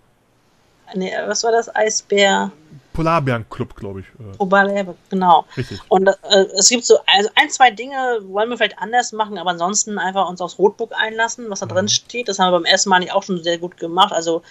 [0.94, 1.74] Nee, was war das?
[1.74, 2.52] Eisbär?
[2.96, 4.06] Polarbärenclub, glaube ich.
[4.20, 4.38] Äh.
[4.38, 5.46] Polarbär, genau.
[5.56, 5.80] Richtig.
[5.90, 9.52] Und äh, es gibt so also ein, zwei Dinge, wollen wir vielleicht anders machen, aber
[9.52, 11.72] ansonsten einfach uns aufs Rotbook einlassen, was da mhm.
[11.72, 12.28] drin steht.
[12.28, 14.14] Das haben wir beim ersten Mal nicht auch schon sehr gut gemacht.
[14.14, 14.42] Also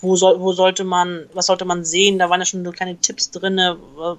[0.00, 2.18] wo, soll, wo sollte man, was sollte man sehen?
[2.18, 3.58] Da waren ja schon so kleine Tipps drin,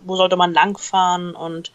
[0.03, 1.71] wo sollte man langfahren und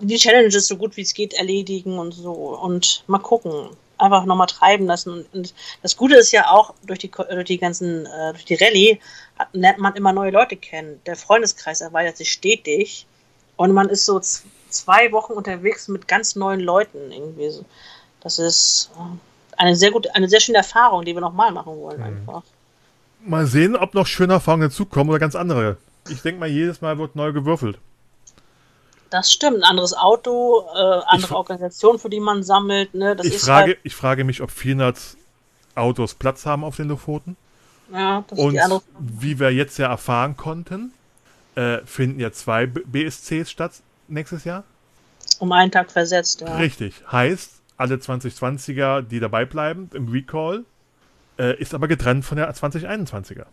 [0.00, 3.70] die Challenges so gut wie es geht erledigen und so und mal gucken.
[3.98, 5.26] Einfach nochmal treiben lassen.
[5.32, 9.00] Und das Gute ist ja auch, durch die, durch die ganzen, äh, durch die Rallye
[9.38, 11.00] hat, lernt man immer neue Leute kennen.
[11.06, 13.06] Der Freundeskreis erweitert sich stetig
[13.56, 17.50] und man ist so zwei Wochen unterwegs mit ganz neuen Leuten irgendwie.
[18.20, 19.16] Das ist äh,
[19.56, 22.04] eine sehr gute, eine sehr schöne Erfahrung, die wir nochmal machen wollen, mhm.
[22.04, 22.42] einfach.
[23.20, 25.76] Mal sehen, ob noch schöne Erfahrungen dazukommen oder ganz andere.
[26.08, 27.78] Ich denke mal, jedes Mal wird neu gewürfelt.
[29.10, 29.58] Das stimmt.
[29.58, 32.94] Ein anderes Auto, äh, andere Organisation, für die man sammelt.
[32.94, 33.16] Ne?
[33.16, 34.98] Das ich, frage, halt ich frage mich, ob 400
[35.74, 37.36] Autos Platz haben auf den Lofoten.
[37.92, 40.92] Ja, das Und ist die andere wie wir jetzt ja erfahren konnten,
[41.54, 43.72] äh, finden ja zwei BSCs statt
[44.08, 44.64] nächstes Jahr.
[45.38, 46.56] Um einen Tag versetzt, ja.
[46.56, 46.94] Richtig.
[47.10, 50.64] Heißt, alle 2020er, die dabei bleiben im Recall,
[51.38, 53.46] äh, ist aber getrennt von der 2021er.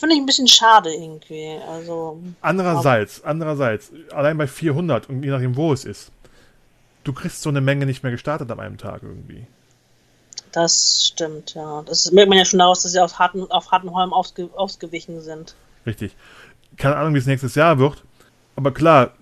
[0.00, 1.58] Finde ich ein bisschen schade irgendwie.
[1.68, 6.10] Also, andererseits, andererseits, allein bei 400 und je nachdem, wo es ist,
[7.04, 9.46] du kriegst so eine Menge nicht mehr gestartet an einem Tag irgendwie.
[10.52, 11.82] Das stimmt, ja.
[11.82, 15.54] Das merkt man ja schon daraus, dass sie auf, Harten, auf Hartenholm ausge, ausgewichen sind.
[15.84, 16.16] Richtig.
[16.78, 18.02] Keine Ahnung, wie es nächstes Jahr wird.
[18.56, 19.12] Aber klar,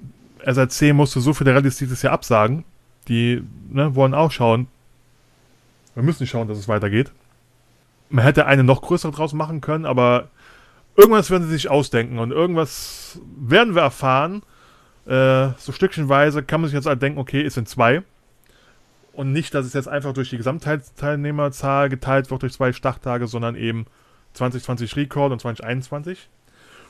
[0.45, 2.64] SRC musste so viele Rallyes dieses Jahr absagen.
[3.09, 4.68] Die ne, wollen auch schauen.
[5.97, 7.11] Wir müssen schauen, dass es weitergeht.
[8.11, 10.29] Man hätte eine noch größere draus machen können, aber
[10.99, 14.42] irgendwas werden sie sich ausdenken und irgendwas werden wir erfahren.
[15.07, 18.03] Äh, so stückchenweise kann man sich jetzt halt denken, okay, es sind zwei.
[19.12, 23.55] Und nicht, dass es jetzt einfach durch die Gesamtteilnehmerzahl geteilt wird durch zwei Starttage, sondern
[23.55, 23.86] eben
[24.34, 26.28] 2020 Recall und 2021.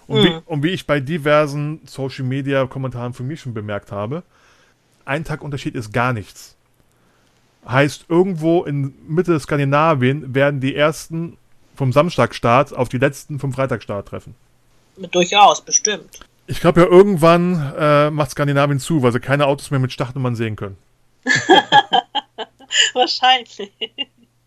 [0.06, 0.24] Und, mhm.
[0.24, 4.22] wie, und wie ich bei diversen Social Media Kommentaren von mir schon bemerkt habe,
[5.04, 6.56] ein Tag Unterschied ist gar nichts.
[7.66, 11.36] Heißt, irgendwo in Mitte Skandinavien werden die ersten
[11.78, 14.34] vom Samstagstart auf die letzten vom Freitagstart treffen.
[15.12, 16.18] Durchaus, bestimmt.
[16.48, 20.34] Ich glaube ja, irgendwann äh, macht Skandinavien zu, weil sie keine Autos mehr mit Startnummern
[20.34, 20.76] sehen können.
[22.94, 23.70] Wahrscheinlich.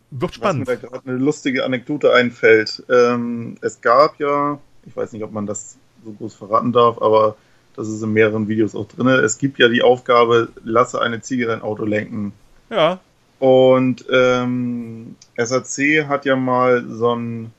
[0.10, 0.68] Wird spannend.
[0.68, 2.84] Was mir da gerade eine lustige Anekdote einfällt.
[2.90, 7.38] Ähm, es gab ja, ich weiß nicht, ob man das so groß verraten darf, aber
[7.78, 9.08] das ist in mehreren Videos auch drin.
[9.08, 12.34] Es gibt ja die Aufgabe, lasse eine Ziege dein Auto lenken.
[12.70, 13.00] Ja.
[13.42, 17.52] Und ähm, SAC hat ja mal so einen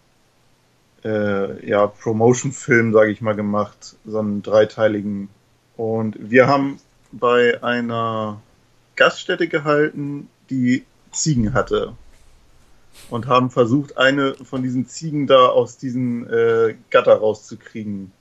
[1.04, 5.28] äh, ja, Promotion-Film, sage ich mal, gemacht, so einen dreiteiligen.
[5.76, 6.78] Und wir haben
[7.10, 8.40] bei einer
[8.94, 11.96] Gaststätte gehalten, die Ziegen hatte.
[13.10, 18.12] Und haben versucht, eine von diesen Ziegen da aus diesem äh, Gatter rauszukriegen.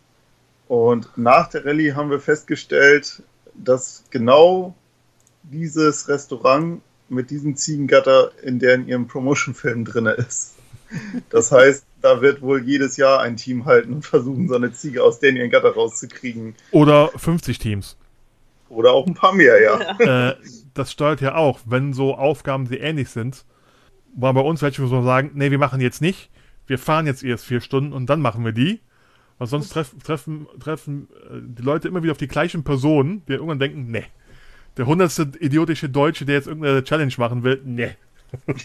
[0.67, 3.21] Und nach der Rallye haben wir festgestellt,
[3.53, 4.73] dass genau
[5.43, 6.81] dieses Restaurant
[7.11, 10.55] mit diesem Ziegengatter, in der in ihrem Promotion-Film drin ist.
[11.29, 15.03] Das heißt, da wird wohl jedes Jahr ein Team halten und versuchen, so eine Ziege
[15.03, 16.55] aus denen ihren Gatter rauszukriegen.
[16.71, 17.97] Oder 50 Teams.
[18.69, 20.29] Oder auch ein paar mehr, ja.
[20.31, 20.35] Äh,
[20.73, 23.45] das steuert ja auch, wenn so Aufgaben, die ähnlich sind,
[24.15, 26.29] war bei uns welche, wo wir sagen, nee, wir machen jetzt nicht,
[26.67, 28.79] wir fahren jetzt erst vier Stunden und dann machen wir die.
[29.37, 33.33] Weil sonst treff, treffen, treffen äh, die Leute immer wieder auf die gleichen Personen, die
[33.33, 34.05] irgendwann denken, nee,
[34.77, 37.95] der hundertste idiotische Deutsche, der jetzt irgendeine Challenge machen will, ne.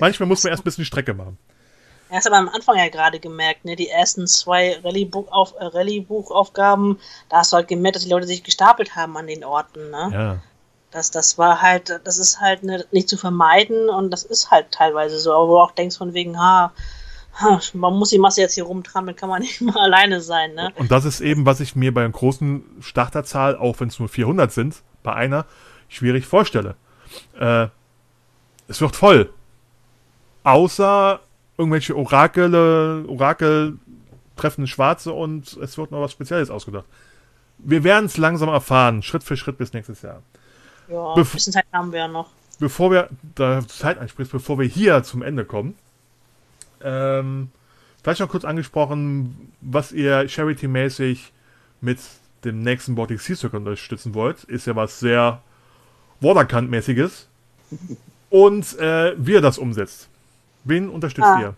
[0.00, 1.38] Manchmal muss man erst ein bisschen Strecke machen.
[2.10, 6.98] Er hat aber am Anfang ja gerade gemerkt, ne, die ersten zwei Rallye-Buchaufgaben, äh,
[7.30, 10.10] da hast du halt gemerkt, dass die Leute sich gestapelt haben an den Orten, ne?
[10.12, 10.42] Ja.
[10.90, 14.72] Das, das war halt, das ist halt ne, nicht zu vermeiden und das ist halt
[14.72, 16.74] teilweise so, aber wo du auch denkst von wegen, ha,
[17.72, 20.70] man muss die Masse jetzt hier rumtrampeln, kann man nicht mal alleine sein, ne?
[20.76, 24.10] Und das ist eben, was ich mir bei einer großen Starterzahl, auch wenn es nur
[24.10, 25.46] 400 sind, bei einer,
[25.88, 26.76] schwierig vorstelle.
[27.38, 27.68] Äh,
[28.68, 29.32] es wird voll.
[30.44, 31.20] Außer
[31.58, 33.78] irgendwelche Orakel, Orakel
[34.36, 36.86] treffen Schwarze und es wird noch was Spezielles ausgedacht.
[37.58, 40.22] Wir werden es langsam erfahren, Schritt für Schritt bis nächstes Jahr.
[40.88, 42.30] Ja, Bef- ein bisschen Zeit haben wir ja noch.
[42.58, 45.76] Bevor wir, da du Zeit einsprichst, bevor wir hier zum Ende kommen,
[46.82, 47.50] ähm,
[48.02, 51.32] vielleicht noch kurz angesprochen, was ihr Charity-mäßig
[51.80, 51.98] mit
[52.44, 54.44] dem nächsten Baltic Sea Circle unterstützen wollt.
[54.44, 55.42] Ist ja was sehr
[56.20, 57.26] Waterkant-mäßiges.
[58.30, 60.08] Und äh, wie ihr das umsetzt.
[60.64, 61.40] Wen unterstützt Ah.
[61.40, 61.54] ihr?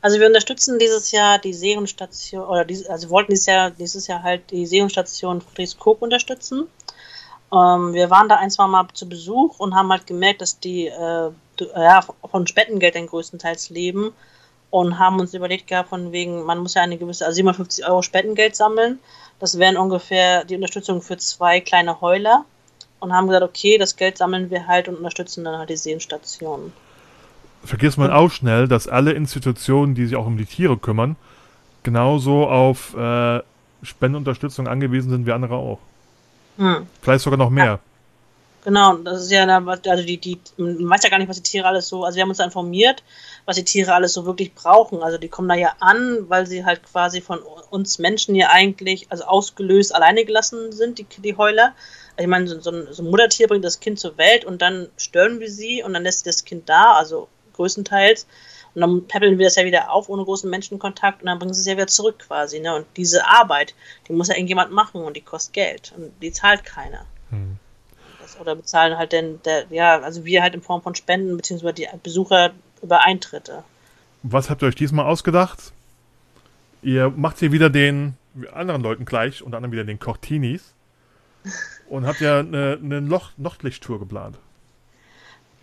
[0.00, 4.06] Also wir unterstützen dieses Jahr die Seehundstation, oder diese, also wir wollten dieses Jahr, dieses
[4.06, 6.68] Jahr halt die Seehundstation Friedrichskoog unterstützen.
[7.52, 10.86] Ähm, wir waren da ein, zwei Mal zu Besuch und haben halt gemerkt, dass die
[10.86, 11.30] äh,
[11.74, 14.12] ja, von Spendengeldern größtenteils leben
[14.70, 18.02] und haben uns überlegt gehabt, von wegen, man muss ja eine gewisse, also 750 Euro
[18.02, 18.98] Spendengeld sammeln.
[19.38, 22.44] Das wären ungefähr die Unterstützung für zwei kleine Heuler
[23.00, 26.72] und haben gesagt, okay, das Geld sammeln wir halt und unterstützen dann halt die Seehundstation.
[27.64, 31.16] Vergiss man auch schnell, dass alle Institutionen, die sich auch um die Tiere kümmern,
[31.82, 33.40] genauso auf äh,
[33.82, 35.78] Spendenunterstützung angewiesen sind wie andere auch.
[36.58, 36.86] Hm.
[37.00, 37.80] Vielleicht sogar noch mehr.
[38.64, 41.66] Genau, das ist ja, also die, die, man weiß ja gar nicht, was die Tiere
[41.66, 43.02] alles so, also wir haben uns da informiert,
[43.48, 45.02] was die Tiere alles so wirklich brauchen.
[45.02, 47.38] Also die kommen da ja an, weil sie halt quasi von
[47.70, 51.74] uns Menschen hier eigentlich, also ausgelöst, alleine gelassen sind, die, die Heuler.
[52.10, 54.60] Also ich meine, so, so, ein, so ein Muttertier bringt das Kind zur Welt und
[54.60, 58.26] dann stören wir sie und dann lässt sie das Kind da, also größtenteils.
[58.74, 61.62] Und dann peppeln wir das ja wieder auf ohne großen Menschenkontakt und dann bringen sie
[61.62, 62.60] es ja wieder zurück quasi.
[62.60, 62.74] Ne?
[62.74, 63.74] Und diese Arbeit,
[64.08, 67.06] die muss ja irgendjemand machen und die kostet Geld und die zahlt keiner.
[67.30, 67.56] Hm.
[68.20, 71.72] Das, oder bezahlen halt denn der, ja, also wir halt in Form von Spenden, beziehungsweise
[71.72, 72.52] die Besucher
[72.82, 73.64] über Eintritte.
[74.22, 75.72] Was habt ihr euch diesmal ausgedacht?
[76.82, 78.16] Ihr macht hier wieder den
[78.52, 80.74] anderen Leuten gleich, unter anderem wieder den Cortinis.
[81.88, 84.36] Und habt ja eine, eine Loch Nordlichttour geplant.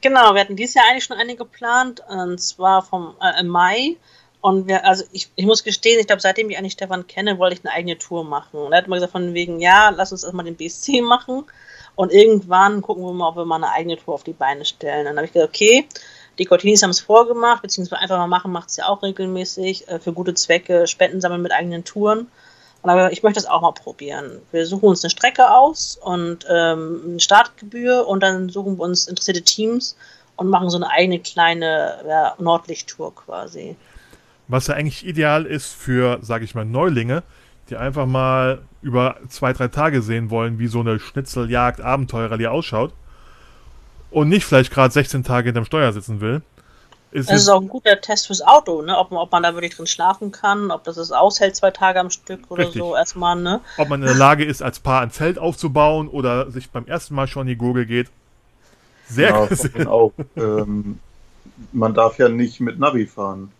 [0.01, 3.97] Genau, wir hatten dieses Jahr eigentlich schon eine geplant, und zwar vom äh, im Mai.
[4.41, 7.55] Und wir, also ich, ich muss gestehen, ich glaube, seitdem ich eigentlich Stefan kenne, wollte
[7.55, 8.59] ich eine eigene Tour machen.
[8.59, 11.45] Und er hat mal gesagt, von wegen, ja, lass uns erstmal den BSC machen.
[11.95, 15.05] Und irgendwann gucken wir mal, ob wir mal eine eigene Tour auf die Beine stellen.
[15.05, 15.87] Dann habe ich gesagt, okay,
[16.39, 19.99] die Cortinis haben es vorgemacht, beziehungsweise einfach mal machen, macht es ja auch regelmäßig äh,
[19.99, 22.27] für gute Zwecke, Spenden sammeln mit eigenen Touren.
[22.83, 24.39] Aber ich möchte das auch mal probieren.
[24.51, 29.07] Wir suchen uns eine Strecke aus und ähm, eine Startgebühr und dann suchen wir uns
[29.07, 29.97] interessierte Teams
[30.35, 33.75] und machen so eine eigene kleine ja, Nordlichttour quasi.
[34.47, 37.23] Was ja eigentlich ideal ist für, sage ich mal, Neulinge,
[37.69, 42.93] die einfach mal über zwei, drei Tage sehen wollen, wie so eine Schnitzeljagd Abenteurerlie ausschaut.
[44.11, 46.41] Und nicht vielleicht gerade 16 Tage hinterm Steuer sitzen will.
[47.11, 48.97] Ist Das ist auch ein guter Test fürs Auto, ne?
[48.97, 51.99] Ob, man- ob man da wirklich drin schlafen kann, ob das es aushält zwei Tage
[51.99, 52.81] am Stück oder Richtig.
[52.81, 53.61] so erstmal, ne?
[53.77, 57.15] ob man in der Lage ist, als Paar ein Zelt aufzubauen oder sich beim ersten
[57.15, 58.09] Mal schon in die Gurgel geht.
[59.07, 60.11] Sehr Ja, auch.
[60.35, 60.99] Ähm,
[61.71, 63.51] man darf ja nicht mit Navi fahren.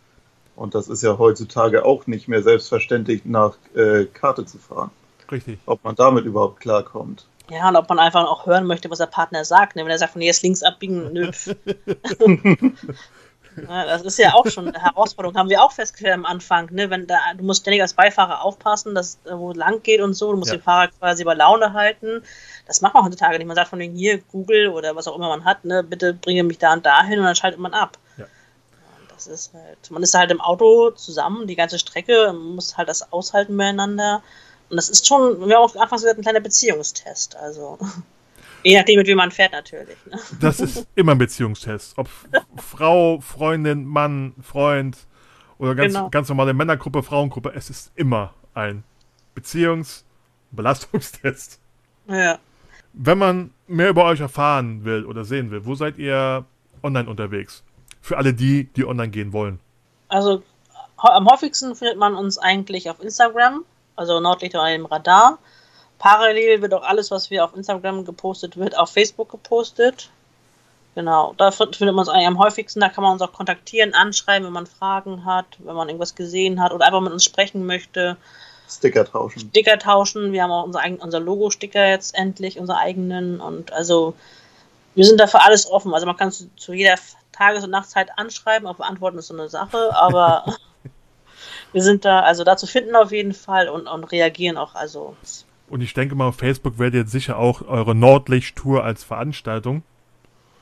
[0.57, 4.89] Und das ist ja heutzutage auch nicht mehr selbstverständlich, nach äh, Karte zu fahren.
[5.31, 5.59] Richtig.
[5.65, 7.25] Ob man damit überhaupt klarkommt.
[7.49, 9.75] Ja, und ob man einfach auch hören möchte, was der Partner sagt.
[9.75, 9.83] Ne?
[9.83, 11.31] Wenn er sagt, von jetzt links abbiegen, nö.
[13.67, 16.69] ja, das ist ja auch schon eine Herausforderung, haben wir auch festgestellt am Anfang.
[16.71, 16.89] Ne?
[16.89, 20.31] Wenn da, du musst ständig als Beifahrer aufpassen, dass wo es lang geht und so.
[20.31, 20.57] Du musst Ja.
[20.57, 22.23] den Fahrer quasi bei Laune halten.
[22.67, 23.47] Das macht man heutzutage nicht.
[23.47, 25.83] Man sagt von wegen hier, Google oder was auch immer man hat, ne?
[25.83, 27.97] bitte bringe mich da und dahin und dann schaltet man ab.
[28.17, 28.25] Ja.
[29.13, 32.89] Das ist halt, man ist halt im Auto zusammen, die ganze Strecke, man muss halt
[32.89, 34.21] das aushalten miteinander.
[34.75, 37.37] Und das ist schon, wir haben auch anfangs gesagt, ein kleiner Beziehungstest.
[37.37, 37.79] Also,
[38.61, 39.95] je nachdem, mit wem man fährt, natürlich.
[40.05, 40.19] Ne?
[40.41, 41.97] Das ist immer ein Beziehungstest.
[41.97, 42.09] Ob
[42.57, 44.97] Frau, Freundin, Mann, Freund
[45.59, 46.09] oder ganz, Genau.
[46.09, 48.83] ganz normale Männergruppe, Frauengruppe, es ist immer ein
[49.33, 51.61] Beziehungsbelastungstest.
[52.09, 52.37] Ja.
[52.91, 56.43] Wenn man mehr über euch erfahren will oder sehen will, wo seid ihr
[56.83, 57.63] online unterwegs?
[58.01, 59.61] Für alle die, die online gehen wollen.
[60.09, 60.43] Also,
[60.97, 63.63] am häufigsten findet man uns eigentlich auf Instagram,
[63.95, 65.37] also Nordlichter unter dem Radar.
[65.99, 70.09] Parallel wird auch alles, was wir auf Instagram gepostet wird, auf Facebook gepostet.
[70.93, 72.79] Genau, da fin- findet man uns eigentlich am häufigsten.
[72.79, 76.61] Da kann man uns auch kontaktieren, anschreiben, wenn man Fragen hat, wenn man irgendwas gesehen
[76.61, 78.17] hat oder einfach mit uns sprechen möchte.
[78.69, 79.39] Sticker tauschen.
[79.49, 80.31] Sticker tauschen.
[80.31, 83.39] Wir haben auch unser, unser Logo-Sticker jetzt endlich, unser eigenen.
[83.41, 84.15] Und also,
[84.95, 85.93] wir sind da für alles offen.
[85.93, 86.95] Also, man kann zu, zu jeder
[87.31, 88.67] Tages- und Nachtzeit anschreiben.
[88.67, 90.45] Auf Beantworten ist so eine Sache, aber
[91.73, 94.75] wir sind da also da zu finden auf jeden Fall und, und reagieren auch.
[94.75, 95.15] Also,
[95.69, 99.83] Und ich denke mal, auf Facebook werdet ihr sicher auch eure Nordlicht-Tour als Veranstaltung.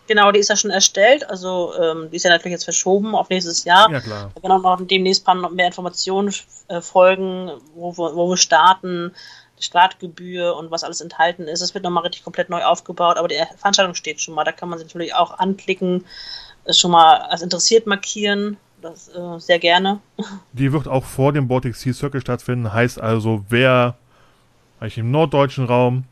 [0.07, 1.29] Genau, die ist ja schon erstellt.
[1.29, 3.89] Also ähm, die ist ja natürlich jetzt verschoben auf nächstes Jahr.
[3.89, 4.31] Ja, klar.
[4.35, 6.33] Da werden auch noch demnächst paar noch mehr Informationen
[6.67, 9.13] äh, folgen, wo, wir- wo wir starten,
[9.59, 11.61] die Startgebühr und was alles enthalten ist.
[11.61, 14.43] Es wird nochmal richtig komplett neu aufgebaut, aber die Veranstaltung steht schon mal.
[14.43, 16.03] Da kann man sich natürlich auch anklicken,
[16.65, 18.57] es schon mal als interessiert markieren.
[18.83, 20.01] Das äh, sehr gerne.
[20.51, 22.73] Die wird auch vor dem Baltic Sea Circle stattfinden.
[22.73, 23.95] Heißt also, wer
[24.81, 26.03] eigentlich im norddeutschen Raum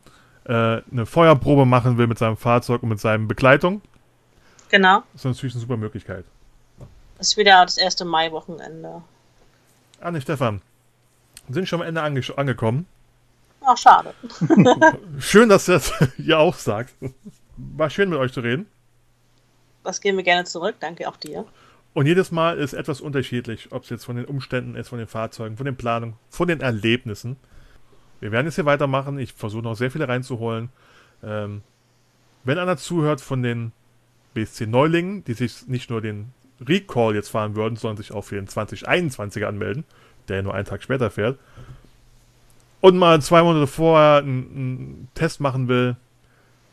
[0.46, 3.82] äh, eine Feuerprobe machen will mit seinem Fahrzeug und mit seinem Begleitung,
[4.70, 5.04] Genau.
[5.14, 6.24] ist natürlich eine super Möglichkeit.
[7.18, 9.02] Das ist wieder das erste Mai-Wochenende.
[10.00, 10.62] Anne, Stefan,
[11.50, 12.88] sind schon am Ende ange angekommen.
[13.66, 14.14] Ach, schade.
[15.20, 16.94] Schön, dass ihr das ihr auch sagt.
[17.58, 18.66] War schön mit euch zu reden.
[19.84, 20.76] Das gehen wir gerne zurück.
[20.80, 21.46] Danke auch dir.
[21.94, 25.08] Und jedes Mal ist etwas unterschiedlich, ob es jetzt von den Umständen ist, von den
[25.08, 27.36] Fahrzeugen, von den Planungen, von den Erlebnissen.
[28.22, 29.20] Wir werden jetzt hier weitermachen.
[29.20, 30.70] Ich versuche noch sehr viele reinzuholen.
[31.24, 31.62] Ähm,
[32.44, 33.74] wenn einer zuhört von den
[34.34, 36.34] BSC-Neulingen, die sich nicht nur den
[36.66, 39.84] Recall jetzt fahren würden, sondern sich auch für den 2021er anmelden,
[40.28, 41.38] der nur einen Tag später fährt,
[42.80, 45.98] und mal zwei Monate vorher einen, einen Test machen will,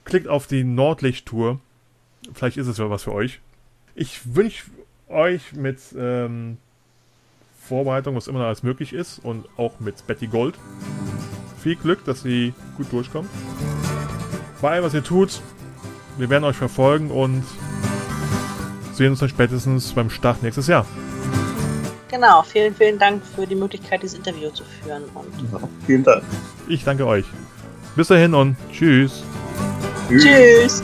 [0.05, 1.61] klickt auf die Nordlicht-Tour.
[2.33, 3.41] Vielleicht ist es ja was für euch.
[3.95, 4.65] Ich wünsche
[5.09, 6.59] euch mit ähm,
[7.61, 10.55] Vorbereitung, was immer noch alles möglich ist, und auch mit Betty Gold
[11.59, 13.29] viel Glück, dass sie gut durchkommt.
[14.61, 15.41] Bei allem, was ihr tut,
[16.17, 17.45] wir werden euch verfolgen und
[18.95, 20.87] sehen uns dann spätestens beim Start nächstes Jahr.
[22.11, 22.43] Genau.
[22.43, 25.05] Vielen, vielen Dank für die Möglichkeit, dieses Interview zu führen.
[25.15, 26.25] Und Ja, vielen Dank.
[26.67, 27.27] Ich danke euch.
[27.95, 29.23] Bis dahin und tschüss.
[30.09, 30.83] tschüss.